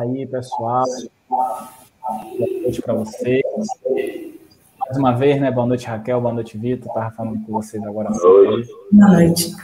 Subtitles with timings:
[0.00, 0.86] Aí, pessoal.
[1.28, 1.68] Boa
[2.62, 3.42] noite para vocês.
[4.78, 5.50] Mais uma vez, né?
[5.50, 6.18] Boa noite, Raquel.
[6.22, 6.88] Boa noite, Vitor.
[6.88, 8.08] Estava falando com vocês agora.
[8.08, 8.70] Boa noite.
[8.90, 9.56] Boa noite.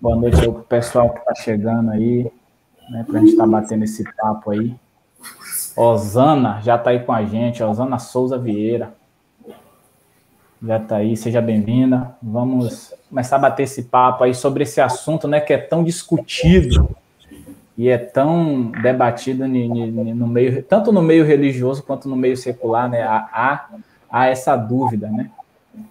[0.00, 2.32] Boa noite para o pessoal que está chegando aí,
[2.88, 3.04] né?
[3.06, 4.74] Para a gente estar tá batendo esse papo aí.
[5.76, 8.94] Osana já está aí com a gente, Osana Souza Vieira.
[10.62, 12.16] Já está aí, seja bem-vinda.
[12.22, 16.88] Vamos começar a bater esse papo aí sobre esse assunto, né, que é tão discutido
[17.78, 23.04] e é tão debatido no meio, tanto no meio religioso quanto no meio secular, né?
[23.04, 23.68] Há,
[24.10, 25.30] há essa dúvida, né?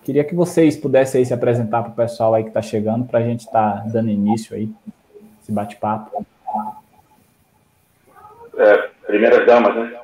[0.04, 3.20] Queria que vocês pudessem aí se apresentar para o pessoal aí que está chegando, para
[3.20, 4.70] a gente estar tá dando início aí,
[5.42, 6.26] esse bate-papo.
[8.58, 9.98] É, primeiras damas, né?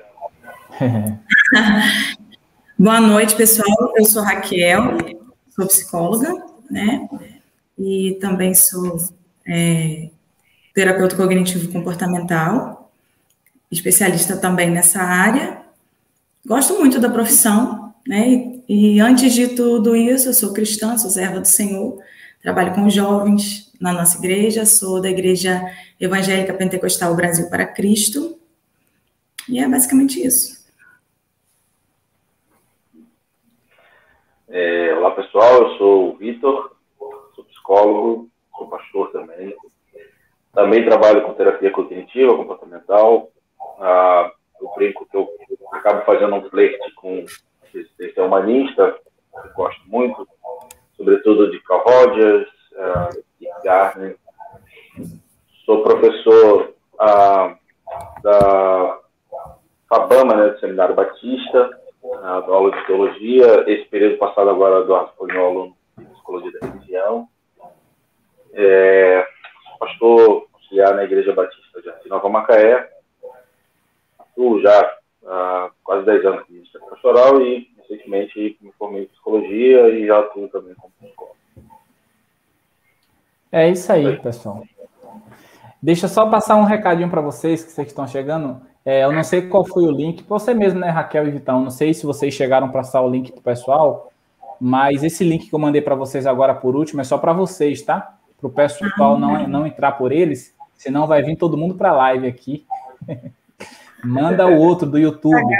[2.79, 3.91] Boa noite, pessoal.
[3.97, 4.83] Eu sou Raquel,
[5.49, 6.33] sou psicóloga,
[6.71, 7.09] né?
[7.77, 8.99] E também sou
[9.45, 10.09] é,
[10.73, 12.91] terapeuta cognitivo comportamental,
[13.71, 15.61] especialista também nessa área.
[16.45, 18.27] Gosto muito da profissão, né?
[18.67, 22.01] E, e antes de tudo isso, eu sou cristã, sou serva do Senhor,
[22.41, 25.61] trabalho com jovens na nossa igreja, sou da Igreja
[25.99, 28.37] Evangélica Pentecostal Brasil para Cristo.
[29.47, 30.63] E é basicamente isso.
[34.47, 36.75] É, olá pessoal, eu sou o Vitor,
[37.35, 39.55] sou psicólogo, sou pastor também.
[40.53, 43.29] Também trabalho com terapia cognitiva, comportamental.
[43.79, 45.27] Ah, eu brinco que eu
[45.71, 47.25] acabo fazendo um flerte com
[47.73, 48.95] esse humanista,
[49.41, 50.27] que eu gosto muito,
[50.95, 53.09] sobretudo de Carl Rogers, ah,
[53.39, 54.15] de.
[55.65, 57.55] Sou professor ah,
[58.21, 58.99] da
[59.89, 61.79] FABAMA, né, do Seminário Batista,
[62.21, 63.63] na aula de teologia.
[63.67, 67.27] Esse período passado agora do aluno de psicologia da religião.
[68.53, 69.27] É,
[69.83, 72.89] pastor auxiliar na Igreja Batista de Nova Macaé.
[74.17, 79.89] Atuo já há quase 10 anos como ministério pastoral e recentemente me formei em psicologia
[79.89, 81.35] e já atuo também como psicólogo.
[83.51, 84.63] É isso aí, pessoal.
[85.81, 88.61] Deixa eu só passar um recadinho para vocês que vocês estão chegando.
[88.85, 91.61] É, eu não sei qual foi o link, você mesmo, né, Raquel e Vitão?
[91.61, 94.11] Não sei se vocês chegaram para passar o link para o pessoal,
[94.59, 97.81] mas esse link que eu mandei para vocês agora por último é só para vocês,
[97.81, 98.12] tá?
[98.43, 101.93] Para o pessoal não, não entrar por eles, senão vai vir todo mundo para a
[101.93, 102.65] live aqui.
[104.03, 105.55] Manda o outro do YouTube.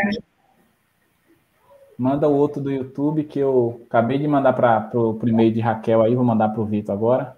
[1.98, 6.02] Manda o outro do YouTube que eu acabei de mandar para o e-mail de Raquel
[6.02, 7.38] aí, vou mandar para o Vitor agora.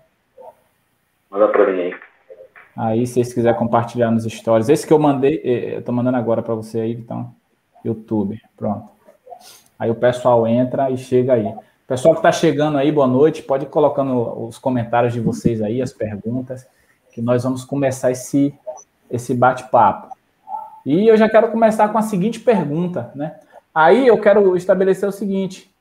[1.29, 1.95] Manda para mim aí.
[2.75, 4.67] Aí, se vocês quiserem compartilhar nos stories.
[4.67, 7.31] Esse que eu mandei, eh, eu tô mandando agora para você aí, então,
[7.85, 8.41] YouTube.
[8.57, 8.89] Pronto.
[9.77, 11.53] Aí o pessoal entra e chega aí.
[11.87, 13.43] Pessoal que está chegando aí, boa noite.
[13.43, 16.67] Pode ir colocando os comentários de vocês aí, as perguntas,
[17.13, 18.53] que nós vamos começar esse,
[19.09, 20.15] esse bate-papo.
[20.83, 23.39] E eu já quero começar com a seguinte pergunta, né?
[23.73, 25.71] Aí eu quero estabelecer o seguinte: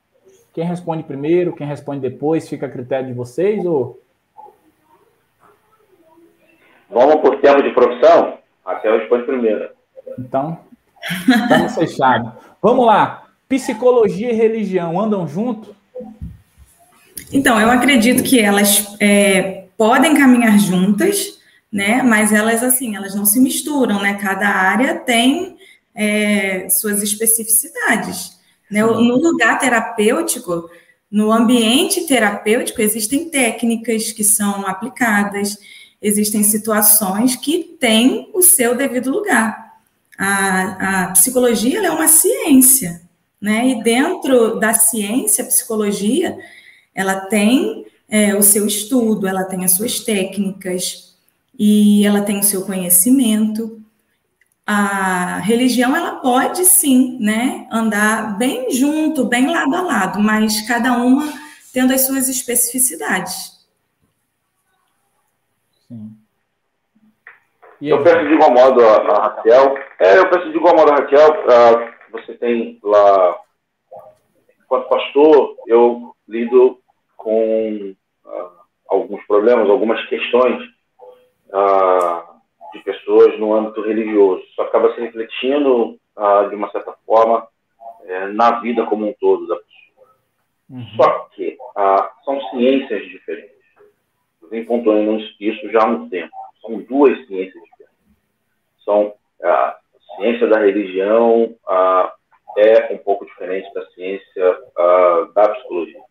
[0.53, 3.99] quem responde primeiro, quem responde depois, fica a critério de vocês ou
[6.87, 8.37] Vamos por tempo de profissão?
[8.63, 9.69] Raquel responde primeiro.
[10.19, 10.59] Então,
[11.27, 12.31] estamos fechados.
[12.61, 13.25] Vamos lá.
[13.49, 15.75] Psicologia e religião andam junto?
[17.31, 21.39] Então, eu acredito que elas é, podem caminhar juntas,
[21.71, 22.01] né?
[22.03, 24.15] Mas elas, assim, elas não se misturam, né?
[24.15, 25.57] Cada área tem
[25.93, 28.37] é, suas especificidades.
[28.69, 28.83] Né?
[28.83, 30.69] No lugar terapêutico,
[31.09, 35.57] no ambiente terapêutico, existem técnicas que são aplicadas,
[36.01, 39.73] existem situações que têm o seu devido lugar.
[40.17, 43.01] A, a psicologia é uma ciência,
[43.39, 43.67] né?
[43.67, 46.37] E dentro da ciência, a psicologia,
[46.95, 51.15] ela tem é, o seu estudo, ela tem as suas técnicas
[51.57, 53.81] e ela tem o seu conhecimento.
[54.65, 60.93] A religião, ela pode sim, né, andar bem junto, bem lado a lado, mas cada
[60.93, 61.31] uma
[61.73, 63.53] tendo as suas especificidades.
[65.87, 66.15] Sim.
[67.81, 69.77] eu penso de igual modo a, a Raquel.
[69.99, 71.29] É, eu penso de igual modo a Raquel.
[71.29, 73.37] Uh, você tem lá,
[74.63, 76.79] enquanto pastor, eu lido
[77.25, 77.95] com
[78.25, 78.51] uh,
[78.87, 80.61] alguns problemas, algumas questões
[81.49, 82.23] uh,
[82.71, 84.43] de pessoas no âmbito religioso.
[84.43, 85.99] Isso acaba se refletindo,
[86.49, 87.45] de uma certa forma,
[88.05, 90.07] eh, na vida como um todo da pessoa.
[90.69, 90.87] Uhum.
[90.95, 91.57] Só que
[92.23, 93.55] são ciências diferentes
[94.49, 96.31] vem pontuando isso já há um tempo.
[96.61, 97.95] São duas ciências diferentes.
[98.83, 99.13] São
[99.43, 99.77] a
[100.15, 101.55] ciência da religião
[102.57, 104.57] é um pouco diferente da ciência
[105.33, 106.01] da psicologia.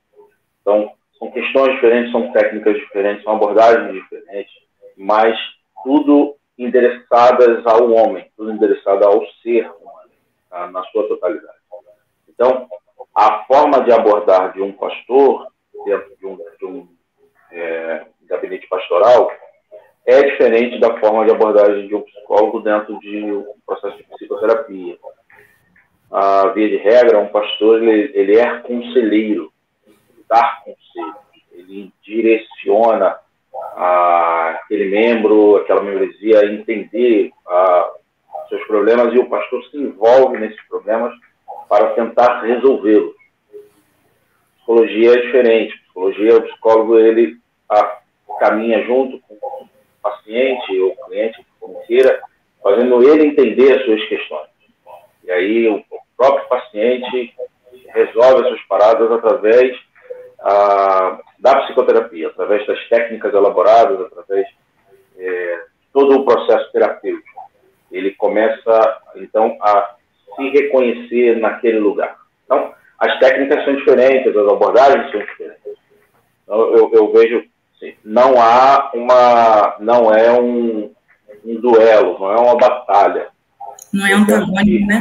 [0.60, 0.92] Então,
[1.24, 4.52] são questões diferentes, são técnicas diferentes, são abordagens diferentes,
[4.96, 5.36] mas
[5.82, 10.10] tudo endereçadas ao homem, tudo endereçado ao ser humano,
[10.50, 10.66] tá?
[10.68, 11.58] na sua totalidade.
[12.28, 12.68] Então,
[13.14, 15.48] a forma de abordar de um pastor
[15.84, 16.88] dentro de um, de um
[17.52, 19.30] é, gabinete pastoral
[20.06, 24.98] é diferente da forma de abordagem de um psicólogo dentro de um processo de psicoterapia.
[26.10, 29.53] A via de regra, um pastor ele, ele é conselheiro,
[30.28, 31.14] dar conselho,
[31.52, 33.18] ele direciona
[33.76, 37.94] aquele membro, aquela membresia a entender a,
[38.48, 41.14] seus problemas e o pastor se envolve nesses problemas
[41.68, 43.14] para tentar resolvê-los.
[44.56, 45.78] Psicologia é diferente.
[45.84, 47.38] Psicologia, o psicólogo ele
[48.38, 49.68] caminha junto com o
[50.02, 52.20] paciente ou cliente, como queira,
[52.62, 54.48] fazendo ele entender as suas questões.
[55.22, 55.82] E aí o
[56.16, 57.34] próprio paciente
[57.88, 59.76] resolve as suas paradas através
[60.44, 64.46] a, da psicoterapia, através das técnicas elaboradas, através
[65.16, 65.62] é,
[65.92, 67.42] todo o processo terapêutico.
[67.90, 69.94] Ele começa, então, a
[70.36, 72.16] se reconhecer naquele lugar.
[72.44, 75.78] Então, as técnicas são diferentes, as abordagens são diferentes.
[76.42, 77.44] Então, eu, eu vejo,
[77.76, 80.92] assim, não há uma, não é um,
[81.44, 83.28] um duelo, não é uma batalha.
[83.92, 85.00] Não é um antagônico, né?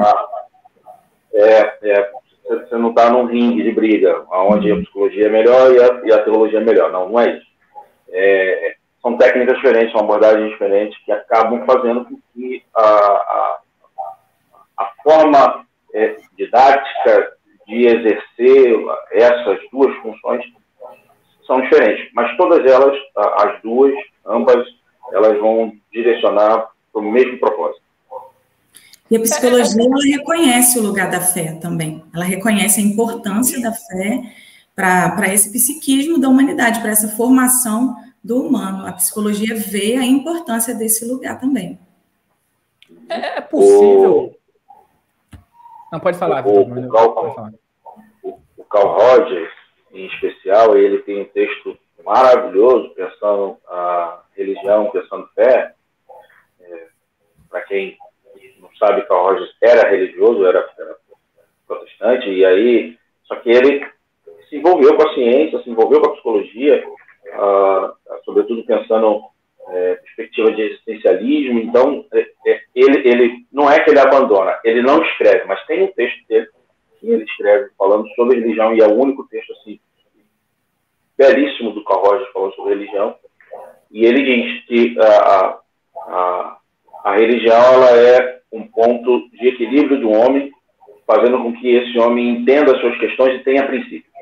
[1.33, 2.11] É, é,
[2.47, 6.13] você não está num ringue de briga, onde a psicologia é melhor e a, e
[6.13, 6.91] a teologia é melhor.
[6.91, 7.47] Não, não é isso.
[8.09, 13.59] É, são técnicas diferentes, são abordagens diferentes que acabam fazendo com que a, a,
[14.77, 17.33] a forma é, didática
[17.67, 18.75] de exercer
[19.11, 20.43] essas duas funções
[21.45, 23.93] são diferentes, mas todas elas, as duas,
[24.25, 24.65] ambas,
[25.11, 27.82] elas vão direcionar para o mesmo propósito.
[29.13, 32.03] E a psicologia ela reconhece o lugar da fé também.
[32.11, 34.23] Ela reconhece a importância da fé
[34.75, 38.87] para esse psiquismo da humanidade, para essa formação do humano.
[38.87, 41.77] A psicologia vê a importância desse lugar também.
[43.07, 44.35] É, é possível.
[45.91, 47.53] Não, pode falar, o, o, Carl,
[48.23, 49.53] o, o Carl Rogers,
[49.91, 55.75] em especial, ele tem um texto maravilhoso, pensando a religião, pensando fé.
[56.59, 56.87] É,
[57.47, 57.95] para quem
[58.77, 60.97] sabe, Carl Rogers era religioso, era, era,
[61.67, 63.85] protestante, e aí, só que ele
[64.49, 69.21] se envolveu com a ciência, se envolveu com a psicologia, uh, sobretudo pensando
[69.69, 74.81] é, perspectiva de existencialismo, então é, é, ele, ele não é que ele abandona, ele
[74.81, 76.47] não escreve, mas tem um texto dele
[76.99, 79.79] que ele escreve falando sobre religião, e é o único texto assim,
[81.17, 83.15] belíssimo do Carl Rogers falando sobre religião,
[83.91, 85.59] e ele diz que a,
[86.07, 86.57] a,
[87.05, 90.51] a religião ela é um ponto de equilíbrio do homem,
[91.07, 94.13] fazendo com que esse homem entenda as suas questões e tenha princípios.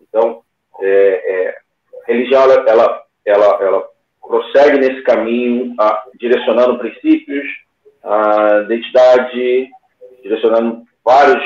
[0.00, 0.42] Então,
[0.80, 1.58] é, é,
[2.02, 3.88] a religião ela, ela, ela, ela
[4.20, 7.46] prossegue nesse caminho, a, direcionando princípios,
[8.02, 9.70] a identidade,
[10.22, 11.42] direcionando vários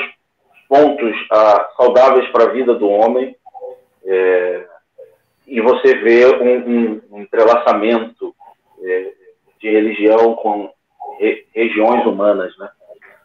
[0.67, 3.35] pontos a, saudáveis para a vida do homem.
[4.05, 4.65] É,
[5.47, 8.35] e você vê um, um, um entrelaçamento
[8.83, 9.13] é,
[9.59, 10.69] de religião com
[11.19, 12.69] re, regiões humanas, né?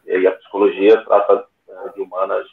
[0.06, 2.46] E a psicologia trata é, de humanas.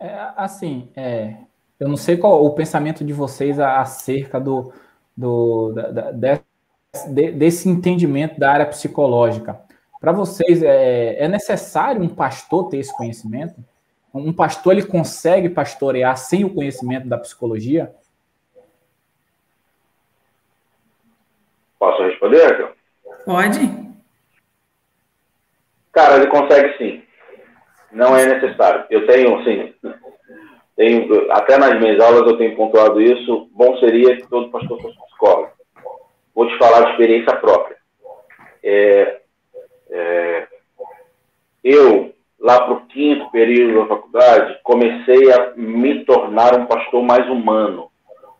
[0.00, 1.36] É, assim, é,
[1.78, 4.72] eu não sei qual o pensamento de vocês acerca do,
[5.16, 6.40] do da, da,
[7.32, 9.60] desse entendimento da área psicológica.
[10.00, 13.54] Para vocês, é, é necessário um pastor ter esse conhecimento?
[14.12, 17.94] Um pastor ele consegue pastorear sem o conhecimento da psicologia?
[21.82, 22.70] Posso responder,
[23.24, 23.58] Pode.
[25.90, 27.02] Cara, ele consegue sim.
[27.90, 28.84] Não é necessário.
[28.88, 29.74] Eu tenho, assim,
[30.76, 33.50] tenho, até nas minhas aulas eu tenho pontuado isso.
[33.52, 35.50] Bom seria que todo pastor fosse psicólogo.
[36.32, 37.76] Vou te falar de experiência própria.
[38.62, 39.20] É,
[39.90, 40.48] é,
[41.64, 47.28] eu, lá para o quinto período da faculdade, comecei a me tornar um pastor mais
[47.28, 47.90] humano.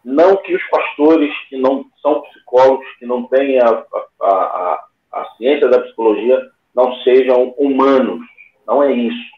[0.05, 5.25] Não que os pastores que não são psicólogos, que não têm a, a, a, a
[5.37, 6.41] ciência da psicologia,
[6.75, 8.21] não sejam humanos.
[8.67, 9.33] Não é isso.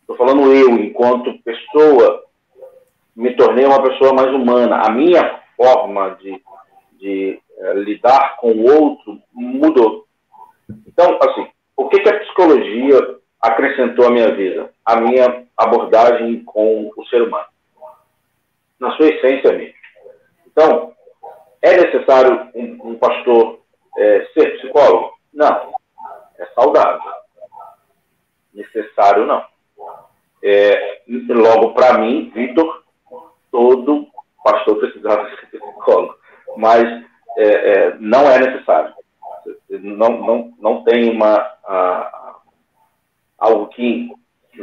[0.00, 2.24] Estou falando eu, enquanto pessoa,
[3.14, 4.82] me tornei uma pessoa mais humana.
[4.84, 6.42] A minha forma de,
[6.98, 10.06] de é, lidar com o outro mudou.
[10.86, 14.72] Então, assim, o que, que a psicologia acrescentou à minha vida?
[14.84, 17.46] A minha abordagem com o ser humano
[18.80, 19.74] na sua essência mesmo.
[20.46, 20.92] Então,
[21.62, 23.60] é necessário um, um pastor
[23.96, 25.12] é, ser psicólogo?
[25.32, 25.74] Não.
[26.38, 27.00] É saudável.
[28.54, 29.44] Necessário não.
[30.42, 32.84] É, logo, para mim, Vitor,
[33.50, 34.06] todo
[34.44, 36.16] pastor precisava ser psicólogo.
[36.56, 36.84] Mas
[37.36, 38.94] é, é, não é necessário.
[39.70, 42.36] Não, não, não tem uma, a,
[43.38, 44.10] algo que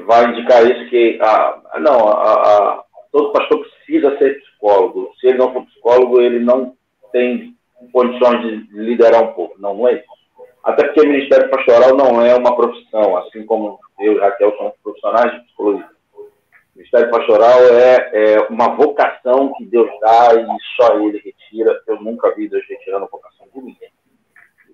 [0.05, 3.74] vai indicar isso que a, não, a, a, todo pastor precisa
[4.17, 5.11] ser psicólogo.
[5.19, 6.75] Se ele não for psicólogo, ele não
[7.11, 7.55] tem
[7.91, 9.59] condições de liderar um pouco.
[9.59, 10.15] Não, não é isso.
[10.63, 14.73] Até porque o ministério pastoral não é uma profissão, assim como eu e Raquel somos
[14.83, 15.89] profissionais de psicologia.
[16.17, 21.79] O ministério pastoral é, é, uma vocação que Deus dá e só Ele retira.
[21.87, 23.91] Eu nunca vi Deus retirando a vocação de ninguém.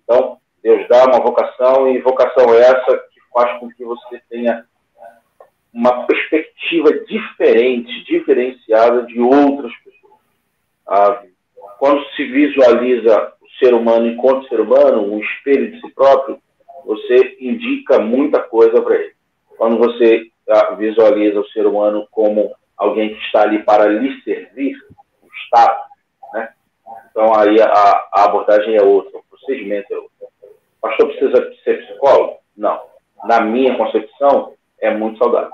[0.03, 4.65] Então, Deus dá uma vocação e vocação é essa que faz com que você tenha
[5.73, 11.29] uma perspectiva diferente, diferenciada de outras pessoas.
[11.79, 16.39] Quando se visualiza ser humano enquanto ser humano, um espelho de si próprio,
[16.85, 19.13] você indica muita coisa para ele.
[19.55, 24.75] Quando você ah, visualiza o ser humano como alguém que está ali para lhe servir,
[25.21, 25.79] o Estado,
[26.33, 26.49] né?
[27.11, 30.11] Então aí a, a abordagem é outra, o procedimento é outro.
[30.41, 32.37] O pastor precisa ser psicólogo?
[32.57, 32.81] Não.
[33.25, 35.51] Na minha concepção, é muito saudável.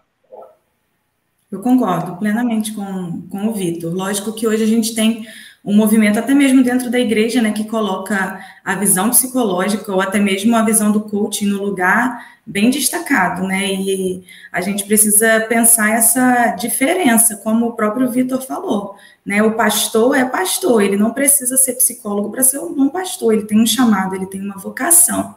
[1.51, 3.94] Eu concordo plenamente com, com o Vitor.
[3.94, 5.25] Lógico que hoje a gente tem
[5.63, 10.20] um movimento até mesmo dentro da igreja, né, que coloca a visão psicológica ou até
[10.20, 13.74] mesmo a visão do coaching no lugar bem destacado, né?
[13.74, 14.24] E
[14.54, 19.44] a gente precisa pensar essa diferença, como o próprio Vitor falou, né?
[19.44, 23.44] O pastor é pastor, ele não precisa ser psicólogo para ser um bom pastor, ele
[23.44, 25.36] tem um chamado, ele tem uma vocação.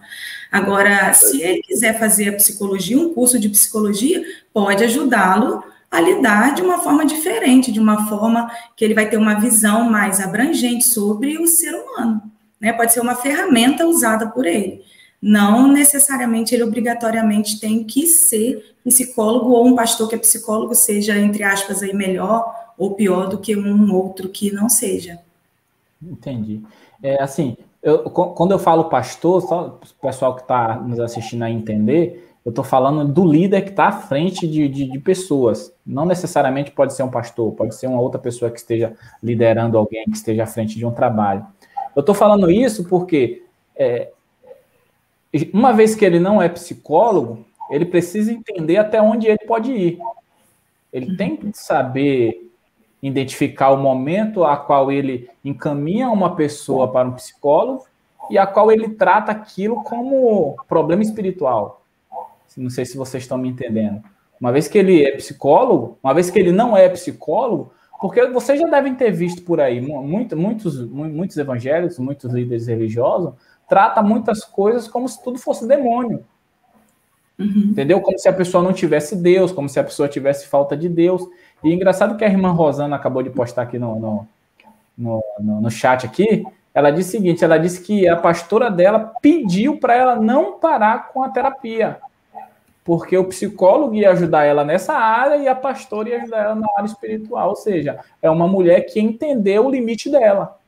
[0.52, 6.54] Agora, se ele quiser fazer a psicologia, um curso de psicologia, pode ajudá-lo a lidar
[6.54, 10.84] de uma forma diferente, de uma forma que ele vai ter uma visão mais abrangente
[10.84, 12.22] sobre o ser humano.
[12.60, 12.72] Né?
[12.72, 14.82] Pode ser uma ferramenta usada por ele.
[15.20, 21.18] Não necessariamente ele obrigatoriamente tem que ser psicólogo ou um pastor que é psicólogo seja,
[21.18, 25.18] entre aspas, aí melhor ou pior do que um outro que não seja.
[26.00, 26.62] Entendi.
[27.02, 31.50] É, assim, eu, quando eu falo pastor, só o pessoal que está nos assistindo a
[31.50, 35.74] entender, eu estou falando do líder que está à frente de, de, de, pessoas.
[35.84, 40.04] Não necessariamente pode ser um pastor, pode ser uma outra pessoa que esteja liderando alguém,
[40.04, 41.46] que esteja à frente de um trabalho.
[41.94, 43.42] Eu estou falando isso porque,
[43.76, 44.10] é,
[45.52, 49.98] uma vez que ele não é psicólogo, ele precisa entender até onde ele pode ir.
[50.90, 52.50] Ele tem que saber
[53.02, 57.84] identificar o momento a qual ele encaminha uma pessoa para um psicólogo
[58.30, 61.79] e a qual ele trata aquilo como problema espiritual.
[62.56, 64.02] Não sei se vocês estão me entendendo.
[64.40, 68.58] Uma vez que ele é psicólogo, uma vez que ele não é psicólogo, porque vocês
[68.58, 73.34] já devem ter visto por aí, muito, muitos, muitos evangélicos, muitos líderes religiosos,
[73.68, 76.24] trata muitas coisas como se tudo fosse demônio.
[77.38, 77.68] Uhum.
[77.70, 78.00] Entendeu?
[78.00, 81.22] Como se a pessoa não tivesse Deus, como se a pessoa tivesse falta de Deus.
[81.62, 84.28] E é engraçado que a irmã Rosana acabou de postar aqui no, no,
[84.96, 86.42] no, no, no chat aqui,
[86.72, 91.08] ela disse o seguinte, ela disse que a pastora dela pediu para ela não parar
[91.08, 91.98] com a terapia
[92.90, 96.66] porque o psicólogo ia ajudar ela nessa área e a pastora ia ajudar ela na
[96.76, 97.50] área espiritual.
[97.50, 100.58] Ou seja, é uma mulher que entendeu o limite dela.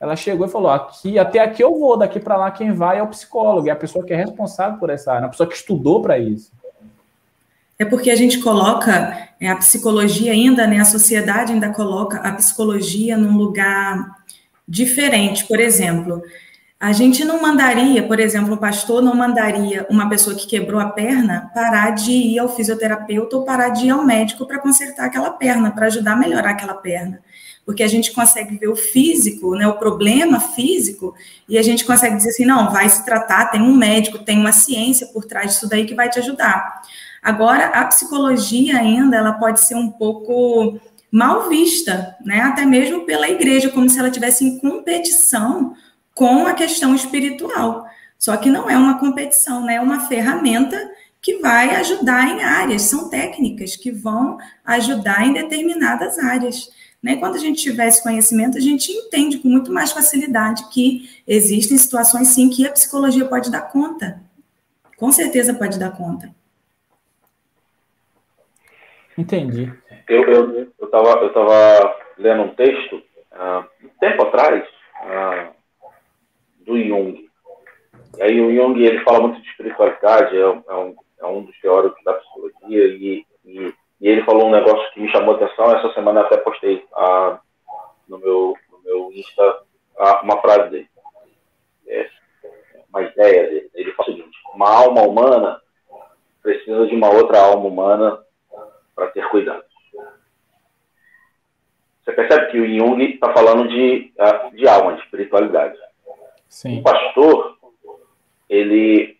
[0.00, 3.02] Ela chegou e falou: aqui, até aqui eu vou, daqui para lá quem vai é
[3.02, 6.00] o psicólogo, é a pessoa que é responsável por essa área, a pessoa que estudou
[6.00, 6.50] para isso.
[7.78, 10.80] É porque a gente coloca é, a psicologia ainda, né?
[10.80, 14.16] A sociedade ainda coloca a psicologia num lugar
[14.66, 15.44] diferente.
[15.44, 16.22] Por exemplo,
[16.78, 20.90] a gente não mandaria, por exemplo, o pastor não mandaria uma pessoa que quebrou a
[20.90, 25.30] perna parar de ir ao fisioterapeuta ou parar de ir ao médico para consertar aquela
[25.30, 27.20] perna, para ajudar a melhorar aquela perna.
[27.64, 31.14] Porque a gente consegue ver o físico, né, o problema físico,
[31.48, 34.52] e a gente consegue dizer assim: não, vai se tratar, tem um médico, tem uma
[34.52, 36.82] ciência por trás disso daí que vai te ajudar.
[37.22, 40.78] Agora, a psicologia ainda, ela pode ser um pouco
[41.10, 45.74] mal vista, né, até mesmo pela igreja, como se ela tivesse em competição
[46.16, 47.86] com a questão espiritual.
[48.18, 49.74] Só que não é uma competição, né?
[49.74, 56.18] É uma ferramenta que vai ajudar em áreas, são técnicas que vão ajudar em determinadas
[56.18, 56.70] áreas.
[57.02, 57.16] Né?
[57.16, 61.76] Quando a gente tiver esse conhecimento, a gente entende com muito mais facilidade que existem
[61.76, 64.20] situações, sim, que a psicologia pode dar conta.
[64.96, 66.34] Com certeza pode dar conta.
[69.18, 69.70] Entendi.
[70.08, 70.22] Eu
[70.82, 74.64] estava eu, eu tava lendo um texto, uh, um tempo atrás,
[75.02, 75.55] uh,
[76.66, 77.26] do Jung.
[78.18, 81.58] E aí o Jung ele fala muito de espiritualidade, é, é, um, é um dos
[81.60, 85.70] teóricos da psicologia, e, e, e, ele falou um negócio que me chamou a atenção,
[85.70, 87.38] essa semana até postei ah,
[88.08, 89.62] no, meu, no meu Insta
[89.98, 90.88] ah, uma frase dele,
[91.86, 92.10] é,
[92.88, 93.70] uma ideia dele.
[93.74, 95.60] Ele fala o seguinte, uma alma humana
[96.42, 98.24] precisa de uma outra alma humana
[98.94, 99.64] para ter cuidado.
[102.02, 105.76] você percebe que o Jung está falando de, ah, de alma, de espiritualidade.
[106.48, 106.80] Sim.
[106.80, 107.56] O pastor,
[108.48, 109.16] ele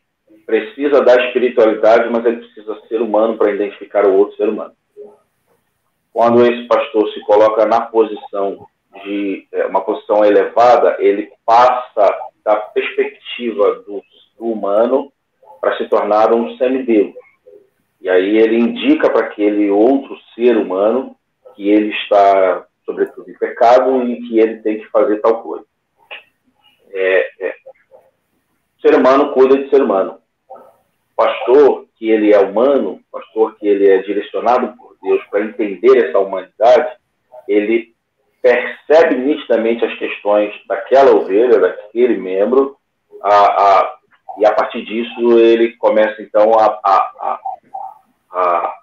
[0.47, 4.75] precisa da espiritualidade, mas ele precisa ser humano para identificar o outro ser humano.
[6.13, 8.67] Quando esse pastor se coloca na posição
[9.05, 14.03] de é, uma posição elevada, ele passa da perspectiva do,
[14.39, 15.13] do humano
[15.61, 17.15] para se tornar um semideus.
[18.01, 21.17] E aí ele indica para aquele outro ser humano
[21.55, 25.67] que ele está, sobretudo, em pecado e que ele tem que fazer tal coisa.
[26.93, 27.55] É, é.
[28.81, 30.19] Ser humano cuida de ser humano.
[31.17, 36.19] Pastor, que ele é humano, pastor que ele é direcionado por Deus para entender essa
[36.19, 36.97] humanidade,
[37.49, 37.95] ele
[38.43, 42.77] percebe nitidamente as questões daquela ovelha, daquele membro,
[43.23, 43.97] a, a,
[44.39, 47.41] e a partir disso ele começa então a, a,
[48.31, 48.75] a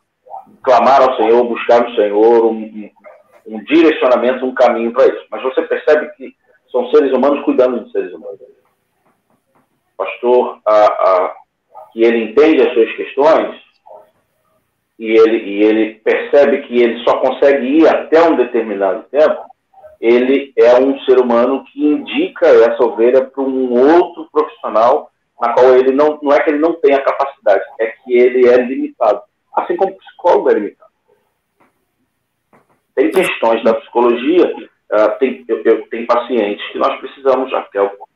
[0.64, 2.90] clamar ao Senhor, buscar no Senhor um, um,
[3.48, 5.26] um direcionamento, um caminho para isso.
[5.30, 6.36] Mas você percebe que
[6.74, 8.40] são seres humanos cuidando de seres humanos.
[9.96, 10.60] Pastor,
[11.94, 13.62] que ele entende as suas questões,
[14.98, 19.44] e ele, e ele percebe que ele só consegue ir até um determinado tempo,
[20.02, 25.76] ele é um ser humano que indica essa ovelha para um outro profissional, na qual
[25.76, 29.22] ele não, não é que ele não tenha capacidade, é que ele é limitado,
[29.56, 30.92] assim como o psicólogo é limitado.
[32.96, 34.54] Tem questões da psicologia,
[34.94, 37.68] uh, tem, eu, eu tenho pacientes que nós precisamos, já,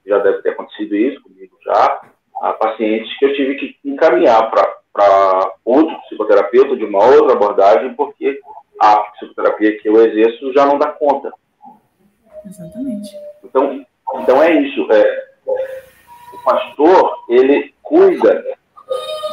[0.05, 2.01] já deve ter acontecido isso comigo já,
[2.41, 8.39] uh, pacientes que eu tive que encaminhar para outro psicoterapeuta de uma outra abordagem, porque
[8.79, 11.32] a psicoterapia que eu exerço já não dá conta.
[12.45, 13.10] Exatamente.
[13.43, 13.86] Então,
[14.19, 14.88] então é isso.
[14.91, 15.28] É,
[16.34, 18.43] o pastor, ele cuida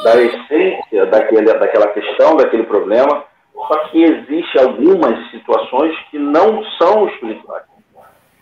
[0.02, 7.08] da essência daquele, daquela questão, daquele problema, só que existe algumas situações que não são
[7.08, 7.64] espirituais.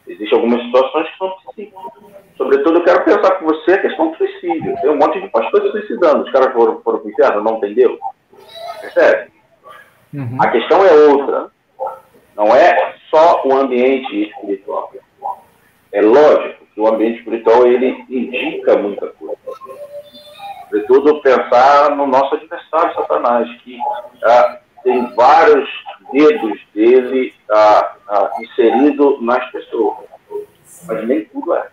[0.07, 1.93] Existem algumas situações que são psíquicas.
[2.37, 4.75] Sobretudo, eu quero pensar com você a questão do suicídio.
[4.81, 6.25] Tem um monte de pastores suicidando.
[6.25, 7.99] Os caras foram, foram para o inferno, não entendeu?
[8.81, 9.31] Percebe?
[10.15, 10.39] Uhum.
[10.41, 11.51] A questão é outra.
[12.37, 14.91] Não é só o ambiente espiritual.
[15.93, 19.37] É lógico que o ambiente espiritual ele indica muita coisa.
[20.65, 23.79] Sobretudo pensar no nosso adversário, Satanás, que
[24.25, 25.69] ah, tem vários
[26.13, 29.99] dedos dele ah, ah, inserido nas pessoas.
[30.87, 31.69] Mas nem tudo é.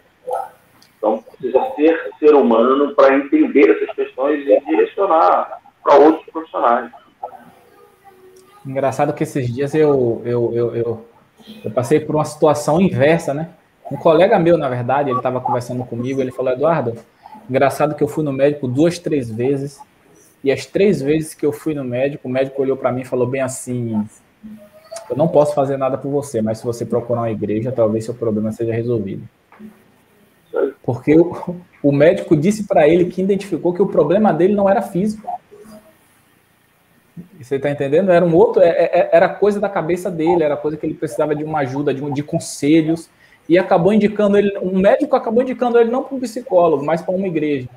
[0.98, 6.91] Então, precisa ser ser humano para entender essas questões e direcionar para outros profissionais.
[8.65, 11.06] Engraçado que esses dias eu, eu, eu, eu,
[11.63, 13.50] eu passei por uma situação inversa, né?
[13.89, 16.93] Um colega meu, na verdade, ele estava conversando comigo, ele falou, Eduardo,
[17.50, 19.80] engraçado que eu fui no médico duas, três vezes,
[20.43, 23.06] e as três vezes que eu fui no médico, o médico olhou para mim e
[23.06, 24.06] falou bem assim,
[25.10, 28.13] eu não posso fazer nada por você, mas se você procurar uma igreja, talvez seu
[28.13, 29.23] problema seja resolvido.
[30.84, 34.82] Porque o, o médico disse para ele que identificou que o problema dele não era
[34.82, 35.30] físico.
[37.39, 38.12] Você está entendendo?
[38.12, 41.36] Era um outro, é, é, era coisa da cabeça dele, era coisa que ele precisava
[41.36, 43.10] de uma ajuda, de, de conselhos,
[43.47, 47.15] e acabou indicando ele, um médico acabou indicando ele não para um psicólogo, mas para
[47.15, 47.67] uma igreja.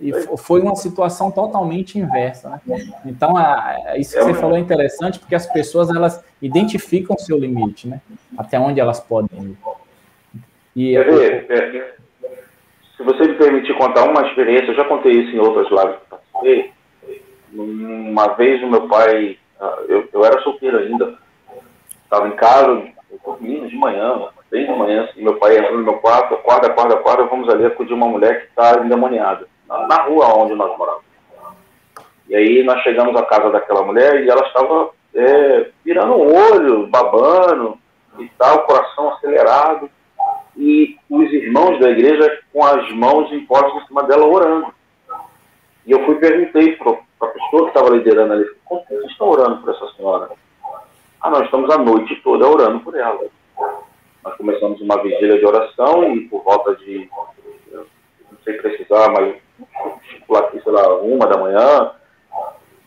[0.00, 2.48] E foi uma situação totalmente inversa.
[2.48, 2.60] Né?
[3.04, 7.38] Então, a, isso que você falou é interessante, porque as pessoas elas identificam o seu
[7.38, 8.00] limite, né?
[8.38, 9.56] até onde elas podem ir.
[10.74, 11.94] E, ver, é,
[12.96, 16.70] se você me permitir contar uma experiência, eu já contei isso em outras lives
[17.52, 21.14] uma vez o meu pai, ah, eu, eu era solteiro ainda,
[22.04, 22.84] estava em casa,
[23.24, 26.94] dormindo de manhã, bem de manhã, assim, meu pai entrou no meu quarto, acorda, acorda,
[26.94, 29.46] acorda, vamos ali acudir uma mulher que está endemoniada,
[29.88, 31.04] na, rua onde nós morávamos.
[32.28, 36.86] E aí nós chegamos à casa daquela mulher e ela estava é, virando o olho,
[36.88, 37.78] babando
[38.18, 39.90] e tal, coração acelerado.
[40.56, 44.72] E os irmãos da igreja com as mãos impostas em cima dela orando.
[45.86, 49.62] E eu fui perguntei para a pessoa que estava liderando ali, como vocês estão orando
[49.62, 50.30] por essa senhora?
[51.20, 53.20] Ah, nós estamos a noite toda orando por ela.
[54.24, 57.08] Nós começamos uma vigília de oração e por volta de,
[57.72, 59.36] não sei precisar, mas
[60.62, 61.92] sei lá, uma da manhã,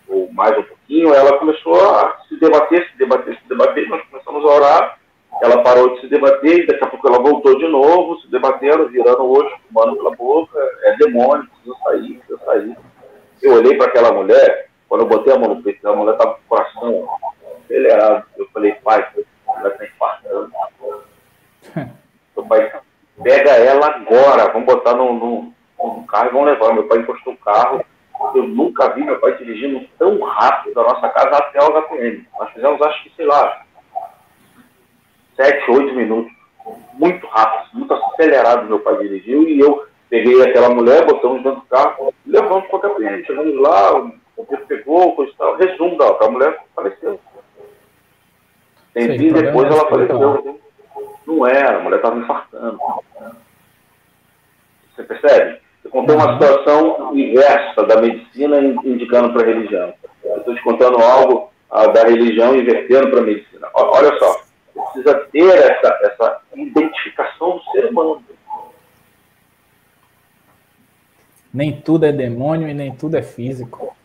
[0.07, 4.43] ou mais um pouquinho, ela começou a se debater, se debater, se debater, nós começamos
[4.45, 4.99] a orar,
[5.41, 8.87] ela parou de se debater, e daqui a pouco ela voltou de novo, se debatendo,
[8.89, 12.77] virando o olho, fumando pela boca, é demônio, precisa sair, precisa sair.
[13.41, 16.35] Eu olhei para aquela mulher, quando eu botei a mão no peito, a mulher estava
[16.35, 17.09] com o coração
[17.65, 18.25] acelerado.
[18.37, 19.05] Eu falei, pai,
[19.47, 20.51] a mulher está infartando.
[22.37, 22.71] Meu pai,
[23.21, 25.51] pega ela agora, vamos botar no,
[25.87, 26.73] no, carro e vamos levar.
[26.73, 27.83] Meu pai encostou o carro.
[28.35, 32.27] Eu nunca vi meu pai dirigindo tão rápido da nossa casa até o HPM.
[32.39, 33.63] Nós fizemos, acho que, sei lá,
[35.35, 36.31] sete, oito minutos,
[36.93, 41.67] muito rápido, muito acelerado meu pai dirigiu e eu peguei aquela mulher, botamos dentro do
[41.67, 43.93] carro, levamos para o cliente, chegamos lá,
[44.37, 47.19] o que pegou, coisa e tal, resumo da a mulher faleceu.
[48.93, 50.59] Tempinho depois ela faleceu.
[51.25, 52.79] Não era, a mulher estava infartando.
[54.95, 55.62] Você percebe?
[55.83, 59.93] Eu contei uma situação inversa da medicina indicando para a religião.
[60.23, 63.67] Eu estou te contando algo ah, da religião invertendo para a medicina.
[63.73, 64.41] Olha só,
[64.93, 68.23] precisa ter essa, essa identificação do ser humano.
[71.53, 73.95] Nem tudo é demônio e nem tudo é físico.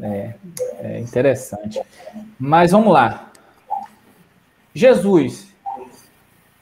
[0.00, 0.34] É,
[0.80, 1.80] é interessante.
[2.38, 3.30] Mas vamos lá.
[4.74, 5.47] Jesus.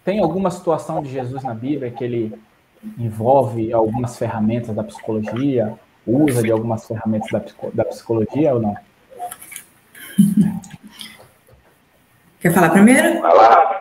[0.06, 2.32] Tem alguma situação de Jesus na Bíblia que ele
[2.96, 5.74] envolve algumas ferramentas da psicologia,
[6.06, 7.42] usa de algumas ferramentas da,
[7.74, 8.76] da psicologia ou não?
[12.38, 13.20] Quer falar primeiro?
[13.20, 13.80] Vai lá.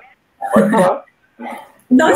[0.51, 1.05] Pode falar.
[1.91, 2.09] Então,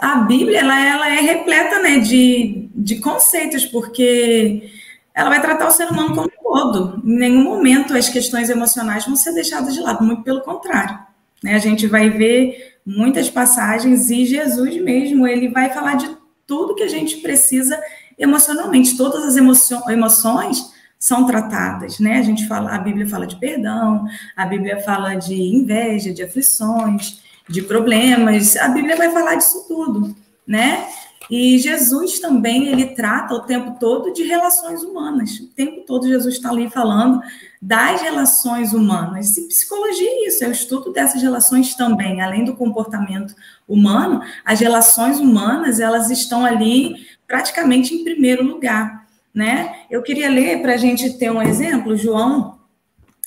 [0.00, 4.70] a, a, Bíblia ela, ela é repleta né, de, de conceitos, porque
[5.12, 7.02] ela vai tratar o ser humano como um todo.
[7.04, 11.00] Em nenhum momento as questões emocionais vão ser deixadas de lado, muito pelo contrário.
[11.42, 11.54] Né?
[11.54, 16.08] A gente vai ver muitas passagens e Jesus mesmo, ele vai falar de
[16.46, 17.78] tudo que a gente precisa
[18.18, 18.96] emocionalmente.
[18.96, 22.18] Todas as emoções são tratadas, né?
[22.18, 27.20] A gente fala, a Bíblia fala de perdão, a Bíblia fala de inveja, de aflições,
[27.46, 28.56] de problemas.
[28.56, 30.88] A Bíblia vai falar disso tudo, né?
[31.30, 35.38] E Jesus também ele trata o tempo todo de relações humanas.
[35.40, 37.20] O tempo todo Jesus está ali falando
[37.60, 39.36] das relações humanas.
[39.36, 43.34] E psicologia é isso, é o estudo dessas relações também, além do comportamento
[43.66, 49.82] humano, as relações humanas elas estão ali praticamente em primeiro lugar, né?
[49.90, 52.58] Eu queria ler para a gente ter um exemplo, João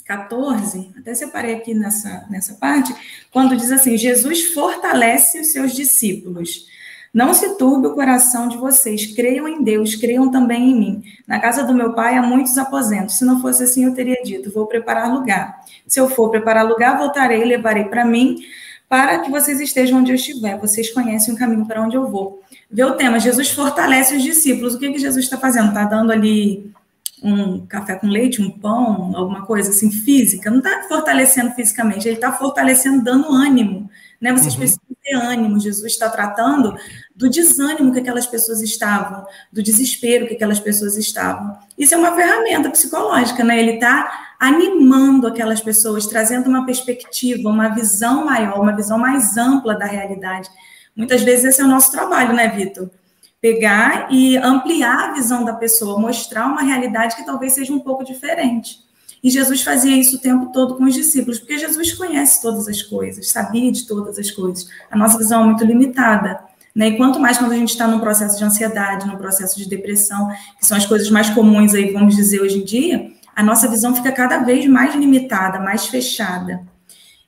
[0.05, 2.93] 14, até separei aqui nessa, nessa parte,
[3.31, 6.65] quando diz assim: Jesus fortalece os seus discípulos.
[7.13, 11.03] Não se turbe o coração de vocês, creiam em Deus, creiam também em mim.
[11.27, 13.17] Na casa do meu pai há muitos aposentos.
[13.17, 15.59] Se não fosse assim, eu teria dito: vou preparar lugar.
[15.85, 18.37] Se eu for preparar lugar, voltarei e levarei para mim,
[18.87, 20.57] para que vocês estejam onde eu estiver.
[20.57, 22.41] Vocês conhecem o caminho para onde eu vou.
[22.69, 24.75] Vê o tema: Jesus fortalece os discípulos.
[24.75, 25.67] O que, que Jesus está fazendo?
[25.67, 26.71] Está dando ali
[27.21, 32.15] um café com leite, um pão, alguma coisa assim física, não está fortalecendo fisicamente, ele
[32.15, 34.31] está fortalecendo, dando ânimo, né?
[34.31, 34.59] Vocês uhum.
[34.59, 35.59] precisam ter ânimo.
[35.59, 36.75] Jesus está tratando
[37.15, 41.57] do desânimo que aquelas pessoas estavam, do desespero que aquelas pessoas estavam.
[41.77, 43.59] Isso é uma ferramenta psicológica, né?
[43.59, 49.75] Ele está animando aquelas pessoas, trazendo uma perspectiva, uma visão maior, uma visão mais ampla
[49.75, 50.49] da realidade.
[50.95, 52.89] Muitas vezes esse é o nosso trabalho, né, Vitor?
[53.39, 58.03] Pegar e ampliar a visão da pessoa, mostrar uma realidade que talvez seja um pouco
[58.03, 58.79] diferente.
[59.23, 62.81] E Jesus fazia isso o tempo todo com os discípulos, porque Jesus conhece todas as
[62.81, 64.67] coisas, sabia de todas as coisas.
[64.89, 66.39] A nossa visão é muito limitada.
[66.75, 66.89] Né?
[66.89, 70.29] E quanto mais quando a gente está num processo de ansiedade, num processo de depressão,
[70.59, 73.95] que são as coisas mais comuns aí, vamos dizer, hoje em dia, a nossa visão
[73.95, 76.65] fica cada vez mais limitada, mais fechada.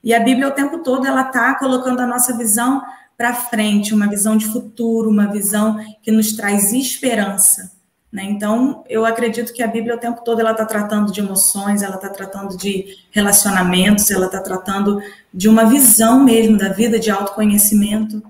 [0.02, 2.82] E a Bíblia o tempo todo ela está colocando a nossa visão
[3.16, 7.73] para frente, uma visão de futuro, uma visão que nos traz esperança.
[8.14, 8.22] Né?
[8.26, 11.96] Então, eu acredito que a Bíblia o tempo todo ela está tratando de emoções, ela
[11.96, 15.00] está tratando de relacionamentos, ela está tratando
[15.32, 18.22] de uma visão mesmo da vida, de autoconhecimento.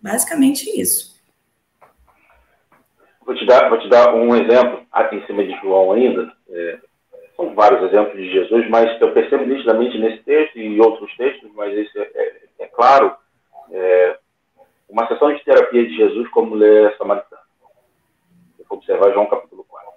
[0.00, 1.12] Basicamente isso.
[3.26, 6.32] Vou te dar, vou te dar um exemplo aqui em cima de João ainda.
[6.48, 6.78] É,
[7.36, 11.76] são vários exemplos de Jesus, mas eu percebo nitidamente nesse texto e outros textos, mas
[11.76, 13.14] esse é, é, é claro,
[13.72, 14.16] é,
[14.88, 17.31] uma sessão de terapia de Jesus como mulher samaritana
[18.74, 19.92] observar João capítulo 4.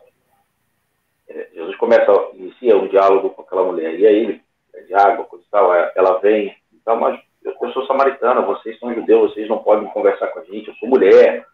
[1.29, 4.41] É, Jesus começa, inicia um diálogo com aquela mulher, e aí ele,
[4.73, 8.41] é de água, coisa e tal, é, ela vem, então, mas eu, eu, sou samaritana,
[8.41, 11.45] vocês são judeus, vocês não podem conversar com a gente, eu sou mulher,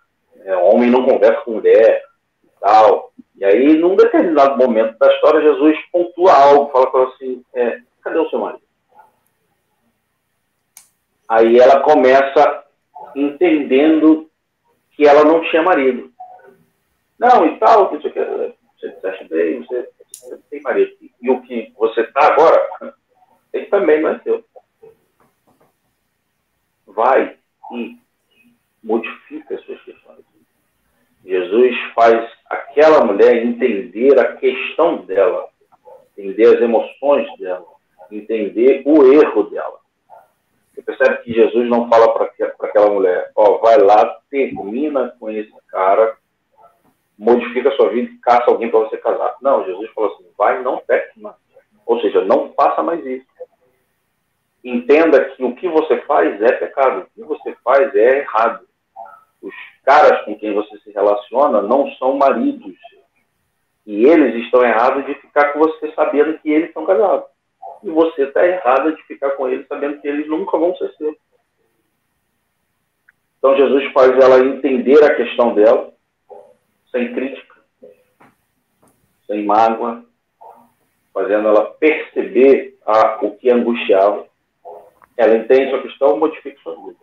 [0.43, 2.03] é, homem não conversa com mulher,
[2.43, 3.12] e tal.
[3.36, 7.79] E aí, num determinado momento da história, Jesus pontua algo, fala para ela assim, é,
[8.03, 8.63] cadê o seu marido?
[11.27, 12.65] Aí ela começa
[13.15, 14.29] entendendo
[14.91, 16.11] que ela não tinha marido.
[17.21, 20.91] Não, e tal, que você, você acha bem, você, você tem marido.
[21.21, 22.67] E o que você está agora,
[23.53, 24.43] ele também não é seu.
[26.88, 27.38] Vai
[27.73, 27.95] e
[28.84, 30.25] modifica as suas questões.
[31.23, 35.47] Jesus faz aquela mulher entender a questão dela,
[36.17, 37.67] entender as emoções dela,
[38.10, 39.79] entender o erro dela.
[40.73, 42.31] Você percebe que Jesus não fala para
[42.62, 46.17] aquela mulher, ó, vai lá, termina com esse cara,
[47.21, 49.38] modifica a sua vida e caça alguém para você casar.
[49.43, 51.36] Não, Jesus falou assim, vai não peque mais.
[51.86, 53.27] Ou seja, não faça mais isso.
[54.63, 58.67] Entenda que o que você faz é pecado, o que você faz é errado.
[59.39, 59.53] Os
[59.84, 62.75] caras com quem você se relaciona não são maridos.
[63.86, 67.27] E eles estão errados de ficar com você sabendo que eles estão casados.
[67.84, 71.15] E você está errada de ficar com eles sabendo que eles nunca vão ser seus.
[73.38, 75.91] Então Jesus faz ela entender a questão dela,
[76.91, 77.56] sem crítica,
[79.25, 80.06] sem mágoa,
[81.13, 84.25] fazendo ela perceber a, o que angustiava.
[85.17, 86.99] Ela entende sua questão, modifica sua vida.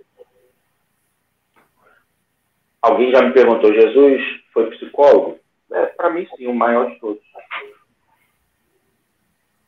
[2.80, 4.22] Alguém já me perguntou, Jesus
[4.52, 5.38] foi psicólogo?
[5.72, 7.22] É, Para mim, sim, o maior de todos.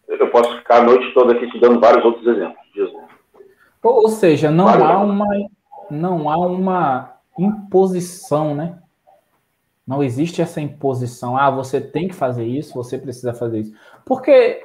[0.08, 2.58] Eu posso ficar a noite toda aqui te dando vários outros exemplos.
[2.74, 3.04] Jesus.
[3.82, 5.26] Ou seja, não há uma
[5.90, 8.79] não há uma imposição, né?
[9.86, 11.36] Não existe essa imposição.
[11.36, 13.74] Ah, você tem que fazer isso, você precisa fazer isso.
[14.04, 14.62] Porque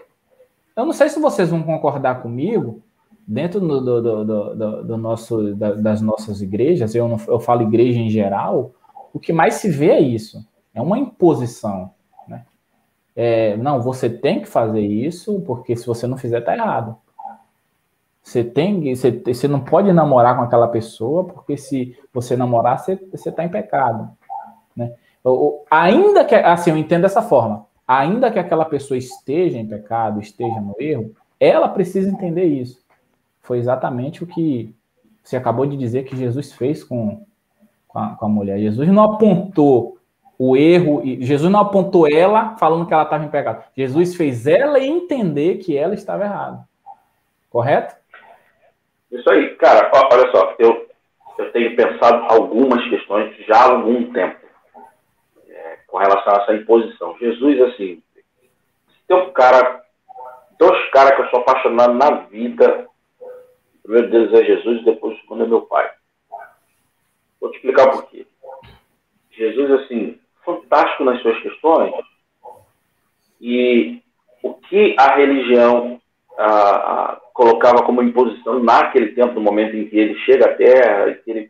[0.75, 2.83] eu não sei se vocês vão concordar comigo,
[3.27, 8.09] dentro do, do, do, do nosso, das nossas igrejas, eu, não, eu falo igreja em
[8.09, 8.71] geral,
[9.13, 10.45] o que mais se vê é isso.
[10.73, 11.91] É uma imposição.
[12.27, 12.45] Né?
[13.15, 16.97] É, não, você tem que fazer isso, porque se você não fizer, tá errado.
[18.21, 22.95] Você tem, você, você não pode namorar com aquela pessoa, porque se você namorar, você,
[23.11, 24.09] você tá em pecado.
[25.71, 30.59] Ainda que, assim, eu entendo dessa forma, ainda que aquela pessoa esteja em pecado, esteja
[30.61, 32.79] no erro, ela precisa entender isso.
[33.41, 34.73] Foi exatamente o que
[35.23, 37.25] você acabou de dizer que Jesus fez com,
[37.87, 38.59] com, a, com a mulher.
[38.59, 39.97] Jesus não apontou
[40.37, 43.63] o erro, Jesus não apontou ela falando que ela estava em pecado.
[43.75, 46.67] Jesus fez ela entender que ela estava errada.
[47.49, 47.95] Correto?
[49.11, 50.87] Isso aí, cara, olha só, eu,
[51.39, 54.44] eu tenho pensado algumas questões já há algum tempo
[55.87, 57.17] com relação a essa imposição.
[57.19, 58.03] Jesus, assim,
[59.07, 59.83] tem um cara,
[60.59, 62.87] dois caras que eu sou apaixonado na vida.
[63.83, 65.89] Primeiro deles é Jesus e depois o segundo é meu pai.
[67.39, 68.25] Vou te explicar por quê.
[69.31, 71.93] Jesus, assim, fantástico nas suas questões
[73.39, 74.01] e
[74.41, 75.99] o que a religião
[76.37, 81.29] a, colocava como imposição naquele tempo, no momento em que ele chega à Terra, que
[81.29, 81.49] ele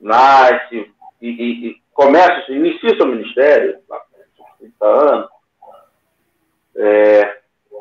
[0.00, 0.90] nasce
[1.20, 4.00] e, e começa, inicia seu ministério, há
[4.58, 5.28] 30 anos,
[6.76, 7.38] é,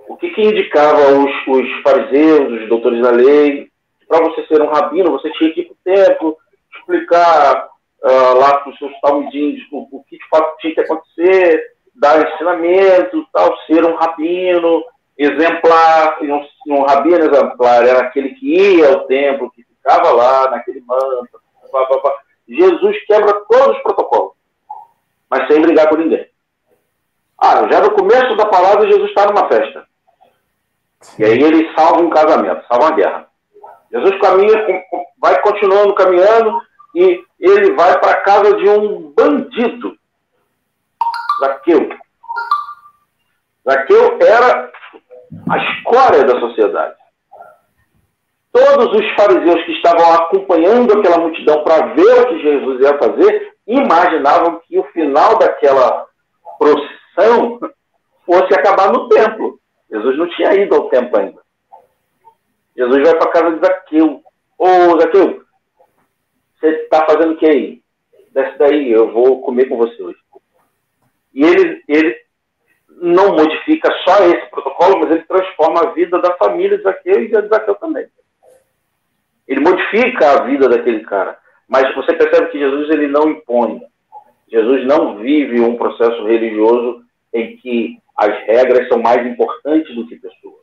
[0.07, 3.69] o que, que indicava os, os, fariseus, os doutores da lei,
[4.07, 6.37] para você ser um rabino, você tinha que ir para o templo,
[6.75, 7.69] explicar
[8.03, 12.21] uh, lá para os seus talmudinhos o, o, que de fato tinha que acontecer, dar
[12.21, 14.83] ensinamento, tal, ser um rabino,
[15.17, 20.81] exemplar, um, um rabino exemplar era aquele que ia ao templo, que ficava lá naquele
[20.81, 21.41] manto.
[21.71, 22.13] Blá, blá, blá.
[22.47, 24.33] Jesus quebra todos os protocolos,
[25.29, 26.27] mas sem brigar com ninguém.
[27.37, 29.85] Ah, já no começo da palavra, Jesus está numa festa.
[31.19, 33.27] E aí ele salva um casamento, salva uma guerra.
[33.91, 34.83] Jesus caminha,
[35.19, 36.61] vai continuando caminhando
[36.95, 39.97] e ele vai para a casa de um bandido,
[41.39, 41.89] Zaqueu.
[43.67, 44.71] Zaqueu era
[45.49, 47.02] a escória da sociedade.
[48.53, 53.55] Todos os fariseus que estavam acompanhando aquela multidão para ver o que Jesus ia fazer,
[53.65, 56.05] imaginavam que o final daquela
[56.59, 57.59] procissão
[58.23, 59.59] fosse acabar no templo.
[59.89, 61.41] Jesus não tinha ido ao templo ainda.
[62.77, 64.21] Jesus vai para a casa de Zaqueu.
[64.59, 65.43] Ô, Zaqueu,
[66.59, 67.81] você está fazendo o que aí?
[68.31, 70.19] Desce daí, eu vou comer com você hoje.
[71.33, 72.15] E ele, ele
[73.01, 77.27] não modifica só esse protocolo, mas ele transforma a vida da família de Zaqueu e
[77.27, 78.07] de Zaqueu também.
[79.47, 81.37] Ele modifica a vida daquele cara.
[81.67, 83.81] Mas você percebe que Jesus ele não impõe.
[84.49, 87.03] Jesus não vive um processo religioso
[87.33, 90.61] em que as regras são mais importantes do que pessoas.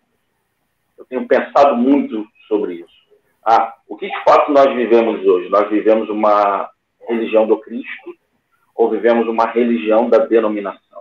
[0.96, 3.00] Eu tenho pensado muito sobre isso.
[3.44, 5.48] Ah, o que de fato nós vivemos hoje?
[5.48, 6.70] Nós vivemos uma
[7.08, 8.14] religião do Cristo
[8.76, 11.00] ou vivemos uma religião da denominação?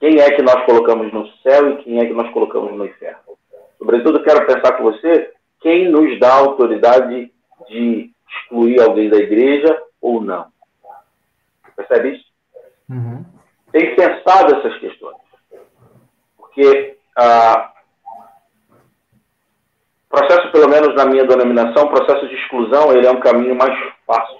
[0.00, 3.38] Quem é que nós colocamos no céu e quem é que nós colocamos no inferno?
[3.78, 7.32] Sobretudo, quero pensar com você quem nos dá a autoridade
[7.68, 10.46] de excluir alguém da igreja ou não.
[11.76, 12.24] Percebe isso?
[12.88, 13.24] Uhum.
[13.72, 15.16] Tem pensado essas questões.
[16.36, 17.72] Porque ah,
[20.08, 24.38] processo, pelo menos na minha denominação, processo de exclusão, ele é um caminho mais fácil.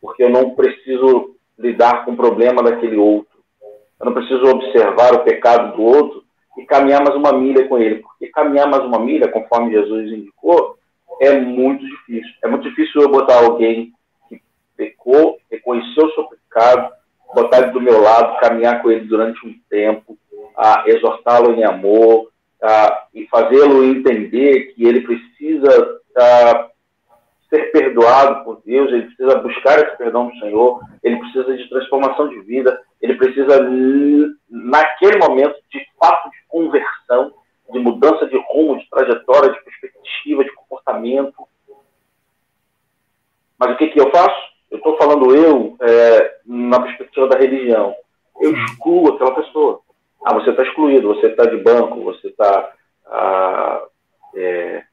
[0.00, 3.36] Porque eu não preciso lidar com o problema daquele outro.
[3.98, 6.25] Eu não preciso observar o pecado do outro
[6.56, 7.96] e caminhar mais uma milha com ele.
[7.96, 10.76] Porque caminhar mais uma milha, conforme Jesus indicou,
[11.20, 12.32] é muito difícil.
[12.42, 13.92] É muito difícil eu botar alguém
[14.28, 14.40] que
[14.76, 16.92] pecou, reconheceu o seu pecado,
[17.34, 20.16] botar ele do meu lado, caminhar com ele durante um tempo,
[20.56, 22.30] a exortá-lo em amor
[22.62, 26.70] a, e fazê-lo entender que ele precisa a,
[27.56, 32.28] ser perdoado por Deus, ele precisa buscar esse perdão do Senhor, ele precisa de transformação
[32.28, 33.58] de vida, ele precisa,
[34.48, 37.32] naquele momento, de fato de conversão,
[37.72, 41.48] de mudança de rumo, de trajetória, de perspectiva, de comportamento.
[43.58, 44.56] Mas o que, que eu faço?
[44.70, 47.94] Eu estou falando eu é, na perspectiva da religião.
[48.40, 49.80] Eu excluo aquela pessoa.
[50.24, 52.72] Ah, você está excluído, você está de banco, você está.
[53.06, 53.82] Ah,
[54.34, 54.84] é...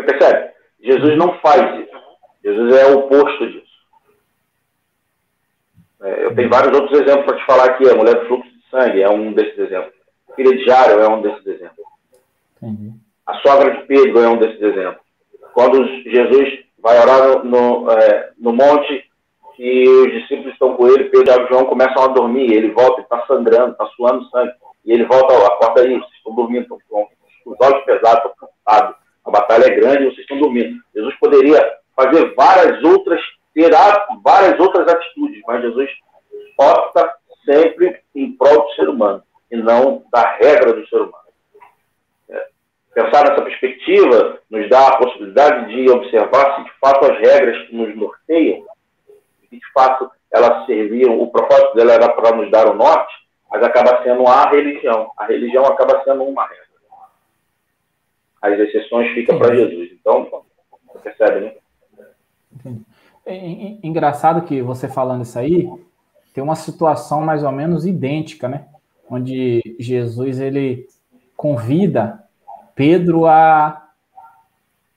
[0.00, 0.50] Você percebe?
[0.82, 2.00] Jesus não faz isso.
[2.42, 3.66] Jesus é o oposto disso.
[6.02, 7.88] É, eu tenho vários outros exemplos para te falar aqui.
[7.88, 9.92] A mulher do fluxo de sangue é um desses exemplos.
[10.30, 11.84] A filha de Jairo é um desses exemplos.
[12.62, 12.92] Entendi.
[13.26, 15.02] A sogra de Pedro é um desses exemplos.
[15.52, 19.04] Quando Jesus vai orar no, no, é, no monte
[19.58, 23.26] e os discípulos estão com ele, Pedro e João começam a dormir, ele volta, está
[23.26, 24.52] sangrando, está suando sangue,
[24.86, 27.06] e ele volta, acorda aí, vocês estão dormindo, estão com
[27.44, 28.96] os olhos pesados, estão cansados,
[29.30, 30.80] a batalha é grande vocês estão dormindo.
[30.94, 33.20] Jesus poderia fazer várias outras,
[33.54, 33.70] ter
[34.22, 35.90] várias outras atitudes, mas Jesus
[36.58, 37.14] opta
[37.44, 41.14] sempre em prol do ser humano, e não da regra do ser humano.
[42.28, 42.46] É.
[42.94, 47.74] Pensar nessa perspectiva nos dá a possibilidade de observar se de fato as regras que
[47.74, 48.64] nos norteiam
[49.50, 53.12] que de fato elas serviam, o propósito dela era para nos dar o norte,
[53.50, 55.10] mas acaba sendo a religião.
[55.18, 56.69] A religião acaba sendo uma regra.
[58.40, 59.90] As exceções ficam para Jesus.
[59.92, 60.28] Então,
[60.86, 61.40] você percebe,
[62.64, 62.76] né?
[63.26, 65.70] É, engraçado que você falando isso aí,
[66.32, 68.66] tem uma situação mais ou menos idêntica, né?
[69.08, 70.86] Onde Jesus ele
[71.36, 72.24] convida
[72.74, 73.88] Pedro a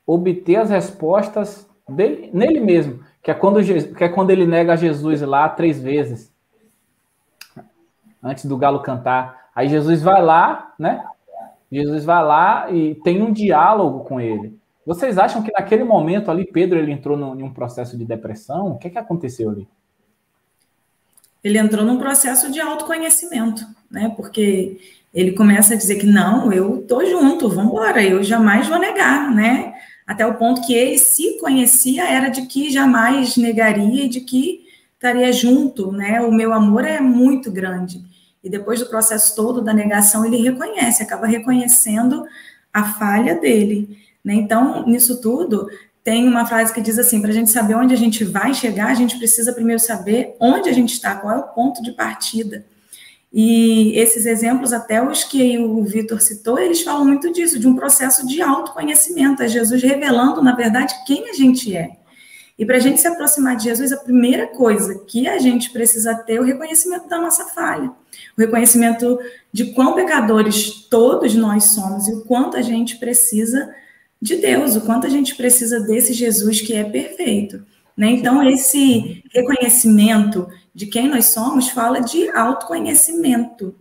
[0.05, 3.61] obter as respostas dele, nele mesmo que é quando,
[3.95, 6.31] que é quando ele nega Jesus lá três vezes,
[8.21, 9.49] antes do galo cantar.
[9.55, 11.05] Aí Jesus vai lá, né?
[11.73, 14.57] Jesus vai lá e tem um diálogo com ele.
[14.85, 18.71] Vocês acham que naquele momento ali Pedro ele entrou num, um processo de depressão?
[18.71, 19.67] O que, é que aconteceu ali?
[21.43, 24.13] Ele entrou num processo de autoconhecimento, né?
[24.15, 24.79] Porque
[25.13, 29.31] ele começa a dizer que não, eu tô junto, vamos embora, eu jamais vou negar,
[29.31, 29.73] né?
[30.05, 34.65] até o ponto que ele se conhecia era de que jamais negaria e de que
[34.93, 36.21] estaria junto, né?
[36.21, 38.01] O meu amor é muito grande.
[38.43, 42.25] E depois do processo todo da negação, ele reconhece, acaba reconhecendo
[42.73, 44.33] a falha dele, né?
[44.33, 45.69] Então, nisso tudo,
[46.03, 48.87] tem uma frase que diz assim: para a gente saber onde a gente vai chegar,
[48.87, 52.65] a gente precisa primeiro saber onde a gente está, qual é o ponto de partida.
[53.31, 57.75] E esses exemplos, até os que o Vitor citou, eles falam muito disso, de um
[57.75, 61.97] processo de autoconhecimento, é Jesus revelando, na verdade, quem a gente é.
[62.59, 66.13] E para a gente se aproximar de Jesus, a primeira coisa que a gente precisa
[66.13, 67.91] ter é o reconhecimento da nossa falha,
[68.37, 69.19] o reconhecimento
[69.51, 73.73] de quão pecadores todos nós somos e o quanto a gente precisa
[74.21, 77.63] de Deus, o quanto a gente precisa desse Jesus que é perfeito.
[77.95, 78.11] Né?
[78.11, 83.75] Então, esse reconhecimento de quem nós somos fala de autoconhecimento,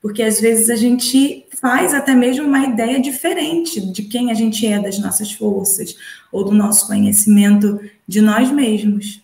[0.00, 4.66] porque às vezes a gente faz até mesmo uma ideia diferente de quem a gente
[4.66, 5.96] é, das nossas forças,
[6.32, 9.20] ou do nosso conhecimento de nós mesmos.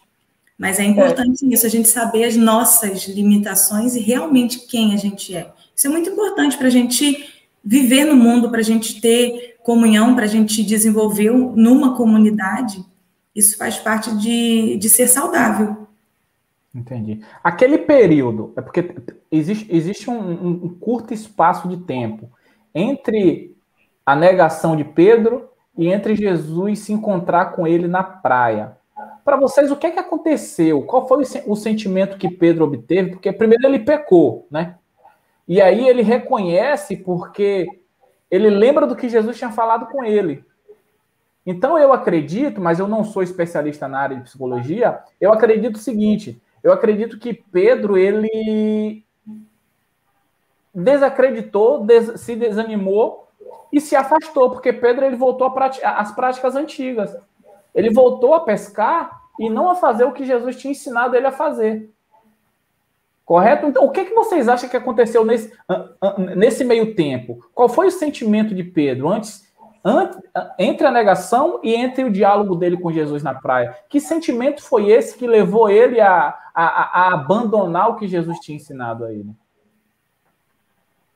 [0.59, 1.49] Mas é importante é.
[1.49, 5.51] isso, a gente saber as nossas limitações e realmente quem a gente é.
[5.75, 7.29] Isso é muito importante para a gente
[7.64, 12.85] viver no mundo, para a gente ter comunhão, para a gente desenvolver numa comunidade.
[13.35, 15.88] Isso faz parte de, de ser saudável.
[16.75, 17.21] Entendi.
[17.43, 18.95] Aquele período, é porque
[19.31, 22.31] existe, existe um, um, curto espaço de tempo
[22.75, 23.57] entre
[24.05, 25.48] a negação de Pedro
[25.79, 28.77] e entre Jesus se encontrar com ele na praia.
[29.25, 30.83] Para vocês, o que é que aconteceu?
[30.83, 33.12] Qual foi o sentimento que Pedro obteve?
[33.12, 34.77] Porque primeiro ele pecou, né?
[35.48, 37.66] E aí ele reconhece porque
[38.31, 40.44] ele lembra do que Jesus tinha falado com ele.
[41.46, 45.81] Então eu acredito, mas eu não sou especialista na área de psicologia, eu acredito o
[45.81, 49.04] seguinte: eu acredito que Pedro ele
[50.75, 53.29] desacreditou, des, se desanimou
[53.72, 57.16] e se afastou, porque Pedro ele voltou às práticas antigas.
[57.75, 61.33] Ele voltou a pescar e não a fazer o que Jesus tinha ensinado ele a
[61.33, 61.90] fazer.
[63.25, 63.66] Correto?
[63.66, 65.52] Então, o que, que vocês acham que aconteceu nesse,
[66.37, 67.38] nesse meio tempo?
[67.54, 69.44] Qual foi o sentimento de Pedro antes
[70.58, 73.77] entre a negação e entre o diálogo dele com Jesus na praia.
[73.88, 78.56] Que sentimento foi esse que levou ele a, a, a abandonar o que Jesus tinha
[78.56, 79.31] ensinado a ele?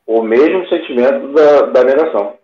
[0.06, 2.34] O mesmo sentimento da, da negação.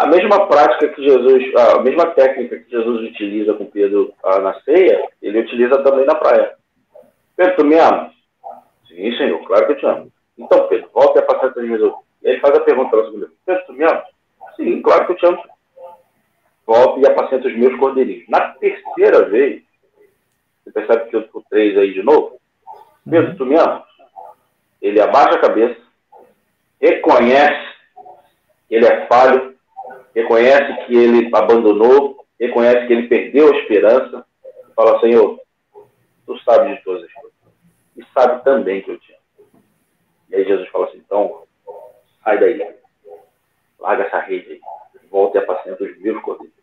[0.00, 4.58] A mesma prática que Jesus, a mesma técnica que Jesus utiliza com Pedro ah, na
[4.62, 6.54] ceia, ele utiliza também na praia.
[7.36, 8.10] Pedro, tu me ama?
[8.88, 10.10] Sim, Senhor, claro que eu te amo.
[10.38, 12.04] Então, Pedro, volta apacenta os meus ouvinhos.
[12.22, 14.04] E ele faz a pergunta para o segundo: Pedro, tu me ama?
[14.56, 15.44] Sim, claro que eu te amo.
[16.66, 18.26] Volta e apacenta os meus cordeirinhos.
[18.26, 19.62] Na terceira vez,
[20.64, 22.40] você percebe que eu tô três aí de novo?
[23.04, 23.84] Pedro, tu me ama?
[24.80, 25.78] Ele abaixa a cabeça,
[26.80, 27.68] reconhece
[28.66, 29.49] que ele é falho,
[30.14, 34.24] reconhece que ele abandonou, reconhece que ele perdeu a esperança,
[34.68, 35.40] e fala, Senhor,
[36.26, 37.38] tu sabes de todas as coisas.
[37.96, 39.62] E sabe também que eu te amo.
[40.30, 41.42] E aí Jesus fala assim, então,
[42.22, 42.74] sai daí.
[43.78, 44.60] Larga essa rede aí.
[45.10, 46.54] Volta e apacenta os meus cordeiros.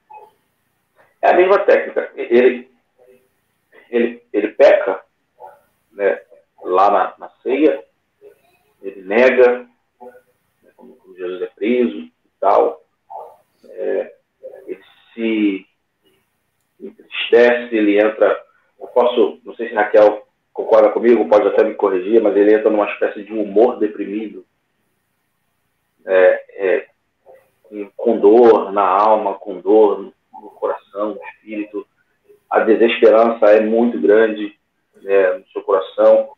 [1.22, 2.12] É a mesma técnica.
[2.16, 2.70] Ele,
[3.90, 5.04] ele, ele peca
[5.92, 6.22] né,
[6.64, 7.84] lá na, na ceia,
[8.82, 9.68] ele nega,
[10.00, 12.87] né, como Jesus é preso e tal.
[13.78, 14.14] É,
[14.66, 14.82] ele
[15.14, 15.66] se
[16.80, 18.44] entristece, ele entra.
[18.80, 22.70] Eu posso, não sei se Raquel concorda comigo, pode até me corrigir, mas ele entra
[22.70, 24.46] numa espécie de humor deprimido.
[26.06, 26.88] É, é,
[27.96, 31.86] com dor na alma, com dor no coração, no espírito.
[32.50, 34.58] A desesperança é muito grande
[34.96, 36.32] né, no seu coração.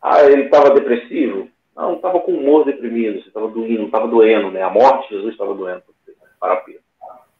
[0.00, 1.48] Ah, ele estava depressivo?
[1.76, 4.62] Não, estava com humor deprimido, estava doendo, estava doendo, né?
[4.62, 5.82] A morte de Jesus estava doendo
[6.38, 6.82] para Pedro.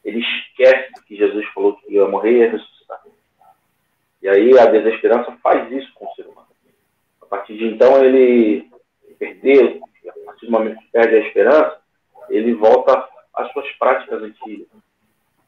[0.03, 3.01] Ele esquece que Jesus falou que ia morrer e ia ressuscitar.
[4.21, 6.47] E aí a desesperança faz isso com o ser humano.
[7.21, 8.69] A partir de então ele
[9.17, 11.79] perdeu, a partir do momento que perde a esperança,
[12.29, 14.67] ele volta às suas práticas antigas.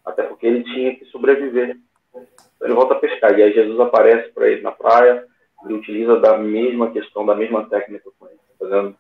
[0.06, 1.78] Até porque ele tinha que sobreviver.
[2.14, 3.38] Então ele volta a pescar.
[3.38, 5.26] E aí Jesus aparece para ele na praia
[5.68, 8.96] e utiliza da mesma questão, da mesma técnica com ele, fazendo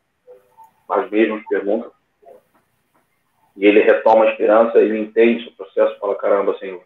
[0.89, 1.91] as mesmas perguntas.
[3.55, 6.81] E ele retoma a esperança, ele entende o processo, fala, caramba, Senhor,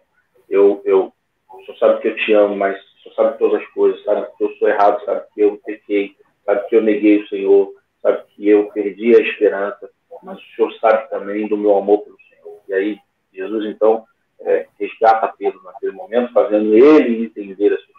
[0.50, 1.14] eu, eu,
[1.50, 4.28] o Senhor sabe que eu te amo, mas o Senhor sabe todas as coisas, sabe
[4.38, 6.16] que eu sou errado, sabe que eu pequei,
[6.46, 9.90] sabe que eu neguei o Senhor, sabe que eu perdi a esperança,
[10.24, 12.62] mas o Senhor sabe também do meu amor pelo Senhor.
[12.70, 12.98] E aí,
[13.34, 14.06] Jesus, então,
[14.40, 17.92] é, resgata Pedro naquele momento, fazendo ele entender a sua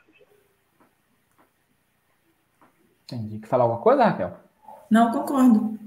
[3.13, 3.41] Entendi.
[3.41, 4.33] Quer falar alguma coisa, Raquel?
[4.93, 5.79] Não, concordo.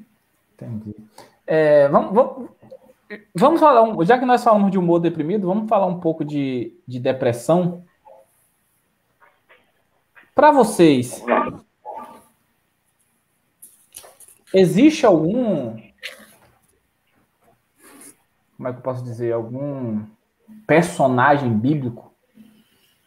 [0.56, 0.96] Entendi.
[1.46, 2.50] É, vamos, vamos,
[3.36, 7.00] vamos falar, já que nós falamos de humor deprimido, vamos falar um pouco de, de
[7.00, 7.84] depressão.
[10.34, 11.24] Para vocês,
[14.52, 15.80] existe algum.
[18.58, 19.34] Como é que eu posso dizer?
[19.34, 20.04] Algum
[20.66, 22.12] personagem bíblico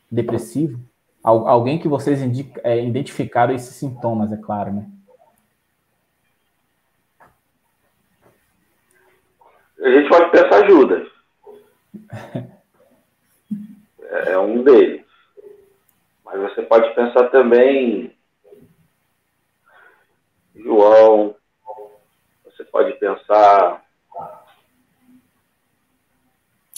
[0.09, 0.78] depressivo?
[1.24, 4.88] Alguém que vocês indica, é, identificaram esses sintomas, é claro, né?
[9.81, 11.09] A gente pode pensar Judas.
[14.26, 15.05] é um deles.
[16.24, 18.16] Mas você pode pensar também
[20.55, 21.35] João.
[22.45, 23.85] Você pode pensar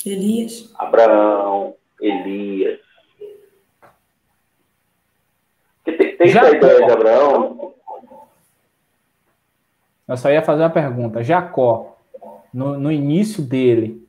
[0.07, 0.72] Elias.
[0.78, 2.80] Abraão, Elias.
[5.84, 7.74] Tem, tem a ideia de Abraão?
[10.09, 11.22] Eu só ia fazer uma pergunta.
[11.22, 11.89] Jacó,
[12.53, 14.07] no, no início dele,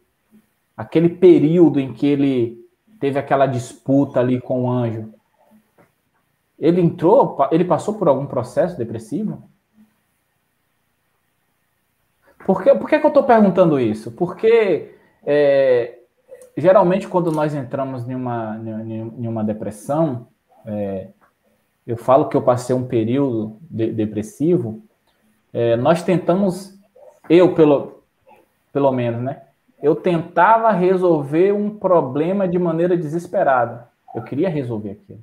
[0.75, 2.65] aquele período em que ele
[2.99, 5.13] teve aquela disputa ali com o anjo,
[6.59, 9.43] ele entrou, ele passou por algum processo depressivo?
[12.45, 14.11] Por que, por que, que eu estou perguntando isso?
[14.11, 15.99] Porque é,
[16.55, 20.27] geralmente quando nós entramos em uma, em uma depressão,
[20.65, 21.07] é,
[21.85, 24.83] eu falo que eu passei um período de, depressivo,
[25.53, 26.77] é, nós tentamos,
[27.29, 28.00] eu pelo,
[28.71, 29.41] pelo menos, né?
[29.81, 33.89] Eu tentava resolver um problema de maneira desesperada.
[34.13, 35.19] Eu queria resolver aquilo.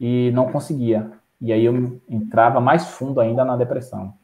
[0.00, 1.12] E não conseguia.
[1.40, 4.14] E aí eu entrava mais fundo ainda na depressão.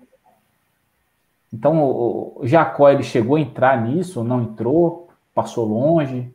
[1.52, 6.32] Então, o, Jacó, ele chegou a entrar nisso, não entrou, passou longe?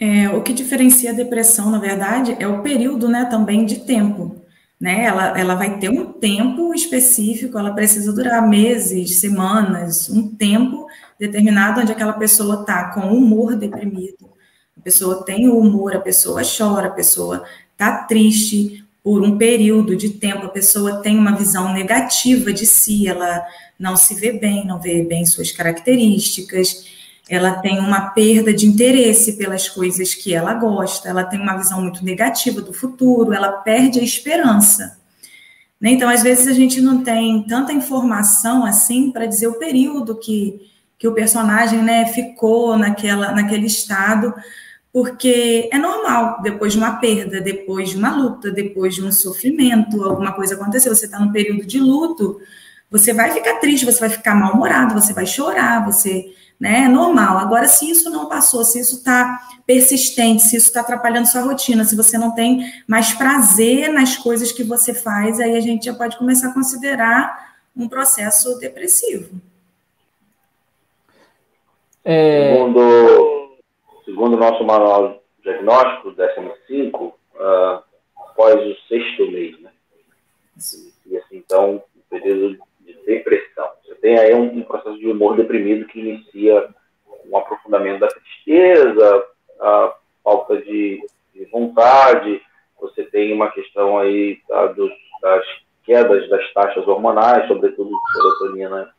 [0.00, 4.36] É, o que diferencia a depressão, na verdade, é o período, né, também de tempo,
[4.80, 5.04] né?
[5.04, 10.86] Ela, ela vai ter um tempo específico, ela precisa durar meses, semanas, um tempo
[11.18, 14.30] determinado onde aquela pessoa está com humor deprimido,
[14.76, 19.96] a pessoa tem o humor, a pessoa chora, a pessoa está triste por um período
[19.96, 23.46] de tempo, a pessoa tem uma visão negativa de si, ela
[23.78, 26.84] não se vê bem, não vê bem suas características,
[27.28, 31.80] ela tem uma perda de interesse pelas coisas que ela gosta, ela tem uma visão
[31.80, 34.98] muito negativa do futuro, ela perde a esperança.
[35.80, 35.90] Né?
[35.90, 40.60] Então, às vezes, a gente não tem tanta informação assim para dizer o período que,
[40.98, 44.32] que o personagem né, ficou naquela, naquele estado,
[44.92, 50.02] porque é normal, depois de uma perda, depois de uma luta, depois de um sofrimento,
[50.02, 52.40] alguma coisa aconteceu, você está num período de luto,
[52.90, 57.38] você vai ficar triste, você vai ficar mal-humorado, você vai chorar, você, né, é normal.
[57.38, 61.84] Agora, se isso não passou, se isso está persistente, se isso está atrapalhando sua rotina,
[61.84, 65.94] se você não tem mais prazer nas coisas que você faz, aí a gente já
[65.94, 69.40] pode começar a considerar um processo depressivo.
[72.04, 72.52] É...
[72.54, 73.56] Segundo,
[74.04, 77.82] segundo o nosso manual diagnóstico, DSM-5, uh,
[78.16, 79.70] após o sexto mês, né?
[81.06, 83.68] E assim, então, o período de depressão.
[84.06, 86.68] Tem aí um, um, processo de humor deprimido que inicia
[87.28, 89.26] um aprofundamento da tristeza,
[89.60, 91.04] a falta de,
[91.34, 92.40] de vontade,
[92.80, 95.44] você tem uma questão aí tá, dos, das
[95.82, 98.94] quedas das taxas hormonais, sobretudo serotonina,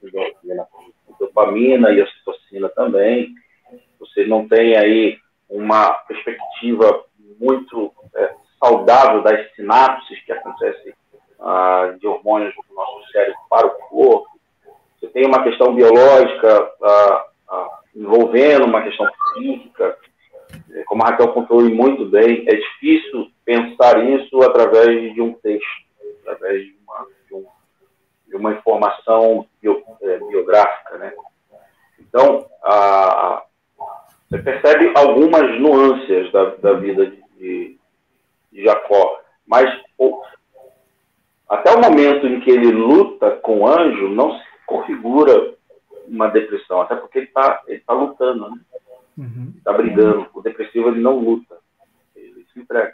[1.17, 3.33] dopamina e ocitocina também.
[4.01, 7.05] Você não tem aí uma perspectiva
[7.39, 10.93] muito é, saudável das sinapses que acontecem
[11.39, 14.36] ah, de hormônios do nosso cérebro para o corpo.
[14.99, 19.97] Você tem uma questão biológica ah, ah, envolvendo uma questão psíquica,
[20.71, 25.67] é, como a Raquel contou muito bem, é difícil pensar isso através de um texto,
[26.21, 27.45] através de uma, de um,
[28.27, 30.97] de uma informação bio, é, biográfica.
[30.97, 31.13] Né?
[31.99, 33.43] Então, a,
[34.29, 37.77] você percebe algumas nuances da, da vida de, de,
[38.51, 39.69] de Jacó, mas
[41.49, 45.55] até o momento em que ele luta com o anjo, não se configura
[46.07, 48.57] uma depressão, até porque ele está ele tá lutando, né?
[49.17, 49.53] Uhum.
[49.57, 50.27] Está brigando.
[50.33, 51.57] O depressivo ele não luta,
[52.15, 52.93] ele se entrega.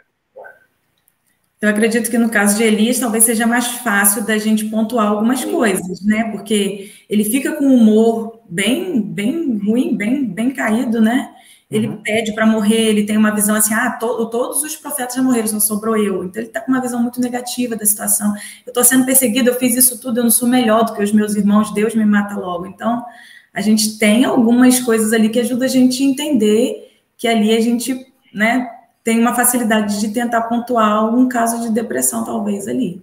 [1.60, 5.44] Eu acredito que no caso de Elias, talvez seja mais fácil da gente pontuar algumas
[5.44, 6.30] coisas, né?
[6.30, 11.33] Porque ele fica com um humor bem, bem ruim, bem, bem caído, né?
[11.70, 12.02] Ele uhum.
[12.02, 15.48] pede para morrer, ele tem uma visão assim: ah, to, todos os profetas já morreram,
[15.48, 16.24] só sobrou eu.
[16.24, 18.34] Então ele está com uma visão muito negativa da situação.
[18.66, 21.12] Eu estou sendo perseguido, eu fiz isso tudo, eu não sou melhor do que os
[21.12, 22.66] meus irmãos, Deus me mata logo.
[22.66, 23.04] Então
[23.52, 27.60] a gente tem algumas coisas ali que ajudam a gente a entender que ali a
[27.60, 28.68] gente, né,
[29.02, 33.02] tem uma facilidade de tentar pontuar algum caso de depressão, talvez, ali.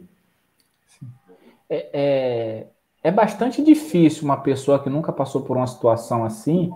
[1.69, 2.67] É, é,
[3.03, 6.71] é bastante difícil uma pessoa que nunca passou por uma situação assim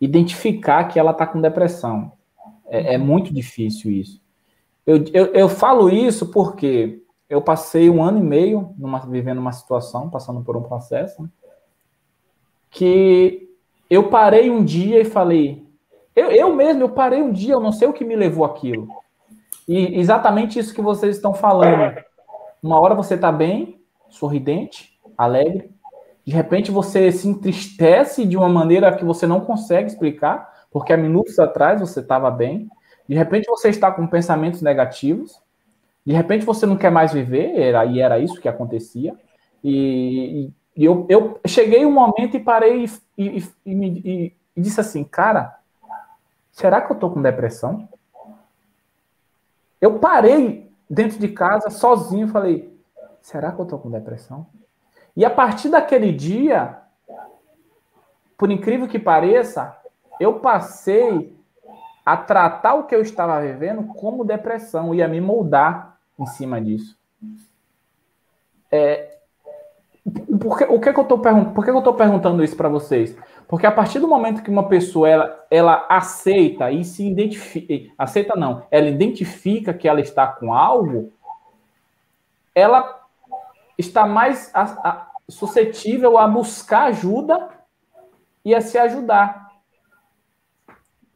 [0.00, 2.12] identificar que ela está com depressão.
[2.66, 4.20] É, é, muito difícil isso.
[4.86, 9.52] Eu, eu, eu, falo isso porque eu passei um ano e meio numa, vivendo uma
[9.52, 11.28] situação, passando por um processo, né?
[12.70, 13.48] que
[13.90, 15.66] eu parei um dia e falei,
[16.14, 18.88] eu, eu mesmo, eu parei um dia, eu não sei o que me levou aquilo.
[19.68, 21.96] E exatamente isso que vocês estão falando.
[22.62, 25.70] Uma hora você está bem, sorridente, alegre,
[26.30, 30.96] de repente você se entristece de uma maneira que você não consegue explicar, porque há
[30.96, 32.70] minutos atrás você estava bem.
[33.08, 35.42] De repente você está com pensamentos negativos.
[36.06, 39.12] De repente você não quer mais viver, era, e era isso que acontecia.
[39.64, 42.84] E, e eu, eu cheguei um momento e parei
[43.18, 45.58] e, e, e, disse assim, cara,
[46.52, 47.88] será que eu tô com depressão?
[49.80, 52.80] Eu parei dentro de casa sozinho e falei,
[53.20, 54.46] será que eu tô com depressão?
[55.20, 56.78] E a partir daquele dia,
[58.38, 59.76] por incrível que pareça,
[60.18, 61.38] eu passei
[62.06, 66.58] a tratar o que eu estava vivendo como depressão e a me moldar em cima
[66.58, 66.98] disso.
[68.72, 69.18] É,
[70.40, 72.70] por que, o que, é que eu estou por que, eu estou perguntando isso para
[72.70, 73.14] vocês?
[73.46, 78.34] Porque a partir do momento que uma pessoa ela, ela aceita e se identifica, aceita
[78.36, 81.12] não, ela identifica que ela está com algo,
[82.54, 82.98] ela
[83.76, 87.48] está mais a, a, suscetível a buscar ajuda
[88.44, 89.50] e a se ajudar.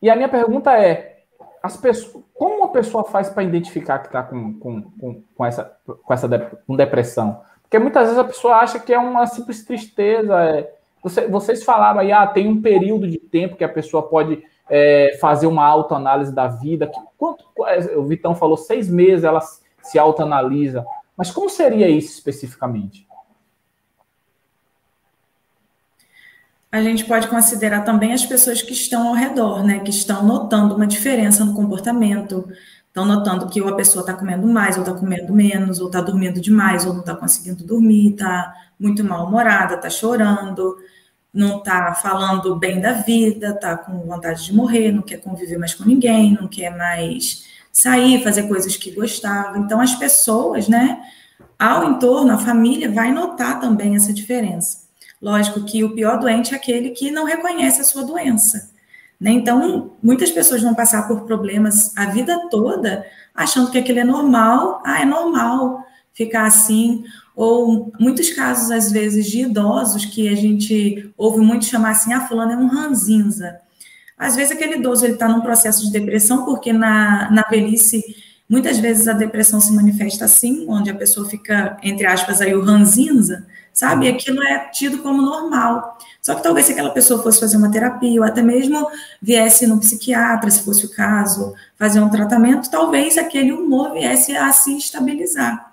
[0.01, 1.23] E a minha pergunta é:
[1.63, 5.77] as pessoas, como uma pessoa faz para identificar que está com, com, com, com, essa,
[5.87, 6.29] com essa
[6.67, 7.41] com depressão?
[7.63, 10.39] Porque muitas vezes a pessoa acha que é uma simples tristeza.
[10.43, 14.45] É, você, vocês falaram aí, ah, tem um período de tempo que a pessoa pode
[14.69, 16.87] é, fazer uma autoanálise da vida.
[16.87, 17.45] Que, quanto,
[17.97, 19.41] o Vitão falou, seis meses ela
[19.83, 20.85] se autoanalisa.
[21.17, 23.07] Mas como seria isso especificamente?
[26.75, 29.79] A gente pode considerar também as pessoas que estão ao redor, né?
[29.79, 32.49] Que estão notando uma diferença no comportamento,
[32.95, 36.01] Estão notando que ou a pessoa está comendo mais, ou está comendo menos, ou está
[36.01, 40.77] dormindo demais, ou não está conseguindo dormir, está muito mal-humorada, está chorando,
[41.33, 45.75] não está falando bem da vida, está com vontade de morrer, não quer conviver mais
[45.75, 49.59] com ninguém, não quer mais sair, fazer coisas que gostava.
[49.59, 51.01] Então, as pessoas, né,
[51.59, 54.84] ao entorno, a família vai notar também essa diferença.
[55.21, 58.71] Lógico que o pior doente é aquele que não reconhece a sua doença
[59.21, 59.31] Né?
[59.33, 64.83] Então, muitas pessoas vão passar por problemas a vida toda, achando que aquilo é normal,
[64.85, 67.05] ah, é normal ficar assim,
[67.35, 72.27] ou muitos casos, às vezes, de idosos que a gente ouve muito chamar assim, ah,
[72.29, 73.61] fulano é um ranzinza.
[74.17, 78.03] Às vezes aquele idoso está num processo de depressão, porque na, na velhice,
[78.49, 82.63] muitas vezes a depressão se manifesta assim, onde a pessoa fica, entre aspas, aí o
[82.63, 84.09] ranzinza, sabe?
[84.09, 85.99] Aquilo é tido como normal.
[86.21, 88.89] Só que talvez se aquela pessoa fosse fazer uma terapia, ou até mesmo
[89.21, 94.51] viesse no psiquiatra, se fosse o caso, fazer um tratamento, talvez aquele humor viesse a
[94.53, 95.73] se estabilizar.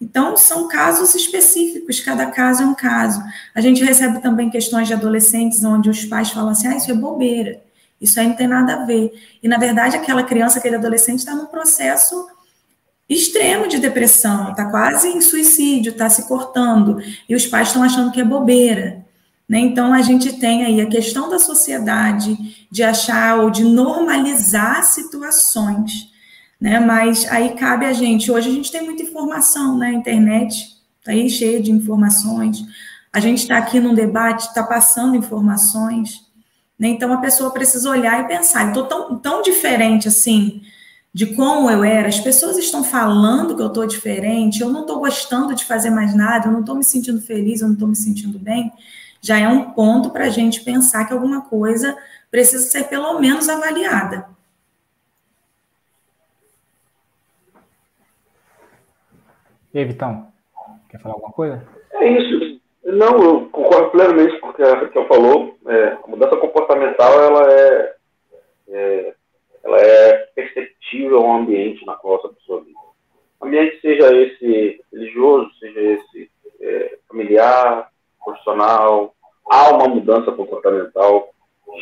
[0.00, 3.22] Então, são casos específicos, cada caso é um caso.
[3.54, 6.94] A gente recebe também questões de adolescentes onde os pais falam assim: ah, isso é
[6.94, 7.60] bobeira,
[8.00, 9.12] isso aí não tem nada a ver.
[9.42, 12.28] E, na verdade, aquela criança, aquele adolescente está num processo
[13.08, 18.12] extremo de depressão, está quase em suicídio, está se cortando, e os pais estão achando
[18.12, 19.04] que é bobeira.
[19.48, 19.58] Né?
[19.58, 22.36] Então, a gente tem aí a questão da sociedade
[22.70, 26.10] de achar ou de normalizar situações
[26.60, 26.78] né?
[26.78, 28.30] Mas aí cabe a gente.
[28.30, 29.88] Hoje a gente tem muita informação, né?
[29.88, 32.62] A internet está aí cheia de informações.
[33.12, 36.20] A gente está aqui num debate, está passando informações.
[36.80, 36.88] Né?
[36.88, 38.62] Então a pessoa precisa olhar e pensar.
[38.62, 40.62] Eu estou tão, tão diferente assim
[41.12, 42.08] de como eu era.
[42.08, 44.62] As pessoas estão falando que eu estou diferente.
[44.62, 46.48] Eu não estou gostando de fazer mais nada.
[46.48, 47.60] Eu não estou me sentindo feliz.
[47.60, 48.72] Eu não estou me sentindo bem.
[49.20, 51.94] Já é um ponto para a gente pensar que alguma coisa
[52.30, 54.26] precisa ser pelo menos avaliada.
[59.74, 60.28] E aí, Vitão,
[60.88, 61.62] quer falar alguma coisa?
[61.92, 62.59] É isso.
[62.92, 65.56] Não, eu concordo plenamente com o que a Raquel falou.
[65.66, 67.94] É, a mudança comportamental, ela é,
[68.68, 69.14] é,
[69.64, 72.76] ela é perceptível ao ambiente na qual essa pessoa vive.
[73.40, 76.30] O ambiente seja esse religioso, seja esse
[76.60, 77.90] é, familiar,
[78.24, 79.14] profissional,
[79.50, 81.30] há uma mudança comportamental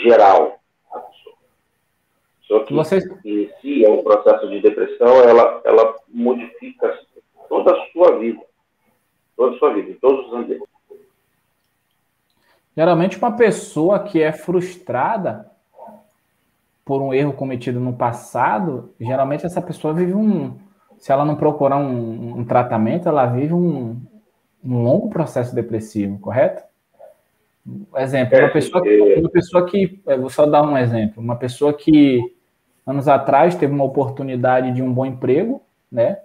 [0.03, 0.59] geral
[0.93, 1.37] na pessoa.
[2.43, 3.05] Só que Vocês...
[3.25, 6.99] em si é um processo de depressão, ela, ela modifica
[7.49, 8.41] toda a sua vida.
[9.37, 10.78] Toda a sua vida, em todos os ambientes.
[12.79, 15.51] Geralmente, uma pessoa que é frustrada
[16.85, 20.57] por um erro cometido no passado, geralmente essa pessoa vive um.
[20.97, 24.01] Se ela não procurar um, um tratamento, ela vive um,
[24.65, 26.63] um, longo processo depressivo, correto?
[27.97, 30.01] Exemplo, uma é, pessoa, que, uma pessoa que.
[30.21, 31.21] Vou só dar um exemplo.
[31.21, 32.21] Uma pessoa que
[32.87, 35.61] anos atrás teve uma oportunidade de um bom emprego,
[35.91, 36.19] né?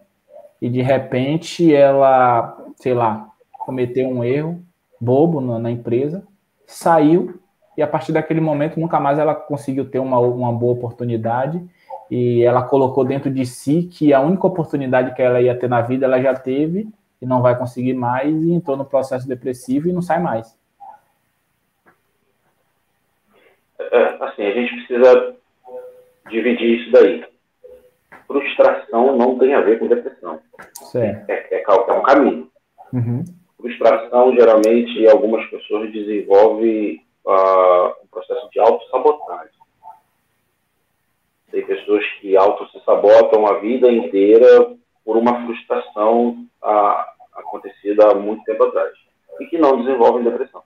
[0.62, 4.64] e de repente ela, sei lá, cometeu um erro
[5.02, 6.24] bobo na, na empresa,
[6.66, 7.40] saiu
[7.78, 11.64] e a partir daquele momento nunca mais ela conseguiu ter uma, uma boa oportunidade
[12.10, 15.82] e ela colocou dentro de si que a única oportunidade que ela ia ter na
[15.82, 16.88] vida ela já teve
[17.22, 20.58] e não vai conseguir mais e entrou no processo depressivo e não sai mais.
[23.80, 25.36] É, assim, a gente precisa
[26.30, 27.34] dividir isso daí
[28.34, 30.40] frustração não tem a ver com depressão.
[30.96, 32.50] É, é, é, um caminho.
[32.92, 33.24] Uhum.
[33.64, 39.54] Frustração, geralmente, algumas pessoas desenvolvem uh, um processo de autossabotagem.
[41.50, 47.06] Tem pessoas que auto se sabotam a vida inteira por uma frustração uh,
[47.36, 48.92] acontecida há muito tempo atrás
[49.40, 50.62] e que não desenvolvem depressão.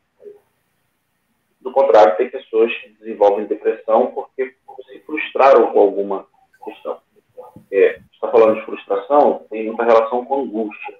[1.62, 4.56] Do contrário, tem pessoas que desenvolvem depressão porque
[4.88, 6.26] se frustraram com alguma
[6.66, 6.98] questão
[7.72, 10.98] é, está falando de frustração, tem muita relação com angústia.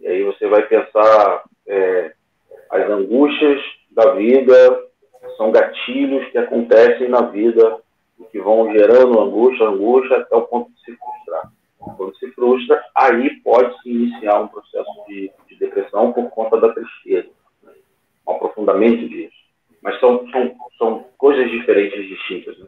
[0.00, 2.12] E aí você vai pensar é,
[2.70, 4.84] as angústias da vida
[5.36, 7.78] são gatilhos que acontecem na vida
[8.18, 11.52] e que vão gerando angústia, angústia até o ponto de se frustrar.
[11.96, 16.72] Quando se frustra, aí pode se iniciar um processo de, de depressão por conta da
[16.72, 17.28] tristeza,
[17.62, 17.72] né?
[18.26, 19.36] um aprofundamento disso.
[19.82, 22.58] Mas são, são, são coisas diferentes, distintas.
[22.58, 22.66] Né?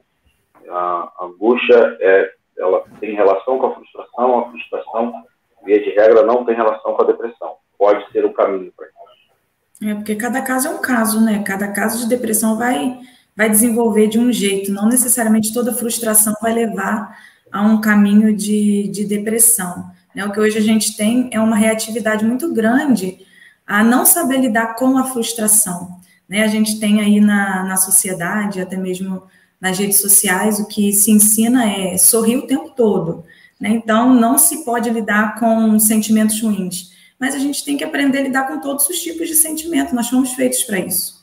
[0.69, 5.25] A angústia é, ela tem relação com a frustração, a frustração,
[5.65, 7.55] via de regra, não tem relação com a depressão.
[7.79, 9.91] Pode ser o caminho para isso.
[9.91, 11.43] É, porque cada caso é um caso, né?
[11.45, 12.99] Cada caso de depressão vai,
[13.37, 17.17] vai desenvolver de um jeito, não necessariamente toda frustração vai levar
[17.51, 19.91] a um caminho de, de depressão.
[20.15, 20.25] Né?
[20.25, 23.27] O que hoje a gente tem é uma reatividade muito grande
[23.67, 26.01] a não saber lidar com a frustração.
[26.29, 26.43] Né?
[26.43, 29.23] A gente tem aí na, na sociedade, até mesmo
[29.61, 33.25] nas redes sociais, o que se ensina é sorrir o tempo todo.
[33.63, 33.69] Né?
[33.71, 38.23] Então, não se pode lidar com sentimentos ruins, mas a gente tem que aprender a
[38.23, 41.23] lidar com todos os tipos de sentimento, nós fomos feitos para isso.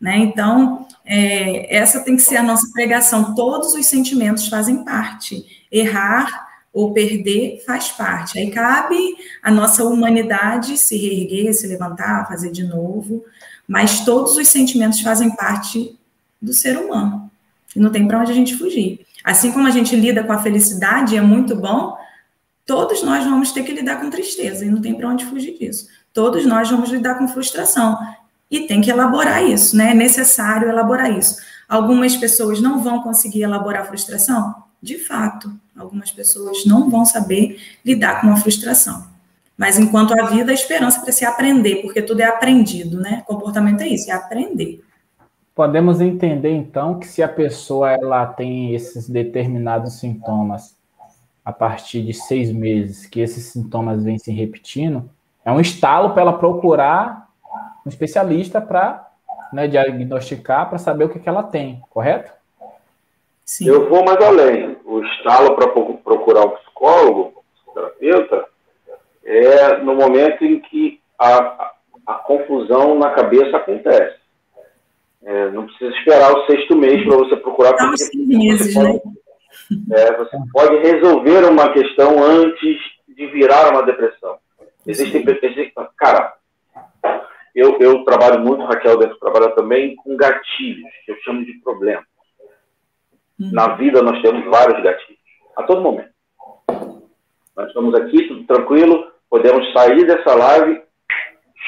[0.00, 0.18] Né?
[0.18, 3.34] Então, é, essa tem que ser a nossa pregação.
[3.34, 5.44] Todos os sentimentos fazem parte.
[5.70, 8.38] Errar ou perder faz parte.
[8.38, 8.96] Aí cabe
[9.42, 13.24] a nossa humanidade se reerguer, se levantar, fazer de novo,
[13.66, 15.98] mas todos os sentimentos fazem parte
[16.40, 17.28] do ser humano.
[17.74, 19.04] E não tem para onde a gente fugir.
[19.24, 21.96] Assim como a gente lida com a felicidade, é muito bom,
[22.64, 25.88] todos nós vamos ter que lidar com tristeza, e não tem para onde fugir disso.
[26.12, 27.98] Todos nós vamos lidar com frustração.
[28.50, 29.92] E tem que elaborar isso, né?
[29.92, 31.36] É necessário elaborar isso.
[31.68, 34.54] Algumas pessoas não vão conseguir elaborar frustração?
[34.82, 39.06] De fato, algumas pessoas não vão saber lidar com a frustração.
[39.56, 43.22] Mas enquanto a vida, a esperança para se aprender, porque tudo é aprendido, né?
[43.26, 44.82] Comportamento é isso, é aprender.
[45.60, 50.74] Podemos entender então que se a pessoa ela tem esses determinados sintomas
[51.44, 55.10] a partir de seis meses, que esses sintomas vêm se repetindo,
[55.44, 57.28] é um estalo para ela procurar
[57.84, 59.06] um especialista para
[59.52, 62.32] né, diagnosticar, para saber o que, que ela tem, correto?
[63.44, 63.68] Sim.
[63.68, 64.78] Eu vou mais além.
[64.86, 68.46] O estalo para procurar um psicólogo, um terapeuta,
[69.22, 71.72] é no momento em que a, a,
[72.06, 74.19] a confusão na cabeça acontece.
[75.22, 77.74] É, não precisa esperar o sexto mês para você procurar.
[77.74, 79.00] Porque meses, você, pode, né?
[79.92, 84.38] é, você pode resolver uma questão antes de virar uma depressão.
[84.86, 86.34] Existem, existem cara,
[87.54, 92.04] eu, eu trabalho muito, Raquel deve trabalhar também com gatilhos, que eu chamo de problemas.
[93.38, 93.50] Uhum.
[93.52, 95.20] Na vida nós temos vários gatilhos,
[95.56, 96.10] a todo momento.
[97.56, 100.82] Nós estamos aqui, tudo tranquilo, podemos sair dessa live,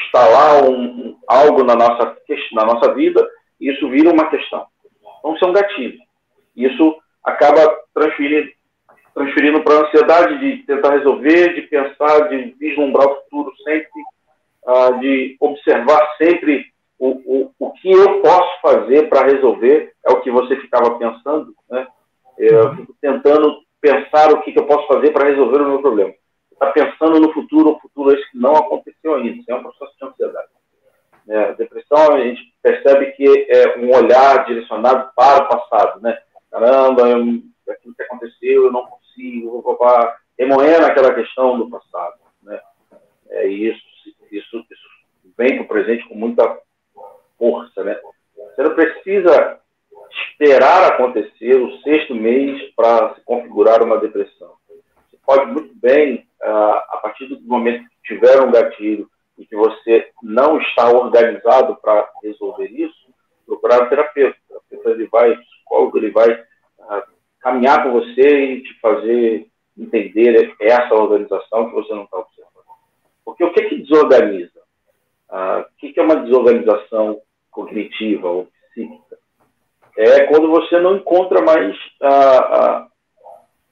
[0.05, 2.17] instalar um, um, algo na nossa,
[2.53, 3.27] na nossa vida
[3.59, 4.65] isso vira uma questão.
[5.19, 5.99] Então, isso é um gatilho.
[6.55, 8.51] Isso acaba transferindo,
[9.13, 14.01] transferindo para a ansiedade de tentar resolver, de pensar, de vislumbrar o futuro sempre,
[14.67, 16.65] uh, de observar sempre
[16.99, 21.53] o, o, o que eu posso fazer para resolver, é o que você ficava pensando,
[21.69, 21.87] né?
[22.37, 26.13] Eu fico tentando pensar o que, que eu posso fazer para resolver o meu problema.
[26.51, 29.63] Está pensando no futuro, o futuro é esse que não aconteceu ainda, isso é um
[29.63, 30.47] processo de ansiedade.
[31.27, 36.17] É, a depressão, a gente percebe que é um olhar direcionado para o passado, né?
[36.51, 37.19] Caramba, eu,
[37.69, 39.77] aquilo que aconteceu, eu não consigo, vou
[40.37, 42.59] remoendo aquela questão do passado, né?
[43.29, 43.81] É isso,
[44.31, 44.87] isso, isso
[45.37, 46.59] vem para o presente com muita
[47.37, 47.97] força, né?
[48.35, 49.59] Você não precisa
[50.11, 54.53] esperar acontecer o sexto mês para se configurar uma depressão.
[55.09, 59.55] Você pode muito bem, ah, a partir do momento que tiver um gatilho e que
[59.55, 63.13] você não está organizado para resolver isso,
[63.45, 64.37] procurar um terapeuta.
[64.49, 67.03] O terapeuta ele vai, psicólogo ele vai uh,
[67.39, 72.53] caminhar com você e te fazer entender essa organização que você não está observando.
[73.25, 74.61] Porque o que, que desorganiza?
[75.29, 77.19] Uh, o que, que é uma desorganização
[77.49, 79.17] cognitiva ou psíquica?
[79.97, 82.87] É quando você não encontra mais uh,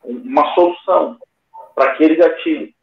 [0.04, 1.18] uma solução
[1.76, 2.74] para aquele gatilho.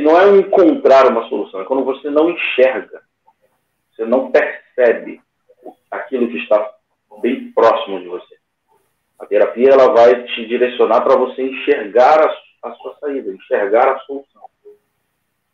[0.00, 3.02] E não é um encontrar uma solução, é quando você não enxerga,
[3.90, 5.20] você não percebe
[5.90, 6.74] aquilo que está
[7.20, 8.38] bem próximo de você.
[9.18, 13.98] A terapia ela vai te direcionar para você enxergar a, a, sua saída, enxergar a
[13.98, 14.40] solução.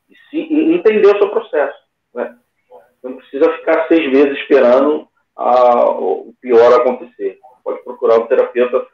[0.09, 1.81] E, se, e entender o seu processo.
[2.15, 2.39] Né?
[3.03, 7.41] Não precisa ficar seis meses esperando a, o pior acontecer.
[7.65, 8.87] Pode procurar um terapeuta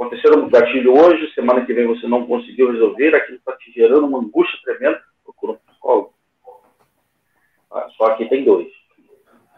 [0.00, 4.06] aconteceu um gatilho hoje, semana que vem você não conseguiu resolver, aquilo está te gerando
[4.06, 6.14] uma angústia tremenda, procura um psicólogo.
[7.70, 8.68] Ah, só que tem dois.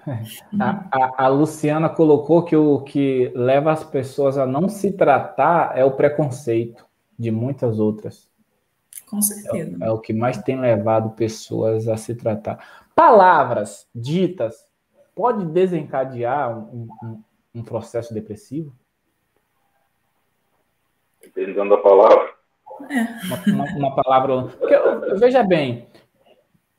[0.60, 5.78] A, a, a, Luciana colocou que o que leva as pessoas a não se tratar
[5.78, 6.84] é o preconceito
[7.16, 8.28] de muitas outras.
[9.08, 9.78] Com certeza.
[9.80, 12.82] É, é o que mais tem levado pessoas a se tratar.
[12.96, 14.68] Palavras ditas
[15.14, 17.22] pode desencadear um, um,
[17.54, 18.74] um processo depressivo?
[21.34, 22.30] Dependendo a palavra.
[22.90, 23.26] É.
[23.26, 24.44] Uma, uma, uma palavra.
[24.58, 24.74] Porque,
[25.16, 25.86] veja bem,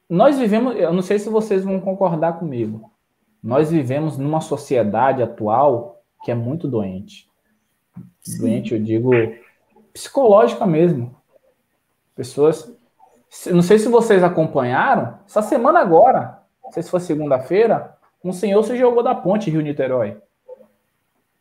[0.09, 2.91] nós vivemos, eu não sei se vocês vão concordar comigo,
[3.41, 7.27] nós vivemos numa sociedade atual que é muito doente.
[8.21, 8.39] Sim.
[8.39, 9.11] Doente, eu digo,
[9.91, 11.15] psicológica mesmo.
[12.15, 12.71] Pessoas.
[13.47, 18.63] Não sei se vocês acompanharam, essa semana agora, não sei se foi segunda-feira, um senhor
[18.63, 20.17] se jogou da ponte Rio-Niterói.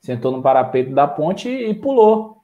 [0.00, 2.41] Sentou no parapeito da ponte e pulou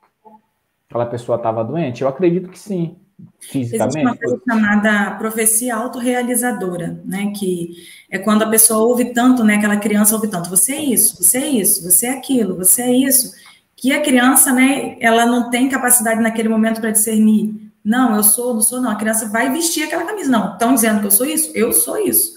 [0.89, 2.03] aquela pessoa estava doente?
[2.03, 2.97] Eu acredito que sim,
[3.39, 3.99] fisicamente.
[3.99, 7.33] Existe uma coisa chamada profecia autorrealizadora, né?
[7.37, 7.77] Que
[8.11, 9.57] é quando a pessoa ouve tanto, né?
[9.57, 12.93] Aquela criança ouve tanto, você é isso, você é isso, você é aquilo, você é
[12.93, 13.35] isso,
[13.77, 14.97] que a criança, né?
[14.99, 17.55] Ela não tem capacidade naquele momento para discernir.
[17.85, 18.91] Não, eu sou, não sou, não.
[18.91, 20.31] A criança vai vestir aquela camisa.
[20.31, 21.53] Não, estão dizendo que eu sou isso?
[21.55, 22.37] Eu sou isso.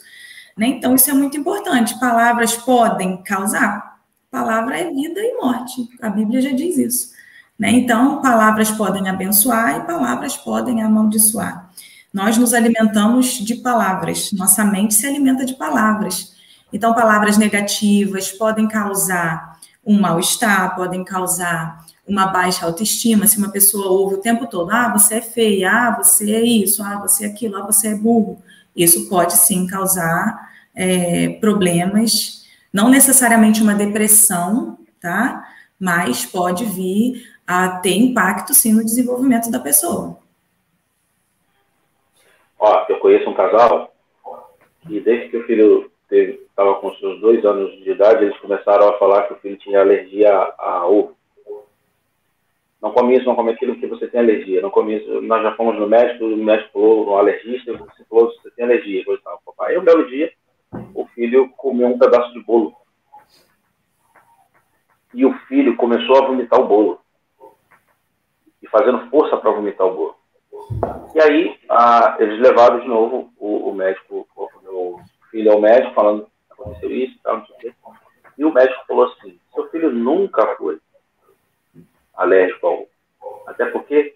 [0.56, 0.68] Né?
[0.68, 1.99] Então, isso é muito importante.
[1.99, 3.99] Palavras podem causar?
[4.30, 5.89] Palavra é vida e morte.
[6.02, 7.20] A Bíblia já diz isso.
[7.62, 7.70] Né?
[7.74, 11.70] Então, palavras podem abençoar e palavras podem amaldiçoar.
[12.12, 16.34] Nós nos alimentamos de palavras, nossa mente se alimenta de palavras.
[16.74, 23.91] Então, palavras negativas podem causar um mal-estar, podem causar uma baixa autoestima, se uma pessoa
[23.91, 27.28] ouve o tempo todo, ah, você é feia, ah, você é isso, ah, você é
[27.28, 28.41] aquilo, ah, você é burro.
[28.76, 32.43] Isso pode sim causar é, problemas,
[32.74, 35.47] não necessariamente uma depressão, tá?
[35.80, 40.17] Mas pode vir a ter impacto sim no desenvolvimento da pessoa.
[42.59, 43.91] Ó, eu conheço um casal
[44.81, 48.97] que desde que o filho estava com seus dois anos de idade, eles começaram a
[48.97, 51.15] falar que o filho tinha alergia a, ovo.
[52.81, 54.61] Não come isso, não come aquilo porque você tem alergia.
[54.61, 55.21] Não come isso.
[55.21, 59.05] Nós já fomos no médico, o médico falou, no alergista, você falou você tem alergia.
[59.05, 59.39] Coisa tal.
[59.61, 60.33] Aí um belo dia,
[60.93, 62.75] o filho comeu um pedaço de bolo.
[65.13, 67.01] E o filho começou a vomitar o bolo.
[68.62, 70.16] E fazendo força para vomitar o bolo.
[71.16, 74.99] E aí, a, eles levaram de novo o, o médico, o meu
[75.30, 77.74] filho ao médico, falando aconteceu isso e tal, não sei o quê.
[78.38, 80.80] E o médico falou assim: seu filho nunca foi
[82.16, 82.88] alérgico ao.
[83.47, 84.14] Até porque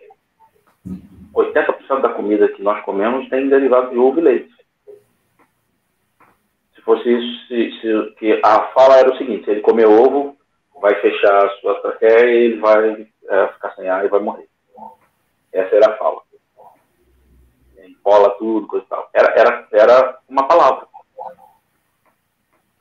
[1.34, 4.56] 80% da comida que nós comemos tem derivado de ovo e leite.
[6.74, 10.38] Se fosse isso, se, se, que a fala era o seguinte: se ele comer ovo,
[10.82, 14.47] vai fechar a sua traqueia e ele vai é, ficar sem ar e vai morrer.
[15.51, 16.26] Essa era a fala
[18.05, 19.09] enrola tudo, coisa e tal.
[19.13, 20.88] Era, era, era uma palavra.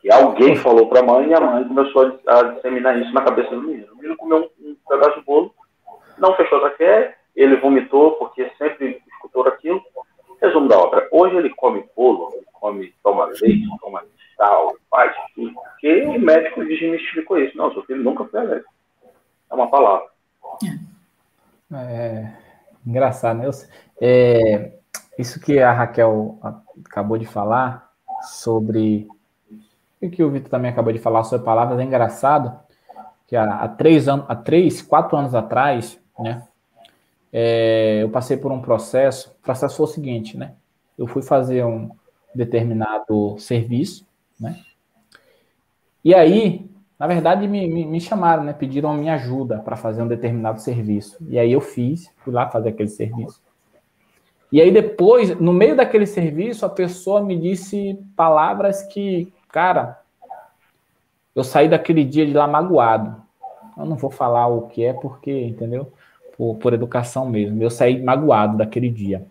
[0.00, 3.22] Que alguém falou para a mãe e a mãe começou a, a, disseminar isso na
[3.22, 3.92] cabeça do menino.
[3.92, 5.54] O menino comeu um, um pedaço de bolo,
[6.18, 9.82] não fechou a taqué, ele vomitou porque sempre escutou aquilo.
[10.42, 11.08] Resumo da obra.
[11.10, 14.04] Hoje ele come bolo, ele come, toma leite, toma
[14.90, 15.54] faz tudo.
[15.54, 17.56] Porque o médico desmistificou isso.
[17.56, 18.72] Não, seu filho nunca foi alérgico.
[19.50, 20.06] É uma palavra.
[21.72, 22.32] É,
[22.86, 23.50] engraçado, né?
[24.00, 24.72] É,
[25.18, 26.38] isso que a Raquel
[26.84, 27.90] acabou de falar
[28.22, 29.08] sobre
[30.00, 32.58] o que o Vitor também acabou de falar sobre palavras é engraçado
[33.26, 36.42] que há, há três anos, há três, quatro anos atrás, né,
[37.32, 39.34] é, eu passei por um processo.
[39.40, 40.54] O processo foi o seguinte, né?
[40.96, 41.90] Eu fui fazer um
[42.32, 44.06] determinado serviço,
[44.38, 44.58] né?
[46.04, 48.52] E aí, na verdade, me, me, me chamaram, né?
[48.52, 51.18] Pediram a minha ajuda para fazer um determinado serviço.
[51.28, 53.42] E aí eu fiz, fui lá fazer aquele serviço.
[54.52, 60.00] E aí depois, no meio daquele serviço, a pessoa me disse palavras que, cara,
[61.34, 63.20] eu saí daquele dia de lá magoado.
[63.76, 65.92] Eu não vou falar o que é porque, entendeu?
[66.36, 67.60] Por, por educação mesmo.
[67.60, 69.26] Eu saí magoado daquele dia.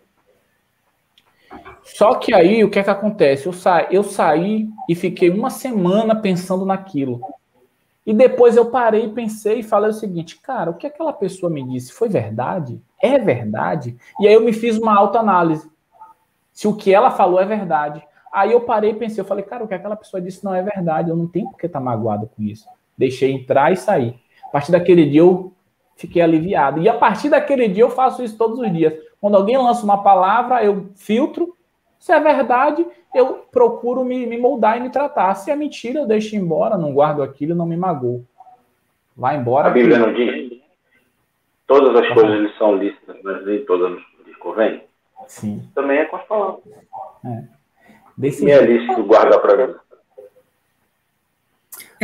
[1.82, 3.46] Só que aí, o que é que acontece?
[3.46, 7.20] Eu, sa eu saí e fiquei uma semana pensando naquilo.
[8.06, 11.62] E depois eu parei, pensei e falei o seguinte, cara, o que aquela pessoa me
[11.62, 12.80] disse foi verdade?
[13.00, 13.96] É verdade?
[14.20, 15.70] E aí eu me fiz uma autoanálise.
[16.52, 18.02] Se o que ela falou é verdade.
[18.32, 20.62] Aí eu parei e pensei, eu falei, cara, o que aquela pessoa disse não é
[20.62, 22.66] verdade, eu não tenho por que estar tá magoado com isso.
[22.96, 24.18] Deixei entrar e sair.
[24.46, 25.52] A partir daquele dia eu
[25.96, 26.80] fiquei aliviado.
[26.80, 28.92] E a partir daquele dia eu faço isso todos os dias.
[29.24, 31.56] Quando alguém lança uma palavra, eu filtro.
[31.98, 35.34] Se é verdade, eu procuro me, me moldar e me tratar.
[35.34, 38.22] Se é mentira, eu deixo embora, não guardo aquilo, não me mago.
[39.16, 39.68] Vai embora.
[39.68, 40.60] A Bíblia não diz.
[41.66, 44.84] Todas as coisas são lícitas, mas nem todas nos convém.
[45.26, 45.70] Sim.
[45.74, 46.62] Também é com as palavras.
[47.24, 47.44] É.
[48.18, 49.74] Desse é lícito guardar para mim.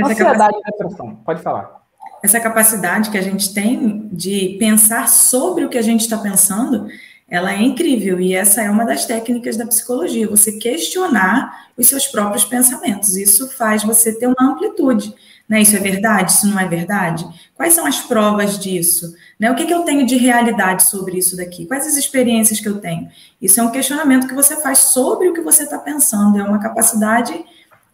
[0.02, 1.16] Ansiedade e depressão.
[1.16, 1.82] Pode falar.
[2.22, 6.88] Essa capacidade que a gente tem de pensar sobre o que a gente está pensando
[7.30, 12.08] ela é incrível e essa é uma das técnicas da psicologia, você questionar os seus
[12.08, 13.16] próprios pensamentos.
[13.16, 15.14] Isso faz você ter uma amplitude.
[15.48, 15.62] Né?
[15.62, 16.32] Isso é verdade?
[16.32, 17.24] Isso não é verdade?
[17.54, 19.14] Quais são as provas disso?
[19.38, 19.50] Né?
[19.50, 21.66] O que, que eu tenho de realidade sobre isso daqui?
[21.66, 23.08] Quais as experiências que eu tenho?
[23.40, 26.38] Isso é um questionamento que você faz sobre o que você está pensando.
[26.38, 27.32] É uma capacidade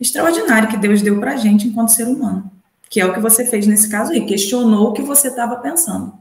[0.01, 2.51] extraordinária que Deus deu para a gente enquanto ser humano,
[2.89, 6.13] que é o que você fez nesse caso aí, questionou o que você estava pensando.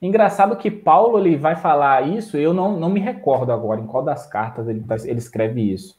[0.00, 4.04] Engraçado que Paulo ele vai falar isso, eu não, não me recordo agora em qual
[4.04, 5.98] das cartas ele, ele escreve isso.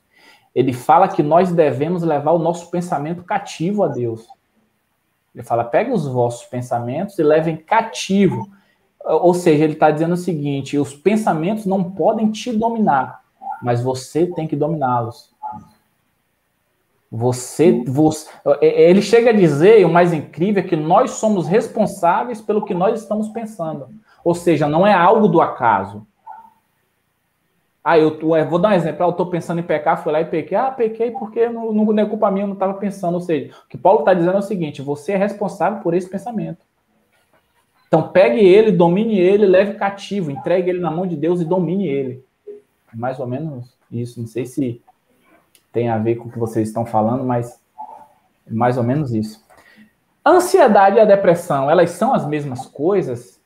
[0.56, 4.28] Ele fala que nós devemos levar o nosso pensamento cativo a Deus.
[5.34, 8.50] Ele fala: pegue os vossos pensamentos e levem cativo.
[9.04, 13.22] Ou seja, ele está dizendo o seguinte: os pensamentos não podem te dominar,
[13.62, 15.34] mas você tem que dominá-los.
[17.12, 18.30] Você, você,
[18.62, 22.64] é, é, ele chega a dizer, o mais incrível é que nós somos responsáveis pelo
[22.64, 23.88] que nós estamos pensando.
[24.24, 26.06] Ou seja, não é algo do acaso.
[27.84, 29.04] Ah, eu, eu vou dar um exemplo.
[29.04, 30.56] Ah, eu estou pensando em pecar, fui lá e pequei.
[30.56, 33.16] Ah, pequei porque não, não, não é culpa minha, eu não estava pensando.
[33.16, 36.08] Ou seja, o que Paulo está dizendo é o seguinte: você é responsável por esse
[36.08, 36.60] pensamento.
[37.88, 41.88] Então, pegue ele, domine ele, leve cativo, entregue ele na mão de Deus e domine
[41.88, 42.24] ele.
[42.94, 44.20] Mais ou menos isso.
[44.20, 44.80] Não sei se
[45.72, 47.60] tem a ver com o que vocês estão falando, mas
[48.48, 49.44] é mais ou menos isso.
[50.24, 53.40] A ansiedade e a depressão, elas são as mesmas coisas?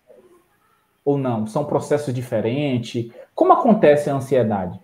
[1.05, 1.45] Ou não?
[1.45, 3.11] São processos diferentes?
[3.35, 4.79] Como acontece a ansiedade?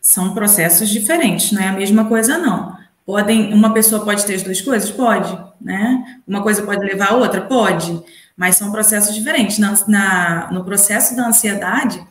[0.00, 2.76] São processos diferentes, não é a mesma coisa, não.
[3.04, 4.90] Podem, uma pessoa pode ter as duas coisas?
[4.90, 6.20] Pode, né?
[6.26, 7.40] Uma coisa pode levar a outra?
[7.40, 8.02] Pode,
[8.36, 9.58] mas são processos diferentes.
[9.58, 12.06] Na, na, no processo da ansiedade,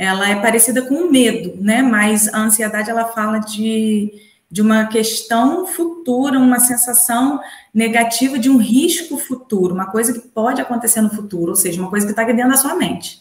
[0.00, 1.82] ela é parecida com o medo, né?
[1.82, 4.10] Mas a ansiedade, ela fala de,
[4.50, 7.38] de uma questão futura, uma sensação
[7.72, 11.90] negativa de um risco futuro, uma coisa que pode acontecer no futuro, ou seja, uma
[11.90, 13.20] coisa que está dentro da sua mente.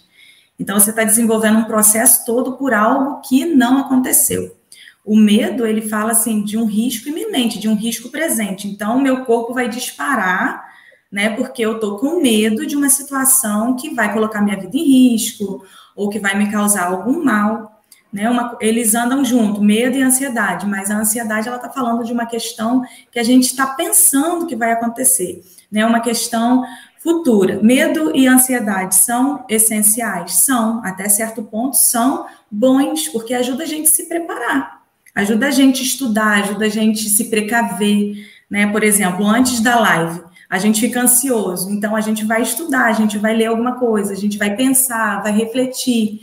[0.57, 4.55] Então, você está desenvolvendo um processo todo por algo que não aconteceu.
[5.03, 8.69] O medo, ele fala assim de um risco iminente, de um risco presente.
[8.69, 10.63] Então, meu corpo vai disparar,
[11.11, 11.31] né?
[11.31, 15.61] Porque eu tô com medo de uma situação que vai colocar minha vida em risco
[15.99, 18.29] ou que vai me causar algum mal, né?
[18.29, 22.25] Uma, eles andam junto, medo e ansiedade, mas a ansiedade ela está falando de uma
[22.25, 25.85] questão que a gente está pensando que vai acontecer, né?
[25.85, 26.63] Uma questão
[27.03, 27.59] futura.
[27.61, 30.35] Medo e ansiedade são essenciais?
[30.35, 34.81] São, até certo ponto, são bons, porque ajuda a gente a se preparar,
[35.13, 38.67] ajuda a gente a estudar, ajuda a gente a se precaver, né?
[38.67, 42.93] Por exemplo, antes da live, a gente fica ansioso, então a gente vai estudar, a
[42.93, 46.21] gente vai ler alguma coisa, a gente vai pensar, vai refletir.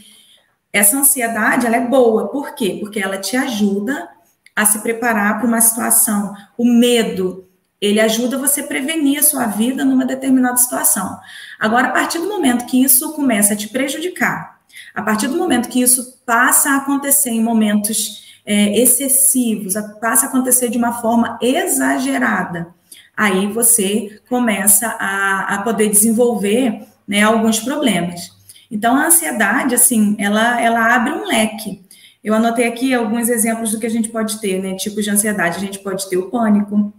[0.72, 2.78] Essa ansiedade, ela é boa, por quê?
[2.80, 4.08] Porque ela te ajuda
[4.54, 6.34] a se preparar para uma situação.
[6.58, 7.46] O medo,
[7.80, 11.20] ele ajuda você a prevenir a sua vida numa determinada situação.
[11.60, 14.58] Agora, a partir do momento que isso começa a te prejudicar,
[14.92, 20.28] a partir do momento que isso passa a acontecer em momentos é, excessivos, passa a
[20.28, 22.74] acontecer de uma forma exagerada,
[23.16, 28.30] aí você começa a, a poder desenvolver né, alguns problemas.
[28.70, 31.82] Então, a ansiedade, assim, ela, ela abre um leque.
[32.22, 34.74] Eu anotei aqui alguns exemplos do que a gente pode ter, né?
[34.74, 35.56] Tipos de ansiedade.
[35.56, 36.92] A gente pode ter o pânico,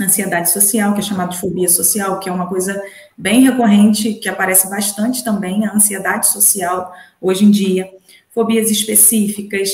[0.00, 2.82] ansiedade social, que é chamado de fobia social, que é uma coisa
[3.16, 7.90] bem recorrente, que aparece bastante também, a ansiedade social hoje em dia,
[8.34, 9.70] fobias específicas,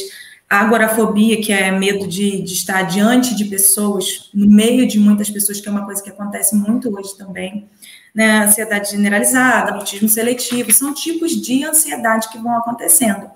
[0.49, 5.29] a agorafobia, que é medo de, de estar diante de pessoas, no meio de muitas
[5.29, 7.69] pessoas, que é uma coisa que acontece muito hoje também,
[8.15, 8.45] né?
[8.45, 13.31] Ansiedade generalizada, autismo seletivo, são tipos de ansiedade que vão acontecendo.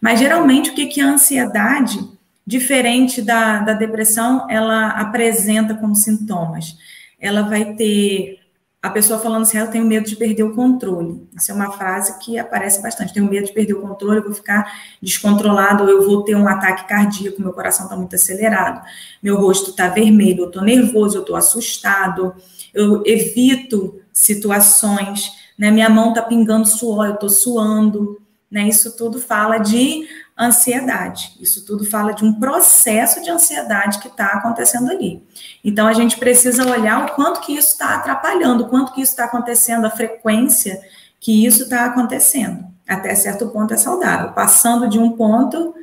[0.00, 1.98] Mas geralmente o que, que a ansiedade
[2.46, 6.76] diferente da, da depressão, ela apresenta como sintomas.
[7.20, 8.38] Ela vai ter
[8.86, 11.28] a pessoa falando assim, ah, eu tenho medo de perder o controle.
[11.36, 13.12] Isso é uma frase que aparece bastante.
[13.12, 14.72] Tenho medo de perder o controle, eu vou ficar
[15.02, 18.86] descontrolado, eu vou ter um ataque cardíaco, meu coração está muito acelerado,
[19.20, 22.32] meu rosto está vermelho, eu estou nervoso, eu estou assustado,
[22.72, 25.72] eu evito situações, né?
[25.72, 28.68] Minha mão está pingando suor, eu estou suando, né?
[28.68, 30.06] Isso tudo fala de
[30.38, 31.36] ansiedade.
[31.40, 35.26] Isso tudo fala de um processo de ansiedade que está acontecendo ali.
[35.64, 39.12] Então a gente precisa olhar o quanto que isso está atrapalhando, o quanto que isso
[39.12, 40.80] está acontecendo, a frequência
[41.18, 42.66] que isso está acontecendo.
[42.86, 44.32] Até certo ponto é saudável.
[44.32, 45.74] Passando de um ponto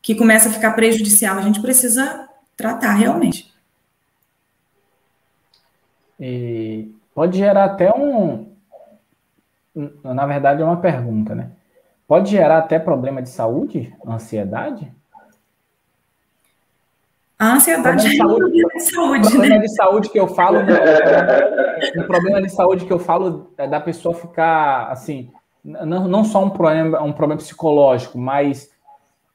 [0.00, 3.52] que começa a ficar prejudicial, a gente precisa tratar realmente.
[6.18, 8.46] E pode gerar até um.
[10.02, 11.50] Na verdade, é uma pergunta, né?
[12.06, 14.92] Pode gerar até problema de saúde, ansiedade?
[17.38, 19.58] A ansiedade é um problema de saúde, problema né?
[19.58, 20.74] de saúde que eu falo, né?
[21.98, 25.30] um problema de saúde que eu falo é da pessoa ficar assim,
[25.62, 28.70] não, não só um problema, um problema psicológico, mas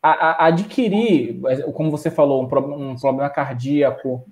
[0.02, 1.40] a, a adquirir,
[1.74, 4.26] como você falou, um, um problema cardíaco,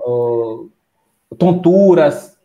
[0.00, 0.68] uh,
[1.38, 2.36] tonturas.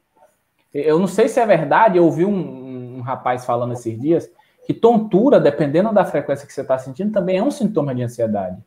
[0.72, 4.30] Eu não sei se é verdade, eu ouvi um, um rapaz falando esses dias
[4.68, 8.58] que tontura, dependendo da frequência que você está sentindo, também é um sintoma de ansiedade.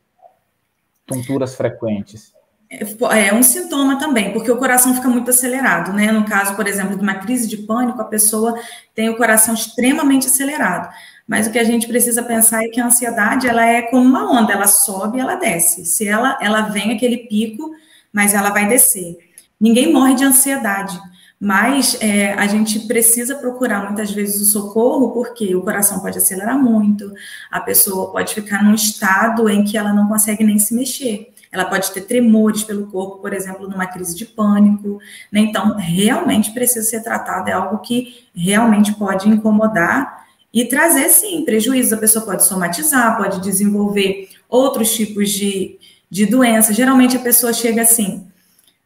[1.05, 2.33] Tonturas frequentes.
[2.67, 6.11] É, é um sintoma também, porque o coração fica muito acelerado, né?
[6.11, 8.59] No caso, por exemplo, de uma crise de pânico, a pessoa
[8.95, 10.91] tem o coração extremamente acelerado.
[11.27, 14.31] Mas o que a gente precisa pensar é que a ansiedade, ela é como uma
[14.31, 15.85] onda, ela sobe e ela desce.
[15.85, 17.69] Se ela, ela vem aquele pico,
[18.11, 19.19] mas ela vai descer.
[19.59, 20.99] Ninguém morre de ansiedade.
[21.43, 26.55] Mas é, a gente precisa procurar muitas vezes o socorro, porque o coração pode acelerar
[26.55, 27.11] muito,
[27.49, 31.33] a pessoa pode ficar num estado em que ela não consegue nem se mexer.
[31.51, 34.99] Ela pode ter tremores pelo corpo, por exemplo, numa crise de pânico.
[35.31, 35.39] Né?
[35.39, 41.95] Então, realmente precisa ser tratado, é algo que realmente pode incomodar e trazer, sim, prejuízo.
[41.95, 46.71] A pessoa pode somatizar, pode desenvolver outros tipos de, de doença.
[46.71, 48.30] Geralmente a pessoa chega assim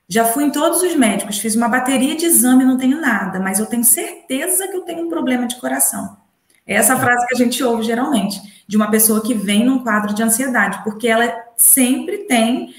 [0.08, 3.60] já fui em todos os médicos, fiz uma bateria de exame, não tenho nada, mas
[3.60, 6.18] eu tenho certeza que eu tenho um problema de coração.
[6.66, 10.14] É essa frase que a gente ouve geralmente, de uma pessoa que vem num quadro
[10.14, 12.74] de ansiedade, porque ela sempre tem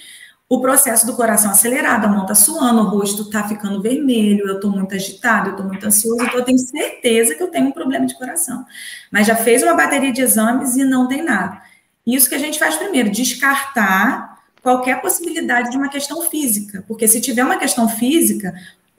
[0.48, 4.56] o processo do coração acelerado, a mão está suando, o rosto está ficando vermelho, eu
[4.56, 7.72] estou muito agitado, eu estou muito ansioso, então eu tenho certeza que eu tenho um
[7.72, 8.64] problema de coração.
[9.10, 11.60] Mas já fez uma bateria de exames e não tem nada.
[12.06, 14.35] Isso que a gente faz primeiro, descartar
[14.66, 18.52] qualquer possibilidade de uma questão física, porque se tiver uma questão física,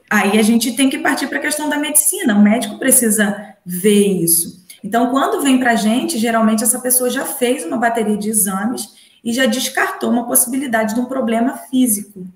[0.08, 4.22] aí a gente tem que partir para a questão da medicina, o médico precisa ver
[4.22, 4.64] isso.
[4.82, 8.94] Então, quando vem para a gente, geralmente essa pessoa já fez uma bateria de exames
[9.22, 12.26] e já descartou uma possibilidade de um problema físico.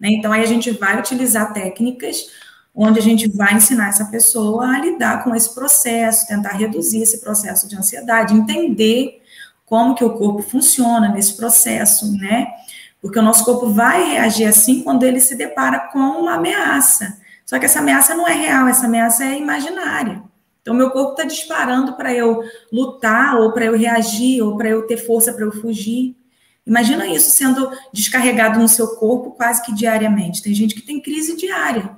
[0.00, 0.08] Né?
[0.12, 2.30] Então, aí a gente vai utilizar técnicas
[2.74, 7.20] onde a gente vai ensinar essa pessoa a lidar com esse processo, tentar reduzir esse
[7.20, 9.21] processo de ansiedade, entender
[9.72, 12.46] como que o corpo funciona nesse processo, né?
[13.00, 17.18] Porque o nosso corpo vai reagir assim quando ele se depara com uma ameaça.
[17.46, 20.22] Só que essa ameaça não é real, essa ameaça é imaginária.
[20.60, 24.86] Então, meu corpo está disparando para eu lutar, ou para eu reagir, ou para eu
[24.86, 26.14] ter força para eu fugir.
[26.66, 30.42] Imagina isso sendo descarregado no seu corpo quase que diariamente.
[30.42, 31.96] Tem gente que tem crise diária.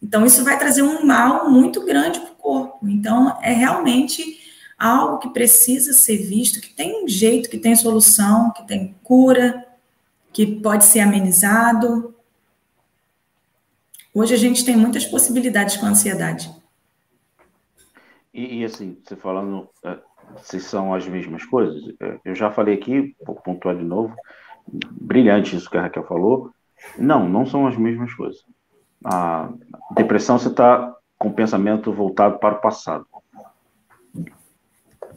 [0.00, 2.86] Então, isso vai trazer um mal muito grande para o corpo.
[2.86, 4.46] Então, é realmente
[4.78, 9.66] algo que precisa ser visto, que tem um jeito, que tem solução, que tem cura,
[10.32, 12.14] que pode ser amenizado.
[14.14, 16.50] Hoje a gente tem muitas possibilidades com a ansiedade.
[18.32, 19.98] E, e, assim, você falando é,
[20.42, 24.14] se são as mesmas coisas, é, eu já falei aqui, vou pontuar de novo,
[24.68, 26.52] brilhante isso que a Raquel falou.
[26.96, 28.44] Não, não são as mesmas coisas.
[29.04, 29.50] A
[29.92, 33.06] depressão você está com pensamento voltado para o passado.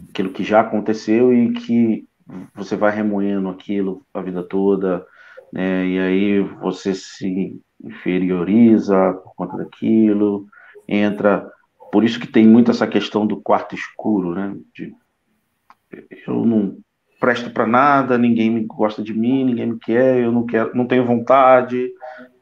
[0.09, 2.05] Aquilo que já aconteceu e que
[2.53, 5.05] você vai remoendo aquilo a vida toda,
[5.51, 5.85] né?
[5.85, 10.45] E aí você se inferioriza por conta daquilo,
[10.87, 11.49] entra
[11.91, 14.55] por isso que tem muito essa questão do quarto escuro, né?
[14.73, 14.93] De,
[16.25, 16.77] eu não
[17.19, 20.87] presto para nada, ninguém me gosta de mim, ninguém me quer, eu não quero, não
[20.87, 21.91] tenho vontade,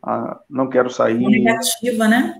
[0.01, 1.18] ah, não quero sair.
[1.18, 2.36] Negativa, né?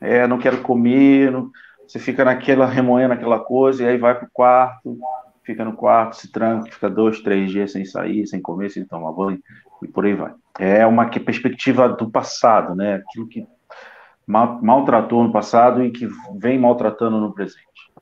[0.00, 1.50] É, não quero comer, não,
[1.92, 4.98] você fica naquela remoendo aquela coisa e aí vai pro quarto,
[5.44, 9.12] fica no quarto, se tranca, fica dois, três dias sem sair, sem comer, sem tomar
[9.12, 9.38] banho
[9.82, 10.32] e por aí vai.
[10.58, 12.94] É uma perspectiva do passado, né?
[12.94, 13.46] Aquilo que
[14.26, 17.92] mal, maltratou no passado e que vem maltratando no presente.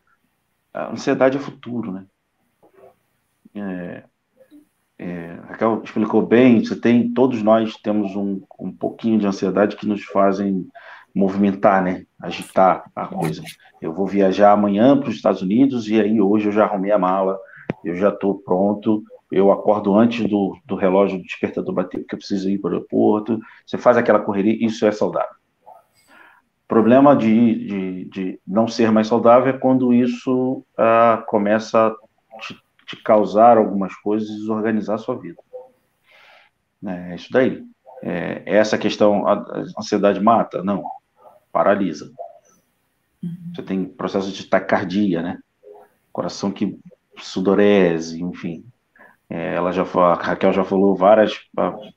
[0.72, 2.04] A ansiedade é futuro, né?
[3.56, 4.04] É,
[5.00, 9.88] é, Raquel explicou bem, você tem, todos nós temos um, um pouquinho de ansiedade que
[9.88, 10.68] nos fazem
[11.14, 12.04] movimentar, né?
[12.20, 13.42] Agitar a coisa.
[13.80, 16.98] Eu vou viajar amanhã para os Estados Unidos e aí hoje eu já arrumei a
[16.98, 17.38] mala,
[17.84, 22.18] eu já estou pronto, eu acordo antes do, do relógio do despertador bater porque eu
[22.18, 23.40] preciso ir para o aeroporto.
[23.66, 25.40] Você faz aquela correria, isso é saudável
[26.70, 32.56] problema de, de, de, não ser mais saudável é quando isso ah, começa a te,
[32.86, 35.42] te, causar algumas coisas e desorganizar a sua vida.
[36.86, 37.60] É isso daí.
[38.04, 40.62] É, essa questão, a ansiedade mata?
[40.62, 40.84] Não,
[41.52, 42.12] paralisa.
[43.22, 43.52] Uhum.
[43.54, 45.38] Você tem processo de taquicardia, né?
[46.12, 46.78] Coração que
[47.16, 48.64] sudorese, enfim.
[49.28, 51.38] É, ela já a Raquel já falou várias,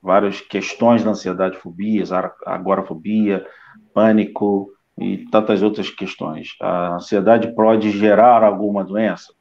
[0.02, 3.46] várias questões da ansiedade, fobias, agorafobia,
[3.92, 6.56] pânico e tantas outras questões.
[6.62, 9.34] A ansiedade pode gerar alguma doença?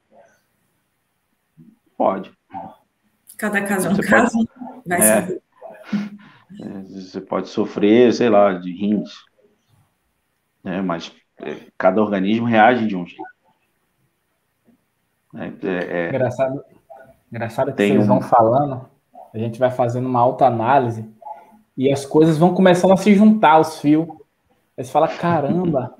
[1.98, 2.32] Pode.
[3.36, 5.42] Cada caso é um caso, pode, vai é, saber.
[6.60, 9.10] É, você pode sofrer, sei lá, de rins,
[10.62, 10.80] né?
[10.80, 13.22] mas é, cada organismo reage de um jeito.
[15.34, 16.64] É, é, é, engraçado,
[17.30, 18.06] engraçado que vocês um...
[18.06, 18.86] vão falando,
[19.34, 21.08] a gente vai fazendo uma autoanálise
[21.76, 24.06] e as coisas vão começando a se juntar, os fios.
[24.76, 25.94] Aí você fala, caramba,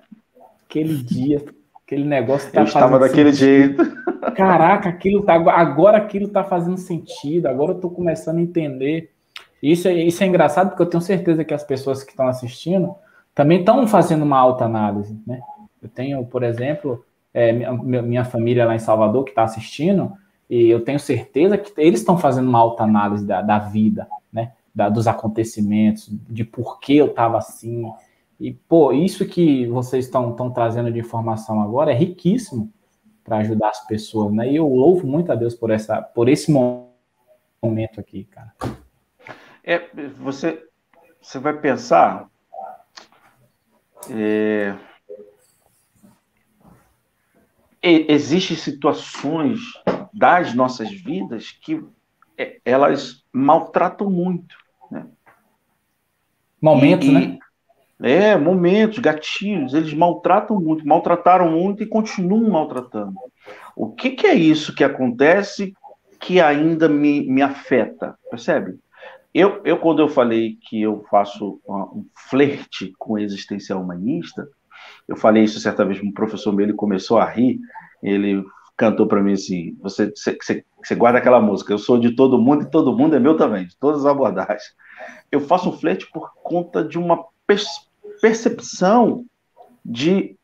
[0.65, 1.43] aquele dia,
[1.85, 3.85] aquele negócio tá Eu estava daquele sentido.
[3.85, 4.03] jeito.
[4.35, 9.11] Caraca, aquilo tá, agora aquilo tá fazendo sentido, agora eu tô começando a entender.
[9.63, 12.95] Isso é, isso é engraçado porque eu tenho certeza que as pessoas que estão assistindo
[13.35, 15.41] também estão fazendo uma alta análise, né?
[15.81, 17.05] Eu tenho, por exemplo,
[17.35, 20.13] é, minha, minha família lá em Salvador que está assistindo,
[20.49, 24.53] e eu tenho certeza que eles estão fazendo uma alta análise da, da vida, né?
[24.75, 27.85] Da, dos acontecimentos, de por que eu estava assim,
[28.43, 32.73] e, pô, isso que vocês estão trazendo de informação agora é riquíssimo
[33.23, 34.51] para ajudar as pessoas, né?
[34.51, 38.53] E eu louvo muito a Deus por, essa, por esse momento aqui, cara.
[39.63, 39.89] É,
[40.19, 40.61] você,
[41.21, 42.29] você vai pensar.
[44.11, 44.75] É,
[47.83, 49.61] existem situações
[50.13, 51.83] das nossas vidas que
[52.39, 54.57] é, elas maltratam muito.
[54.91, 55.07] Né?
[56.61, 57.39] Momentos, e, né?
[58.03, 63.15] É, momentos, gatilhos, eles maltratam muito, maltrataram muito e continuam maltratando.
[63.77, 65.73] O que, que é isso que acontece
[66.19, 68.19] que ainda me, me afeta?
[68.31, 68.79] Percebe?
[69.35, 74.47] Eu, eu, quando eu falei que eu faço um flerte com o existencial humanista,
[75.09, 77.59] eu falei isso certa vez para um professor meu, ele começou a rir,
[78.03, 78.45] ele
[78.77, 82.65] cantou para mim assim: você, você, você guarda aquela música, eu sou de todo mundo
[82.65, 84.75] e todo mundo é meu também, de todas as abordagens.
[85.31, 87.25] Eu faço um flerte por conta de uma
[88.21, 89.25] percepção
[89.85, 90.37] de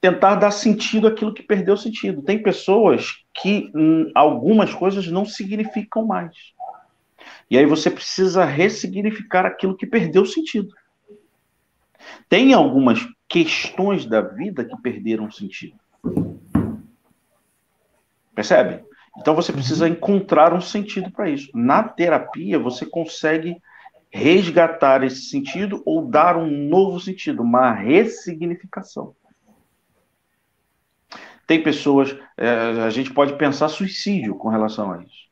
[0.00, 2.22] tentar dar sentido àquilo que perdeu sentido.
[2.22, 6.34] Tem pessoas que hum, algumas coisas não significam mais.
[7.50, 10.74] E aí você precisa ressignificar aquilo que perdeu sentido.
[12.28, 15.78] Tem algumas questões da vida que perderam sentido.
[18.34, 18.84] Percebe?
[19.18, 21.50] Então você precisa encontrar um sentido para isso.
[21.54, 23.60] Na terapia, você consegue
[24.10, 29.14] resgatar esse sentido ou dar um novo sentido, uma ressignificação.
[31.46, 35.29] Tem pessoas, é, a gente pode pensar suicídio com relação a isso.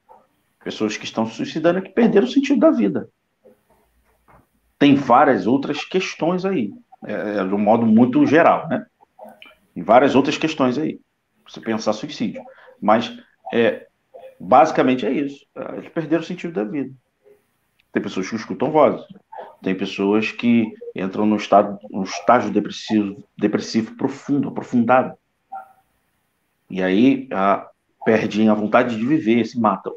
[0.63, 3.09] Pessoas que estão se suicidando que perderam o sentido da vida.
[4.79, 6.73] Tem várias outras questões aí,
[7.05, 8.87] é, é, de um modo muito geral, né?
[9.75, 11.01] Tem várias outras questões aí.
[11.49, 12.43] Você pensar suicídio.
[12.81, 13.17] Mas,
[13.53, 13.87] é,
[14.39, 15.47] basicamente é isso.
[15.77, 16.95] Eles perderam o sentido da vida.
[17.93, 19.05] Tem pessoas que escutam vozes.
[19.63, 25.17] Tem pessoas que entram no estado, no estágio depressivo, depressivo profundo, aprofundado.
[26.71, 27.69] E aí a,
[28.05, 29.95] perdem a vontade de viver, se matam.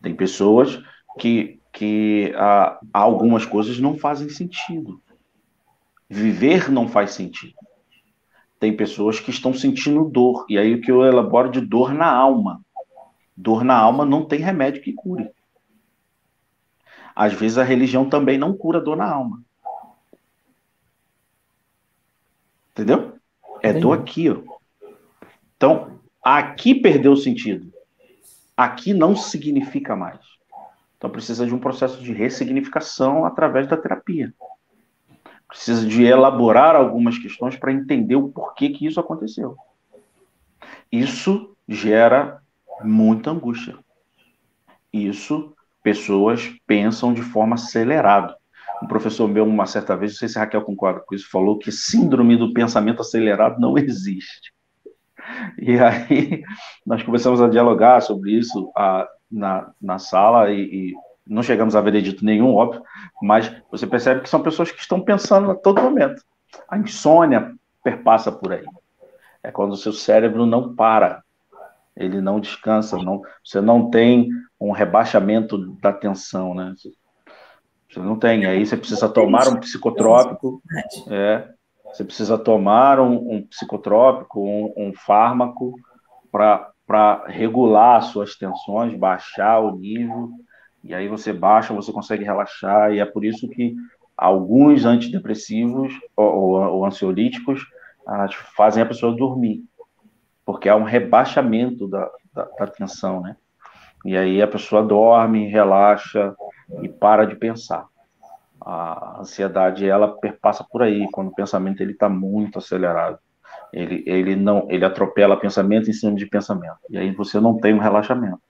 [0.00, 0.82] Tem pessoas
[1.18, 5.00] que, que a, algumas coisas não fazem sentido.
[6.08, 7.54] Viver não faz sentido.
[8.58, 10.46] Tem pessoas que estão sentindo dor.
[10.48, 12.60] E aí o que eu elaboro de dor na alma.
[13.36, 15.30] Dor na alma não tem remédio que cure.
[17.14, 19.42] Às vezes a religião também não cura dor na alma.
[22.72, 23.16] Entendeu?
[23.62, 24.42] É dor aqui, ó.
[25.56, 27.71] Então, aqui perdeu o sentido.
[28.62, 30.20] Aqui não significa mais.
[30.96, 34.32] Então precisa de um processo de ressignificação através da terapia.
[35.48, 39.56] Precisa de elaborar algumas questões para entender o porquê que isso aconteceu.
[40.92, 42.40] Isso gera
[42.84, 43.76] muita angústia.
[44.92, 45.52] Isso
[45.82, 48.36] pessoas pensam de forma acelerada.
[48.80, 51.58] Um professor meu, uma certa vez, não sei se a Raquel concorda com isso, falou
[51.58, 54.52] que síndrome do pensamento acelerado não existe.
[55.58, 56.42] E aí
[56.86, 60.92] nós começamos a dialogar sobre isso a, na, na sala e, e
[61.26, 62.82] não chegamos a veredito nenhum, óbvio,
[63.22, 66.22] mas você percebe que são pessoas que estão pensando a todo momento.
[66.68, 68.64] A insônia perpassa por aí.
[69.42, 71.22] É quando o seu cérebro não para,
[71.96, 74.28] ele não descansa, não, você não tem
[74.60, 76.74] um rebaixamento da atenção, né?
[77.90, 80.62] Você não tem, aí você precisa tomar um psicotrópico,
[81.08, 81.48] é,
[81.92, 85.74] você precisa tomar um, um psicotrópico, um, um fármaco
[86.30, 90.30] para regular as suas tensões, baixar o nível,
[90.82, 93.76] e aí você baixa, você consegue relaxar, e é por isso que
[94.16, 97.64] alguns antidepressivos ou, ou, ou ansiolíticos
[98.06, 99.62] ah, fazem a pessoa dormir,
[100.46, 103.36] porque há um rebaixamento da, da, da tensão, né?
[104.04, 106.34] E aí a pessoa dorme, relaxa
[106.82, 107.86] e para de pensar
[108.64, 113.18] a ansiedade ela perpassa por aí quando o pensamento ele está muito acelerado
[113.72, 117.74] ele, ele não ele atropela pensamento em cima de pensamento e aí você não tem
[117.74, 118.40] um relaxamento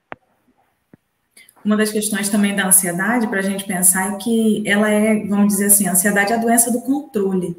[1.65, 5.49] uma das questões também da ansiedade para a gente pensar é que ela é vamos
[5.49, 7.57] dizer assim a ansiedade é a doença do controle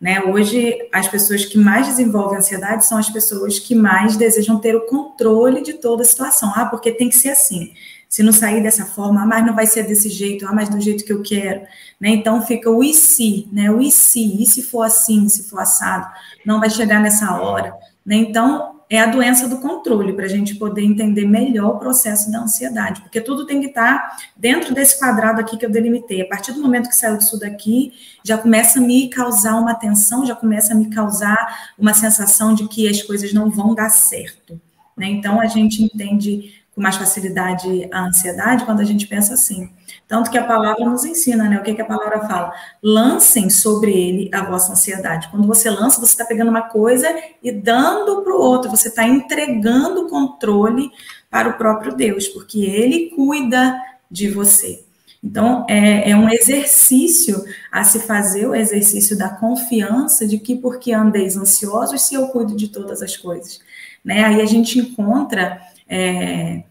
[0.00, 0.22] né?
[0.22, 4.86] Hoje, as pessoas que mais desenvolvem ansiedade são as pessoas que mais desejam ter o
[4.86, 6.52] controle de toda a situação.
[6.54, 7.72] Ah, porque tem que ser assim.
[8.08, 10.80] Se não sair dessa forma, ah, mas não vai ser desse jeito, ah, mas do
[10.80, 11.60] jeito que eu quero.
[12.00, 12.10] Né?
[12.10, 13.70] Então fica o e se, né?
[13.70, 16.08] O e se, e se for assim, se for assado,
[16.44, 17.74] não vai chegar nessa hora.
[18.04, 18.16] Né?
[18.16, 22.40] Então, é a doença do controle, para a gente poder entender melhor o processo da
[22.40, 26.22] ansiedade, porque tudo tem que estar dentro desse quadrado aqui que eu delimitei.
[26.22, 27.92] A partir do momento que saiu disso daqui,
[28.24, 32.68] já começa a me causar uma tensão, já começa a me causar uma sensação de
[32.68, 34.60] que as coisas não vão dar certo.
[34.96, 35.08] Né?
[35.08, 39.70] Então, a gente entende com mais facilidade a ansiedade quando a gente pensa assim.
[40.06, 41.58] Tanto que a palavra nos ensina, né?
[41.58, 42.52] O que, que a palavra fala?
[42.82, 45.28] Lancem sobre ele a vossa ansiedade.
[45.30, 47.08] Quando você lança, você está pegando uma coisa
[47.42, 50.90] e dando para o outro, você está entregando o controle
[51.30, 53.74] para o próprio Deus, porque ele cuida
[54.10, 54.84] de você.
[55.24, 57.42] Então, é, é, um exercício
[57.72, 62.54] a se fazer, o exercício da confiança de que, porque andeis ansiosos, se eu cuido
[62.54, 63.60] de todas as coisas.
[64.04, 64.22] Né?
[64.22, 65.58] Aí a gente encontra
[65.88, 66.62] é,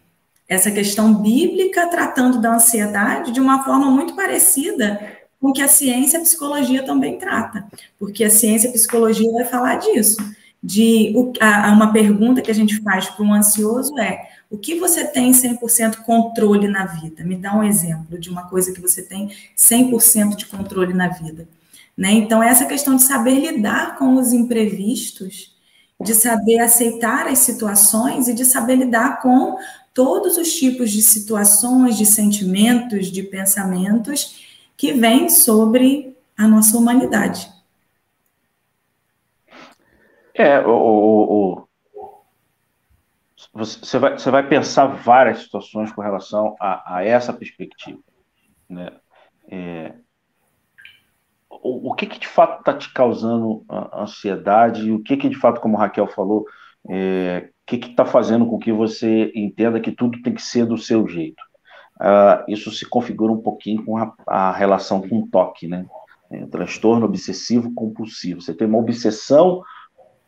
[0.48, 6.16] essa questão bíblica tratando da ansiedade de uma forma muito parecida com que a ciência
[6.16, 7.66] e a psicologia também trata,
[7.98, 10.16] porque a ciência e a psicologia vai falar disso,
[10.62, 15.04] de a, uma pergunta que a gente faz para um ansioso é o que você
[15.04, 17.24] tem 100% controle na vida?
[17.24, 21.48] Me dá um exemplo de uma coisa que você tem 100% de controle na vida.
[21.96, 22.12] Né?
[22.12, 25.55] Então, essa questão de saber lidar com os imprevistos,
[26.00, 29.56] de saber aceitar as situações e de saber lidar com
[29.94, 34.44] todos os tipos de situações, de sentimentos, de pensamentos
[34.76, 37.50] que vêm sobre a nossa humanidade.
[40.34, 41.68] É, o, o,
[43.54, 48.00] você vai, você vai pensar várias situações com relação a, a essa perspectiva.
[48.68, 48.92] Né?
[49.48, 49.94] É,
[51.62, 55.60] o, que, que de fato está te causando ansiedade e o que, que de fato,
[55.60, 56.44] como Raquel falou,
[56.88, 60.78] é, o que está fazendo com que você entenda que tudo tem que ser do
[60.78, 61.42] seu jeito?
[62.00, 65.86] Uh, isso se configura um pouquinho com a, a relação com o toque, né?
[66.30, 68.40] É, transtorno obsessivo compulsivo.
[68.40, 69.62] Você tem uma obsessão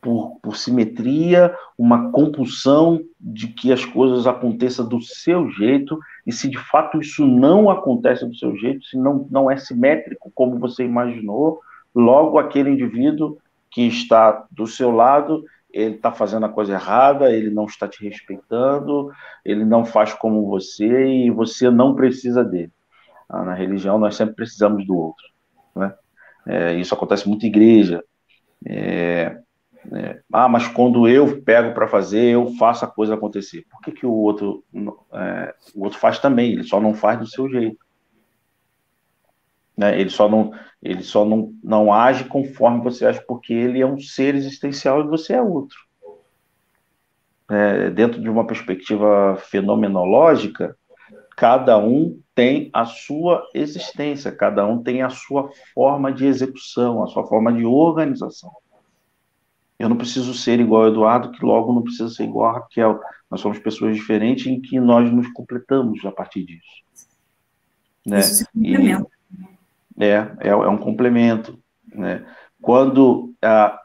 [0.00, 5.98] por, por simetria, uma compulsão de que as coisas aconteçam do seu jeito,
[6.28, 10.30] e se de fato isso não acontece do seu jeito, se não, não é simétrico
[10.34, 11.58] como você imaginou,
[11.94, 13.38] logo aquele indivíduo
[13.70, 15.42] que está do seu lado,
[15.72, 19.10] ele está fazendo a coisa errada, ele não está te respeitando,
[19.42, 22.72] ele não faz como você e você não precisa dele.
[23.26, 25.24] Ah, na religião, nós sempre precisamos do outro.
[25.74, 25.94] Né?
[26.46, 28.04] É, isso acontece muito em igreja.
[28.66, 29.40] É,
[29.92, 33.64] é, ah, mas quando eu pego para fazer, eu faço a coisa acontecer.
[33.70, 34.64] Por que, que o outro
[35.12, 36.52] é, o outro faz também?
[36.52, 37.78] Ele só não faz do seu jeito.
[39.76, 40.00] Né?
[40.00, 40.52] Ele só não
[40.82, 45.08] ele só não, não age conforme você age, porque ele é um ser existencial e
[45.08, 45.76] você é outro.
[47.50, 50.76] É, dentro de uma perspectiva fenomenológica,
[51.36, 57.06] cada um tem a sua existência, cada um tem a sua forma de execução, a
[57.06, 58.52] sua forma de organização.
[59.78, 63.00] Eu não preciso ser igual ao Eduardo, que logo não precisa ser igual a Raquel.
[63.30, 66.82] Nós somos pessoas diferentes em que nós nos completamos a partir disso.
[68.04, 68.18] Né?
[68.20, 68.92] Isso e,
[69.98, 71.58] é, é, é um complemento.
[71.92, 72.26] Né?
[72.60, 73.80] Quando ah,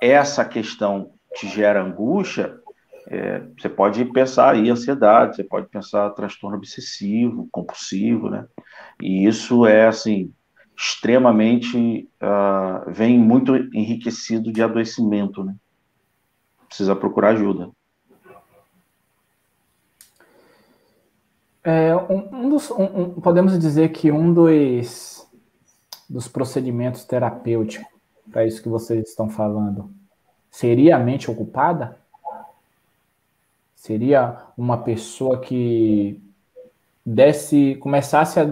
[0.00, 2.58] essa questão te gera angústia,
[3.08, 8.46] é, você pode pensar em ansiedade, você pode pensar transtorno obsessivo, compulsivo, né?
[9.02, 10.32] E isso é assim
[10.76, 15.54] extremamente uh, vem muito enriquecido de adoecimento, né?
[16.68, 17.70] Precisa procurar ajuda.
[21.62, 25.26] É, um, um dos, um, podemos dizer que um dos,
[26.10, 27.94] dos procedimentos terapêuticos
[28.30, 29.90] para isso que vocês estão falando
[30.50, 31.98] seria a mente ocupada?
[33.74, 36.20] Seria uma pessoa que
[37.04, 38.48] desse, começasse a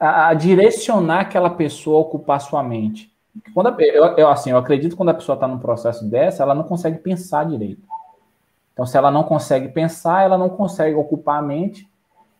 [0.00, 3.12] a, a direcionar aquela pessoa a ocupar sua mente.
[3.54, 6.42] Quando a, eu, eu, assim, eu acredito que quando a pessoa está num processo dessa,
[6.42, 7.82] ela não consegue pensar direito.
[8.72, 11.88] Então, se ela não consegue pensar, ela não consegue ocupar a mente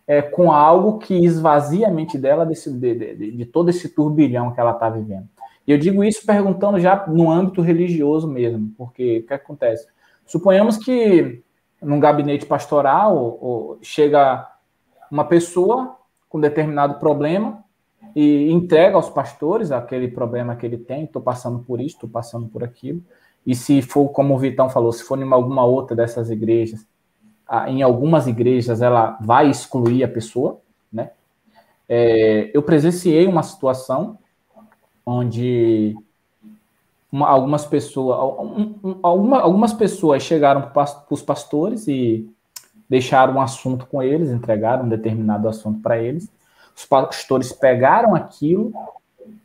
[0.07, 4.51] é, com algo que esvazia a mente dela desse, de, de, de todo esse turbilhão
[4.51, 5.29] que ela está vivendo.
[5.65, 9.87] E eu digo isso perguntando já no âmbito religioso mesmo, porque o que acontece?
[10.25, 11.43] Suponhamos que
[11.81, 14.47] num gabinete pastoral ou, chega
[15.09, 15.97] uma pessoa
[16.31, 17.61] com determinado problema
[18.15, 22.47] e entrega aos pastores aquele problema que ele tem, estou passando por isso, estou passando
[22.47, 23.03] por aquilo.
[23.45, 26.87] E se for, como o Vitão falou, se for em alguma outra dessas igrejas,
[27.67, 31.11] em algumas igrejas ela vai excluir a pessoa, né?
[31.89, 34.17] É, eu presenciei uma situação
[35.05, 35.97] onde
[37.11, 42.31] uma, algumas pessoas, um, um, alguma, algumas pessoas chegaram para os pastores e
[42.91, 46.29] deixaram um assunto com eles, entregaram um determinado assunto para eles.
[46.75, 48.73] Os pastores pegaram aquilo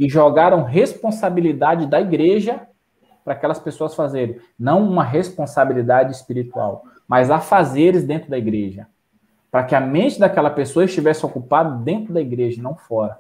[0.01, 2.62] e jogaram responsabilidade da igreja
[3.24, 4.40] para aquelas pessoas fazerem.
[4.59, 8.89] Não uma responsabilidade espiritual, mas a fazeres dentro da igreja.
[9.48, 13.16] Para que a mente daquela pessoa estivesse ocupada dentro da igreja, não fora.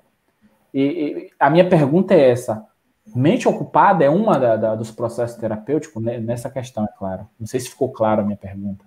[0.74, 2.66] E, e a minha pergunta é essa:
[3.14, 7.28] mente ocupada é uma da, da, dos processos terapêuticos né, nessa questão, é claro.
[7.38, 8.84] Não sei se ficou claro a minha pergunta.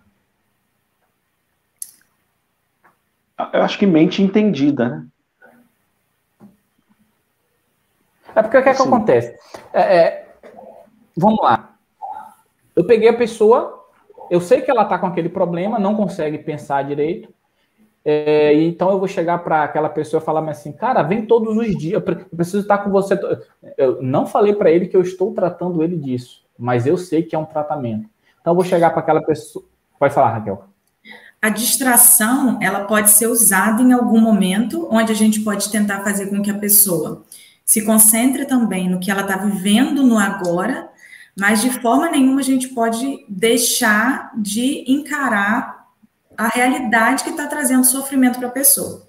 [3.54, 5.08] Eu acho que mente entendida, né?
[8.36, 9.36] É porque o que, é que acontece?
[9.74, 10.28] É, é,
[11.18, 11.76] vamos lá.
[12.76, 13.86] Eu peguei a pessoa,
[14.30, 17.34] eu sei que ela está com aquele problema, não consegue pensar direito.
[18.06, 21.78] É, então eu vou chegar para aquela pessoa e falar assim, cara, vem todos os
[21.78, 23.20] dias, eu preciso estar com você.
[23.78, 27.36] Eu não falei para ele que eu estou tratando ele disso, mas eu sei que
[27.36, 28.10] é um tratamento.
[28.40, 29.66] Então eu vou chegar para aquela pessoa.
[29.98, 30.69] Pode falar, Raquel
[31.42, 36.28] a distração ela pode ser usada em algum momento, onde a gente pode tentar fazer
[36.28, 37.26] com que a pessoa
[37.66, 40.90] se concentre também no que ela está vivendo no agora,
[41.38, 45.88] mas de forma nenhuma a gente pode deixar de encarar
[46.38, 49.08] a realidade que está trazendo sofrimento para a pessoa.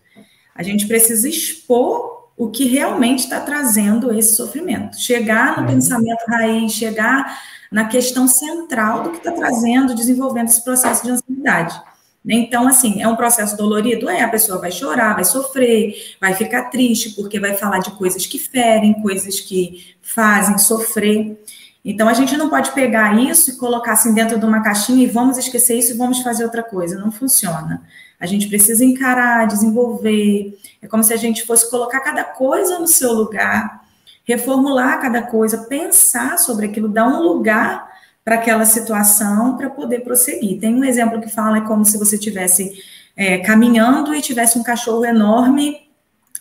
[0.54, 5.00] A gente precisa expor o que realmente está trazendo esse sofrimento.
[5.00, 5.74] Chegar no uhum.
[5.74, 7.40] pensamento raiz, chegar
[7.70, 11.80] na questão central do que está trazendo, desenvolvendo esse processo de ansiedade.
[12.28, 14.08] Então, assim, é um processo dolorido?
[14.08, 18.26] É, a pessoa vai chorar, vai sofrer, vai ficar triste, porque vai falar de coisas
[18.26, 21.42] que ferem, coisas que fazem sofrer.
[21.82, 25.06] Então, a gente não pode pegar isso e colocar assim dentro de uma caixinha e
[25.06, 26.98] vamos esquecer isso e vamos fazer outra coisa.
[26.98, 27.82] Não funciona.
[28.18, 30.58] A gente precisa encarar, desenvolver.
[30.82, 33.82] É como se a gente fosse colocar cada coisa no seu lugar,
[34.24, 37.89] reformular cada coisa, pensar sobre aquilo, dar um lugar
[38.24, 40.60] para aquela situação para poder prosseguir.
[40.60, 42.72] Tem um exemplo que fala é como se você estivesse
[43.16, 45.90] é, caminhando e tivesse um cachorro enorme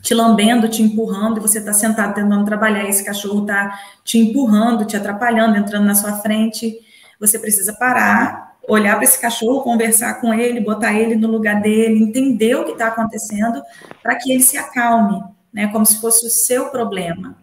[0.01, 4.17] te lambendo, te empurrando, e você está sentado tentando trabalhar, e esse cachorro está te
[4.17, 6.79] empurrando, te atrapalhando, entrando na sua frente.
[7.19, 12.01] Você precisa parar, olhar para esse cachorro, conversar com ele, botar ele no lugar dele,
[12.01, 13.61] entender o que está acontecendo,
[14.01, 15.67] para que ele se acalme, né?
[15.67, 17.35] Como se fosse o seu problema.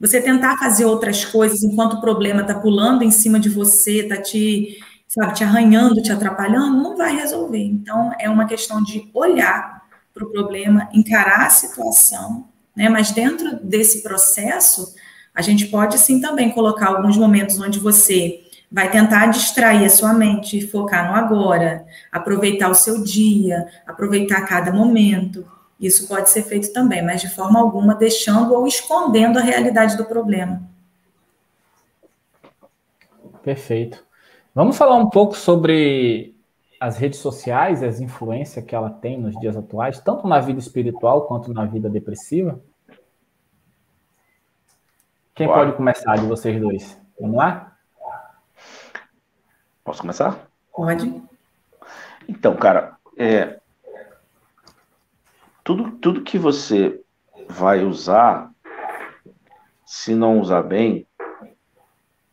[0.00, 4.16] Você tentar fazer outras coisas enquanto o problema está pulando em cima de você, está
[4.16, 7.64] te, sabe, te arranhando, te atrapalhando, não vai resolver.
[7.64, 9.82] Então, é uma questão de olhar
[10.14, 12.88] para o problema, encarar a situação, né?
[12.88, 14.94] Mas dentro desse processo,
[15.34, 20.12] a gente pode sim também colocar alguns momentos onde você vai tentar distrair a sua
[20.12, 25.44] mente, focar no agora, aproveitar o seu dia, aproveitar cada momento.
[25.80, 30.04] Isso pode ser feito também, mas de forma alguma deixando ou escondendo a realidade do
[30.04, 30.60] problema.
[33.42, 34.04] Perfeito.
[34.54, 36.34] Vamos falar um pouco sobre
[36.80, 41.26] as redes sociais, as influências que ela tem nos dias atuais, tanto na vida espiritual
[41.26, 42.60] quanto na vida depressiva?
[45.34, 47.00] Quem pode começar de vocês dois?
[47.20, 47.76] Vamos lá?
[49.84, 50.48] Posso começar?
[50.72, 51.22] Pode.
[52.28, 53.57] Então, cara, é,
[55.68, 56.98] tudo, tudo que você
[57.46, 58.50] vai usar,
[59.84, 61.06] se não usar bem,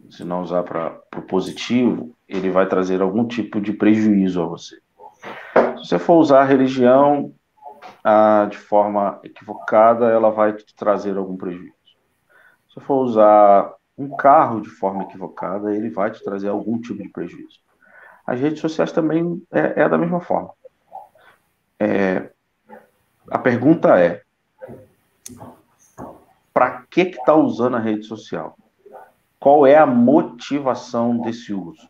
[0.10, 4.80] se não usar para o positivo, ele vai trazer algum tipo de prejuízo a você.
[5.76, 7.34] Se você for usar a religião
[8.06, 11.76] ah, de forma equivocada, ela vai te trazer algum prejuízo.
[12.70, 17.04] Se você for usar um carro de forma equivocada, ele vai te trazer algum tipo
[17.04, 17.60] de prejuízo.
[18.26, 20.52] As redes sociais também é, é da mesma forma.
[21.78, 22.30] É,
[23.30, 24.24] a pergunta é:
[26.54, 28.58] para que está usando a rede social?
[29.40, 31.90] Qual é a motivação desse uso?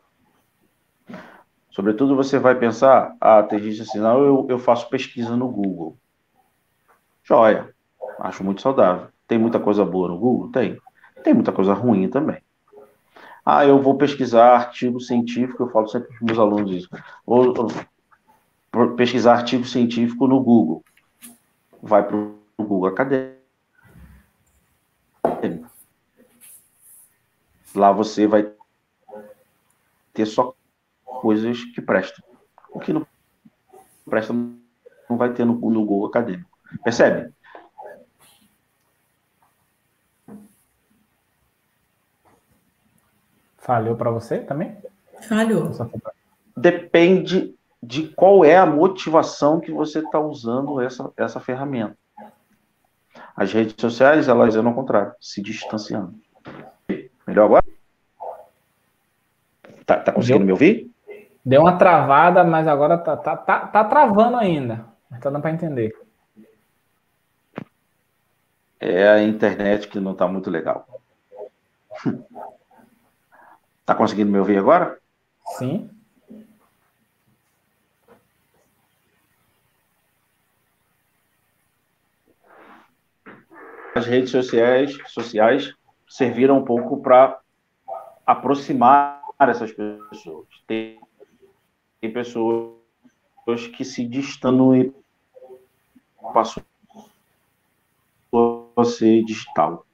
[1.70, 5.98] Sobretudo você vai pensar, ah, tem gente assim, não, eu, eu faço pesquisa no Google.
[7.24, 7.74] Joia,
[8.20, 9.08] acho muito saudável.
[9.28, 10.52] Tem muita coisa boa no Google?
[10.52, 10.80] Tem
[11.26, 12.38] tem muita coisa ruim também.
[13.44, 16.90] Ah, eu vou pesquisar artigo científico, eu falo sempre para os meus alunos isso.
[17.26, 17.52] Vou,
[18.72, 20.84] vou pesquisar artigo científico no Google.
[21.88, 23.40] Vai para o Google Acadêmico.
[27.76, 28.52] Lá você vai
[30.12, 30.56] ter só
[31.04, 32.26] coisas que prestam.
[32.72, 33.06] O que não
[34.10, 36.50] presta não vai ter no, no Google Acadêmico.
[36.84, 37.32] Percebe?
[43.60, 44.76] Falhou para você também?
[45.28, 45.70] Falhou.
[46.58, 47.55] Depende
[47.86, 51.96] de qual é a motivação que você está usando essa, essa ferramenta.
[53.36, 56.16] As redes sociais, elas eram o contrário, se distanciando.
[57.28, 57.66] Melhor agora?
[59.86, 60.92] Tá, tá conseguindo Deu, me ouvir?
[61.46, 64.86] Deu uma travada, mas agora tá, tá, tá, tá travando ainda.
[65.10, 65.94] Mas tá dando para entender.
[68.80, 70.88] É a internet que não está muito legal.
[73.86, 74.98] Tá conseguindo me ouvir agora?
[75.58, 75.95] Sim.
[83.96, 85.74] As redes sociais, sociais
[86.08, 87.40] serviram um pouco para
[88.26, 90.48] aproximar essas pessoas.
[90.68, 91.00] Tem,
[92.02, 92.76] tem pessoas
[93.76, 94.94] que se distanciam e
[96.34, 96.64] passou
[98.76, 99.86] a ser digital.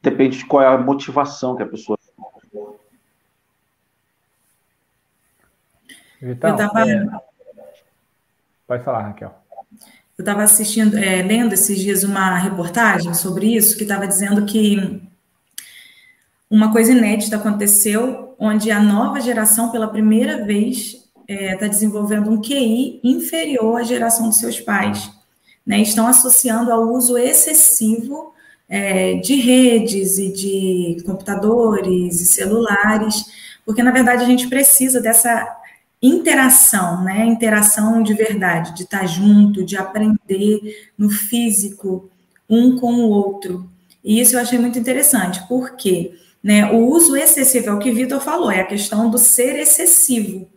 [0.00, 1.98] Depende de qual é a motivação que a pessoa
[6.20, 6.88] Vitão, tava...
[6.88, 7.04] é...
[8.66, 9.34] Pode falar, Raquel.
[10.20, 15.00] Eu estava assistindo, é, lendo esses dias uma reportagem sobre isso, que estava dizendo que
[16.50, 22.30] uma coisa inédita aconteceu, onde a nova geração, pela primeira vez, está é, tá desenvolvendo
[22.30, 25.10] um QI inferior à geração dos seus pais.
[25.64, 25.80] Né?
[25.80, 28.34] Estão associando ao uso excessivo
[28.68, 33.24] é, de redes e de computadores e celulares,
[33.64, 35.59] porque na verdade a gente precisa dessa
[36.02, 37.26] interação, né?
[37.26, 42.10] Interação de verdade, de estar junto, de aprender no físico
[42.48, 43.68] um com o outro.
[44.02, 47.94] E isso eu achei muito interessante, porque né, o uso excessivo é o que o
[47.94, 50.48] Vitor falou, é a questão do ser excessivo,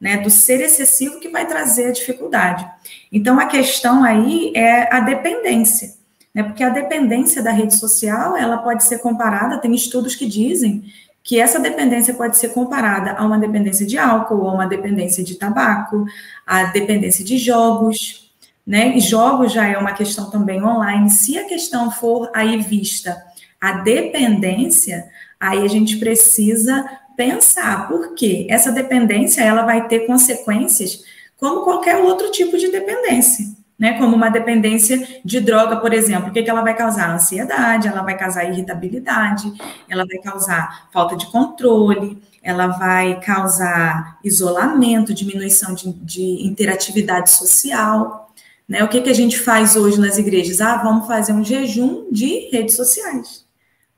[0.00, 0.16] né?
[0.16, 2.68] Do ser excessivo que vai trazer a dificuldade.
[3.12, 5.98] Então a questão aí é a dependência
[6.38, 6.44] né?
[6.44, 10.84] Porque a dependência da rede social, ela pode ser comparada, tem estudos que dizem
[11.28, 15.34] que essa dependência pode ser comparada a uma dependência de álcool, a uma dependência de
[15.34, 16.06] tabaco,
[16.46, 18.32] a dependência de jogos,
[18.66, 18.96] né?
[18.96, 21.10] E jogos já é uma questão também online.
[21.10, 23.22] Se a questão for aí vista
[23.60, 25.04] a dependência,
[25.38, 26.82] aí a gente precisa
[27.14, 31.04] pensar, porque essa dependência ela vai ter consequências
[31.36, 33.96] como qualquer outro tipo de dependência né?
[33.96, 36.30] Como uma dependência de droga, por exemplo.
[36.30, 37.14] O que, que ela vai causar?
[37.14, 39.52] Ansiedade, ela vai causar irritabilidade,
[39.88, 48.32] ela vai causar falta de controle, ela vai causar isolamento, diminuição de, de interatividade social.
[48.68, 48.82] Né?
[48.82, 50.60] O que, que a gente faz hoje nas igrejas?
[50.60, 53.46] Ah, vamos fazer um jejum de redes sociais.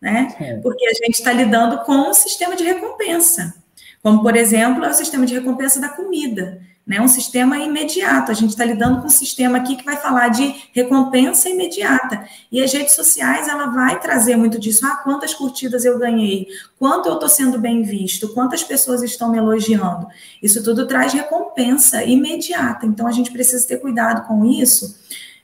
[0.00, 0.34] Né?
[0.40, 0.56] É.
[0.56, 3.54] Porque a gente está lidando com um sistema de recompensa.
[4.02, 7.00] Como, por exemplo, é o sistema de recompensa da comida né?
[7.00, 8.30] Um sistema imediato.
[8.30, 12.24] A gente está lidando com um sistema aqui que vai falar de recompensa imediata.
[12.50, 14.84] E as redes sociais, ela vai trazer muito disso.
[14.84, 16.48] Ah, quantas curtidas eu ganhei?
[16.78, 18.28] Quanto eu estou sendo bem visto?
[18.34, 20.08] Quantas pessoas estão me elogiando?
[20.42, 22.86] Isso tudo traz recompensa imediata.
[22.86, 24.98] Então, a gente precisa ter cuidado com isso.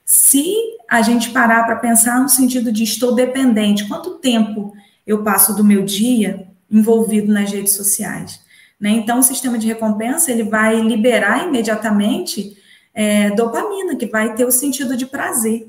[0.04, 0.54] Se
[0.88, 4.72] a gente parar para pensar no sentido de estou dependente, quanto tempo
[5.06, 8.45] eu passo do meu dia envolvido nas redes sociais?
[8.80, 8.90] Né?
[8.90, 12.56] Então, o sistema de recompensa ele vai liberar imediatamente
[12.94, 15.68] é, dopamina, que vai ter o sentido de prazer.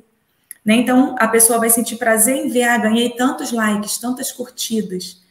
[0.64, 0.76] Né?
[0.76, 5.22] Então, a pessoa vai sentir prazer em ver, ah, ganhei tantos likes, tantas curtidas.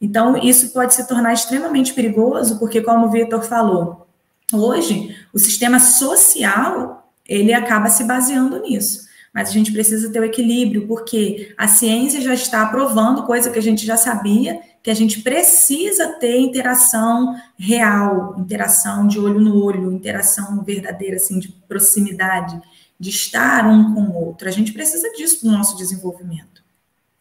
[0.00, 4.06] Então, isso pode se tornar extremamente perigoso, porque, como o Vitor falou,
[4.52, 9.06] hoje o sistema social ele acaba se baseando nisso.
[9.34, 13.58] Mas a gente precisa ter o equilíbrio, porque a ciência já está provando coisa que
[13.58, 14.58] a gente já sabia,
[14.88, 21.38] que a gente precisa ter interação real, interação de olho no olho, interação verdadeira, assim,
[21.38, 22.58] de proximidade,
[22.98, 24.48] de estar um com o outro.
[24.48, 26.64] A gente precisa disso para o nosso desenvolvimento.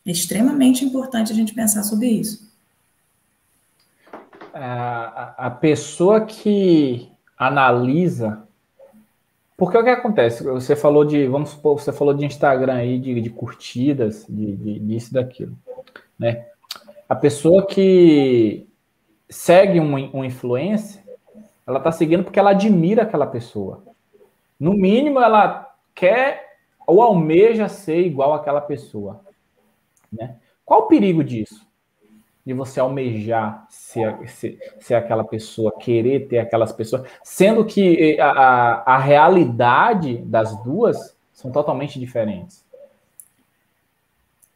[0.05, 2.49] É extremamente importante a gente pensar sobre isso.
[4.53, 8.47] A, a pessoa que analisa
[9.57, 10.41] porque o que acontece?
[10.43, 14.79] Você falou de, vamos supor, você falou de Instagram aí, de, de curtidas, de, de,
[14.79, 15.57] disso daquilo,
[16.17, 16.45] né?
[17.07, 18.67] A pessoa que
[19.29, 21.03] segue um, um influencer,
[21.65, 23.83] ela tá seguindo porque ela admira aquela pessoa.
[24.59, 29.21] No mínimo, ela quer ou almeja ser igual àquela pessoa,
[30.11, 30.37] né?
[30.65, 31.67] Qual o perigo disso?
[32.47, 38.21] de você almejar ser, ser, ser, aquela pessoa, querer ter aquelas pessoas, sendo que eh,
[38.21, 42.65] a, a, a realidade das duas são totalmente diferentes.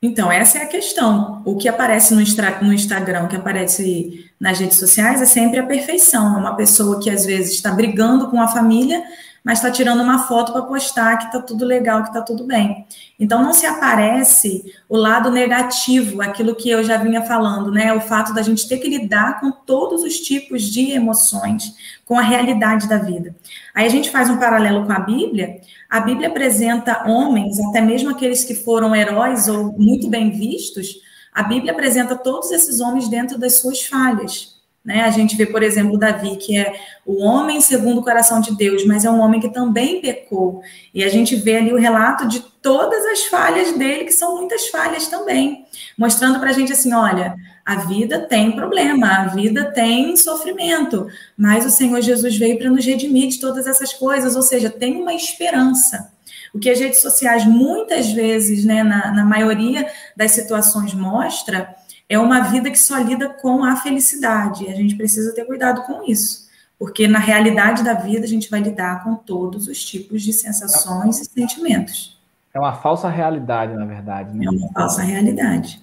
[0.02, 1.44] Então, essa é a questão.
[1.46, 2.22] O que aparece no,
[2.66, 6.36] no Instagram, o que aparece nas redes sociais, é sempre a perfeição.
[6.36, 9.04] É uma pessoa que às vezes está brigando com a família,
[9.44, 12.86] mas está tirando uma foto para postar que está tudo legal, que está tudo bem.
[13.20, 17.92] Então não se aparece o lado negativo, aquilo que eu já vinha falando, né?
[17.94, 21.74] O fato da gente ter que lidar com todos os tipos de emoções,
[22.06, 23.36] com a realidade da vida.
[23.74, 25.60] Aí a gente faz um paralelo com a Bíblia.
[25.90, 31.02] A Bíblia apresenta homens, até mesmo aqueles que foram heróis ou muito bem vistos,
[31.34, 34.51] a Bíblia apresenta todos esses homens dentro das suas falhas.
[34.84, 35.04] Né?
[35.04, 36.74] A gente vê, por exemplo, Davi, que é
[37.06, 40.64] o homem segundo o coração de Deus, mas é um homem que também pecou.
[40.94, 44.70] E a gente vê ali o relato de todas as falhas dele, que são muitas
[44.70, 50.18] falhas também, mostrando para a gente assim: olha, a vida tem problema, a vida tem
[50.18, 54.70] sofrimento, mas o Senhor Jesus veio para nos redimir de todas essas coisas, ou seja,
[54.70, 56.12] tem uma esperança.
[56.54, 61.74] O que as redes sociais muitas vezes, né, na, na maioria das situações mostra
[62.12, 64.66] é uma vida que só lida com a felicidade.
[64.66, 68.50] E a gente precisa ter cuidado com isso, porque na realidade da vida a gente
[68.50, 72.20] vai lidar com todos os tipos de sensações e sentimentos.
[72.54, 74.38] É uma falsa realidade, na verdade.
[74.38, 74.46] Né?
[74.46, 75.82] É uma falsa realidade.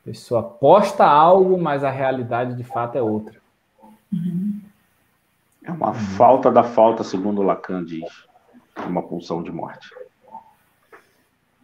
[0.00, 3.38] A pessoa posta algo, mas a realidade de fato é outra.
[4.10, 4.58] Uhum.
[5.62, 8.08] É uma falta da falta, segundo Lacan diz.
[8.86, 9.90] Uma pulsão de morte.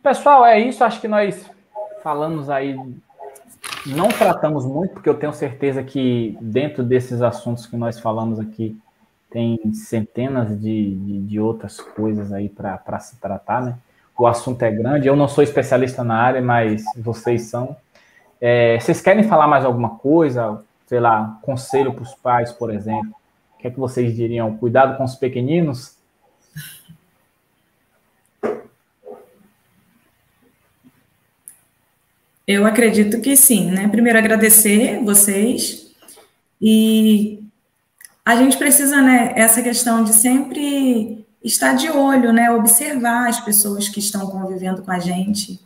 [0.03, 0.85] Pessoal, é isso.
[0.85, 1.49] Acho que nós
[2.03, 2.77] falamos aí
[3.87, 8.77] não tratamos muito, porque eu tenho certeza que dentro desses assuntos que nós falamos aqui,
[9.31, 13.79] tem centenas de, de, de outras coisas aí para se tratar, né?
[14.17, 15.09] o assunto é grande.
[15.09, 17.77] Eu não sou especialista na área, mas vocês são.
[18.41, 20.63] É, vocês querem falar mais alguma coisa?
[20.87, 23.15] Sei lá, conselho para os pais, por exemplo.
[23.55, 24.57] O que é que vocês diriam?
[24.57, 25.97] Cuidado com os pequeninos?
[32.47, 33.89] Eu acredito que sim, né?
[33.89, 35.87] Primeiro agradecer vocês.
[36.61, 37.41] E
[38.25, 43.89] a gente precisa, né, essa questão de sempre estar de olho, né, observar as pessoas
[43.89, 45.61] que estão convivendo com a gente.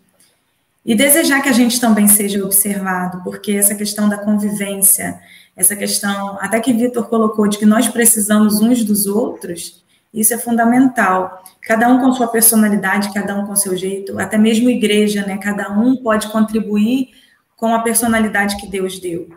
[0.84, 5.18] E desejar que a gente também seja observado, porque essa questão da convivência,
[5.56, 9.82] essa questão, até que Vitor colocou, de que nós precisamos uns dos outros,
[10.16, 11.44] isso é fundamental.
[11.60, 15.36] Cada um com sua personalidade, cada um com seu jeito, até mesmo igreja, né?
[15.36, 17.10] Cada um pode contribuir
[17.54, 19.28] com a personalidade que Deus deu.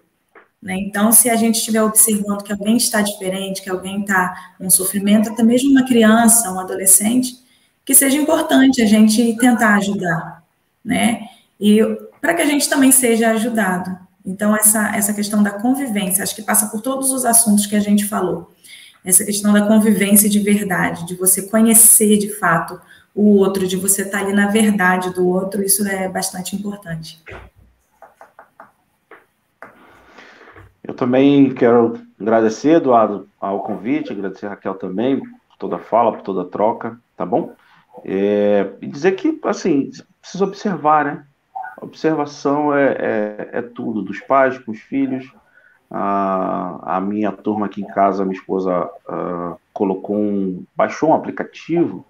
[0.61, 0.75] Né?
[0.77, 5.29] Então, se a gente estiver observando que alguém está diferente, que alguém está um sofrimento,
[5.29, 7.35] até mesmo uma criança, um adolescente,
[7.85, 10.43] que seja importante a gente tentar ajudar,
[10.83, 11.27] né?
[11.59, 11.81] E
[12.21, 13.97] para que a gente também seja ajudado.
[14.25, 17.79] Então, essa, essa questão da convivência, acho que passa por todos os assuntos que a
[17.79, 18.53] gente falou.
[19.09, 22.79] Essa questão da convivência de verdade, de você conhecer de fato
[23.15, 27.21] o outro, de você estar ali na verdade do outro, isso é bastante importante.
[30.83, 36.13] Eu também quero agradecer, Eduardo, ao convite, agradecer a Raquel também, por toda a fala,
[36.13, 37.53] por toda a troca, tá bom?
[38.05, 39.91] É, e dizer que, assim,
[40.21, 41.25] precisa observar, né?
[41.81, 45.31] Observação é, é, é tudo, dos pais com os filhos.
[45.91, 52.05] A, a minha turma aqui em casa, minha esposa uh, colocou um, baixou um aplicativo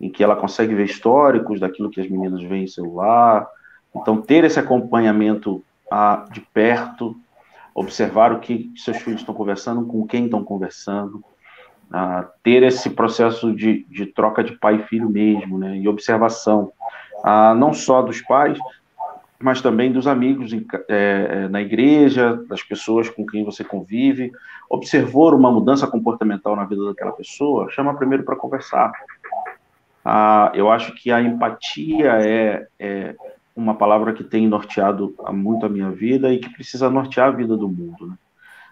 [0.00, 3.46] em que ela consegue ver históricos daquilo que as meninas veem em celular.
[3.94, 7.16] Então, ter esse acompanhamento uh, de perto,
[7.74, 11.22] observar o que seus filhos estão conversando, com quem estão conversando,
[11.90, 16.72] uh, ter esse processo de, de troca de pai e filho mesmo, né, e observação,
[17.24, 18.58] uh, não só dos pais,
[19.40, 20.58] mas também dos amigos é,
[20.88, 24.32] é, na igreja, das pessoas com quem você convive.
[24.68, 28.92] Observou uma mudança comportamental na vida daquela pessoa, chama primeiro para conversar.
[30.04, 33.14] Ah, eu acho que a empatia é, é,
[33.54, 37.56] uma palavra que tem norteado muito a minha vida e que precisa nortear a vida
[37.56, 38.08] do mundo.
[38.08, 38.14] Né?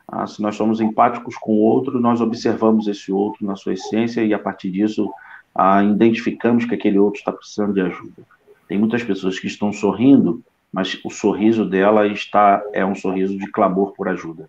[0.09, 4.25] Ah, se nós somos empáticos com o outro, nós observamos esse outro na sua essência
[4.25, 5.13] e, a partir disso,
[5.55, 8.23] ah, identificamos que aquele outro está precisando de ajuda.
[8.67, 10.43] Tem muitas pessoas que estão sorrindo
[10.77, 14.47] mas o sorriso dela está é um sorriso de clamor por ajuda.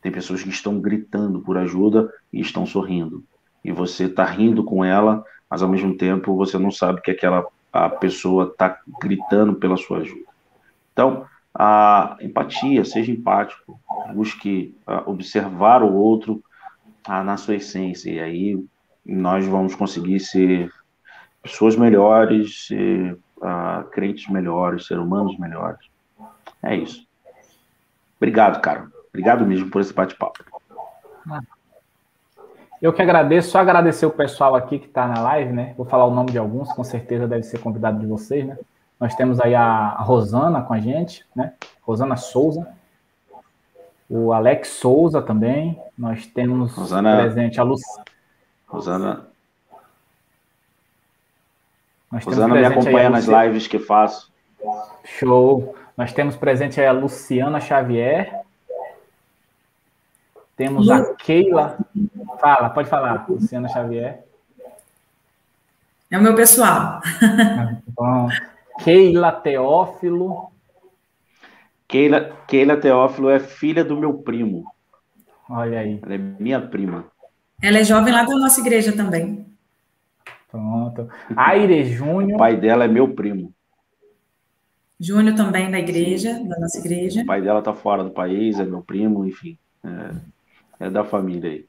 [0.00, 3.24] Tem pessoas que estão gritando por ajuda e estão sorrindo.
[3.64, 7.44] E você está rindo com ela, mas ao mesmo tempo você não sabe que aquela
[7.72, 10.30] a pessoa está gritando pela sua ajuda.
[10.92, 13.80] Então, a empatia, seja empático,
[14.14, 16.40] busque uh, observar o outro
[17.08, 18.64] uh, na sua essência, e aí
[19.04, 20.70] nós vamos conseguir ser
[21.42, 25.80] pessoas melhores, ser uh, crentes melhores, seres humanos melhores.
[26.62, 27.06] É isso.
[28.16, 28.86] Obrigado, cara.
[29.08, 30.44] Obrigado mesmo por esse bate-papo.
[32.80, 35.74] Eu que agradeço, só agradecer o pessoal aqui que está na live, né?
[35.76, 38.58] Vou falar o nome de alguns, com certeza deve ser convidado de vocês, né?
[38.98, 41.54] Nós temos aí a Rosana com a gente, né?
[41.82, 42.68] Rosana Souza.
[44.08, 45.80] O Alex Souza também.
[45.98, 47.76] Nós temos Rosana, presente a Lu...
[48.66, 49.26] Rosana,
[52.12, 54.30] nós Rosana me acompanha nas lives que faço.
[55.02, 55.74] Show.
[55.96, 58.42] Nós temos presente a Luciana Xavier.
[60.54, 61.78] Temos a Keila.
[62.38, 64.22] Fala, pode falar, Luciana Xavier.
[66.10, 67.00] É o meu pessoal.
[67.88, 68.28] Bom.
[68.84, 70.52] Keila Teófilo.
[71.88, 74.70] Keila, Keila Teófilo é filha do meu primo.
[75.48, 75.98] Olha aí.
[76.02, 77.06] Ela é minha prima.
[77.62, 79.41] Ela é jovem lá da nossa igreja também.
[80.52, 81.08] Pronto.
[81.34, 82.34] Aire Júnior.
[82.34, 83.54] O pai dela é meu primo.
[85.00, 86.46] Júnior também da igreja, Sim.
[86.46, 87.22] da nossa igreja.
[87.22, 89.58] O pai dela tá fora do país, é meu primo, enfim.
[89.82, 91.64] É, é da família aí.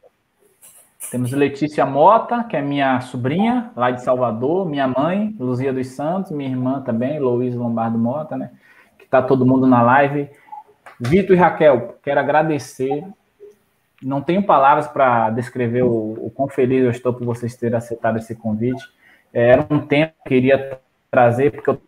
[1.10, 6.32] Temos Letícia Mota, que é minha sobrinha, lá de Salvador, minha mãe, Luzia dos Santos,
[6.32, 8.52] minha irmã também, Luiz Lombardo Mota, né?
[9.00, 10.30] Que tá todo mundo na live.
[11.00, 13.04] Vitor e Raquel, quero agradecer
[14.04, 18.18] não tenho palavras para descrever o, o quão feliz eu estou por vocês terem aceitado
[18.18, 18.84] esse convite.
[19.34, 21.82] É, era um tempo que eu queria trazer, porque eu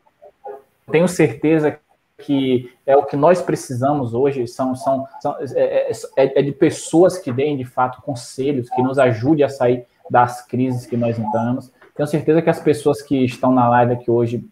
[0.91, 1.77] tenho certeza
[2.17, 6.51] que é o que nós precisamos hoje, são, são, são é, é, é, é de
[6.51, 11.19] pessoas que deem, de fato, conselhos, que nos ajudem a sair das crises que nós
[11.19, 11.71] entramos.
[11.95, 14.43] Tenho certeza que as pessoas que estão na live aqui hoje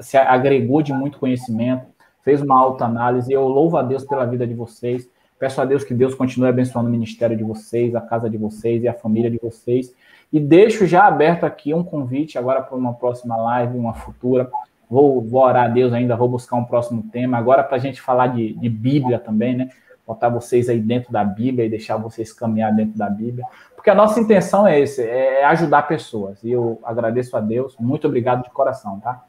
[0.00, 1.86] se agregou de muito conhecimento,
[2.24, 5.08] fez uma autoanálise, e eu louvo a Deus pela vida de vocês,
[5.40, 8.84] Peço a Deus que Deus continue abençoando o ministério de vocês, a casa de vocês
[8.84, 9.90] e a família de vocês.
[10.30, 14.50] E deixo já aberto aqui um convite agora para uma próxima live, uma futura.
[14.88, 17.38] Vou, vou orar a Deus ainda, vou buscar um próximo tema.
[17.38, 19.70] Agora, para a gente falar de, de Bíblia também, né?
[20.06, 23.46] Botar vocês aí dentro da Bíblia e deixar vocês caminhar dentro da Bíblia.
[23.74, 26.44] Porque a nossa intenção é esse, é ajudar pessoas.
[26.44, 27.76] E eu agradeço a Deus.
[27.80, 29.24] Muito obrigado de coração, tá?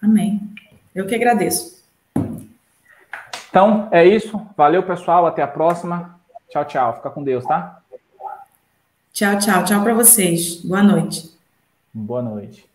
[0.00, 0.40] Amém.
[0.94, 1.85] Eu que agradeço.
[3.56, 4.38] Então, é isso.
[4.54, 5.24] Valeu, pessoal.
[5.24, 6.20] Até a próxima.
[6.50, 6.96] Tchau, tchau.
[6.96, 7.80] Fica com Deus, tá?
[9.14, 9.64] Tchau, tchau.
[9.64, 10.56] Tchau para vocês.
[10.56, 11.34] Boa noite.
[11.90, 12.68] Boa noite.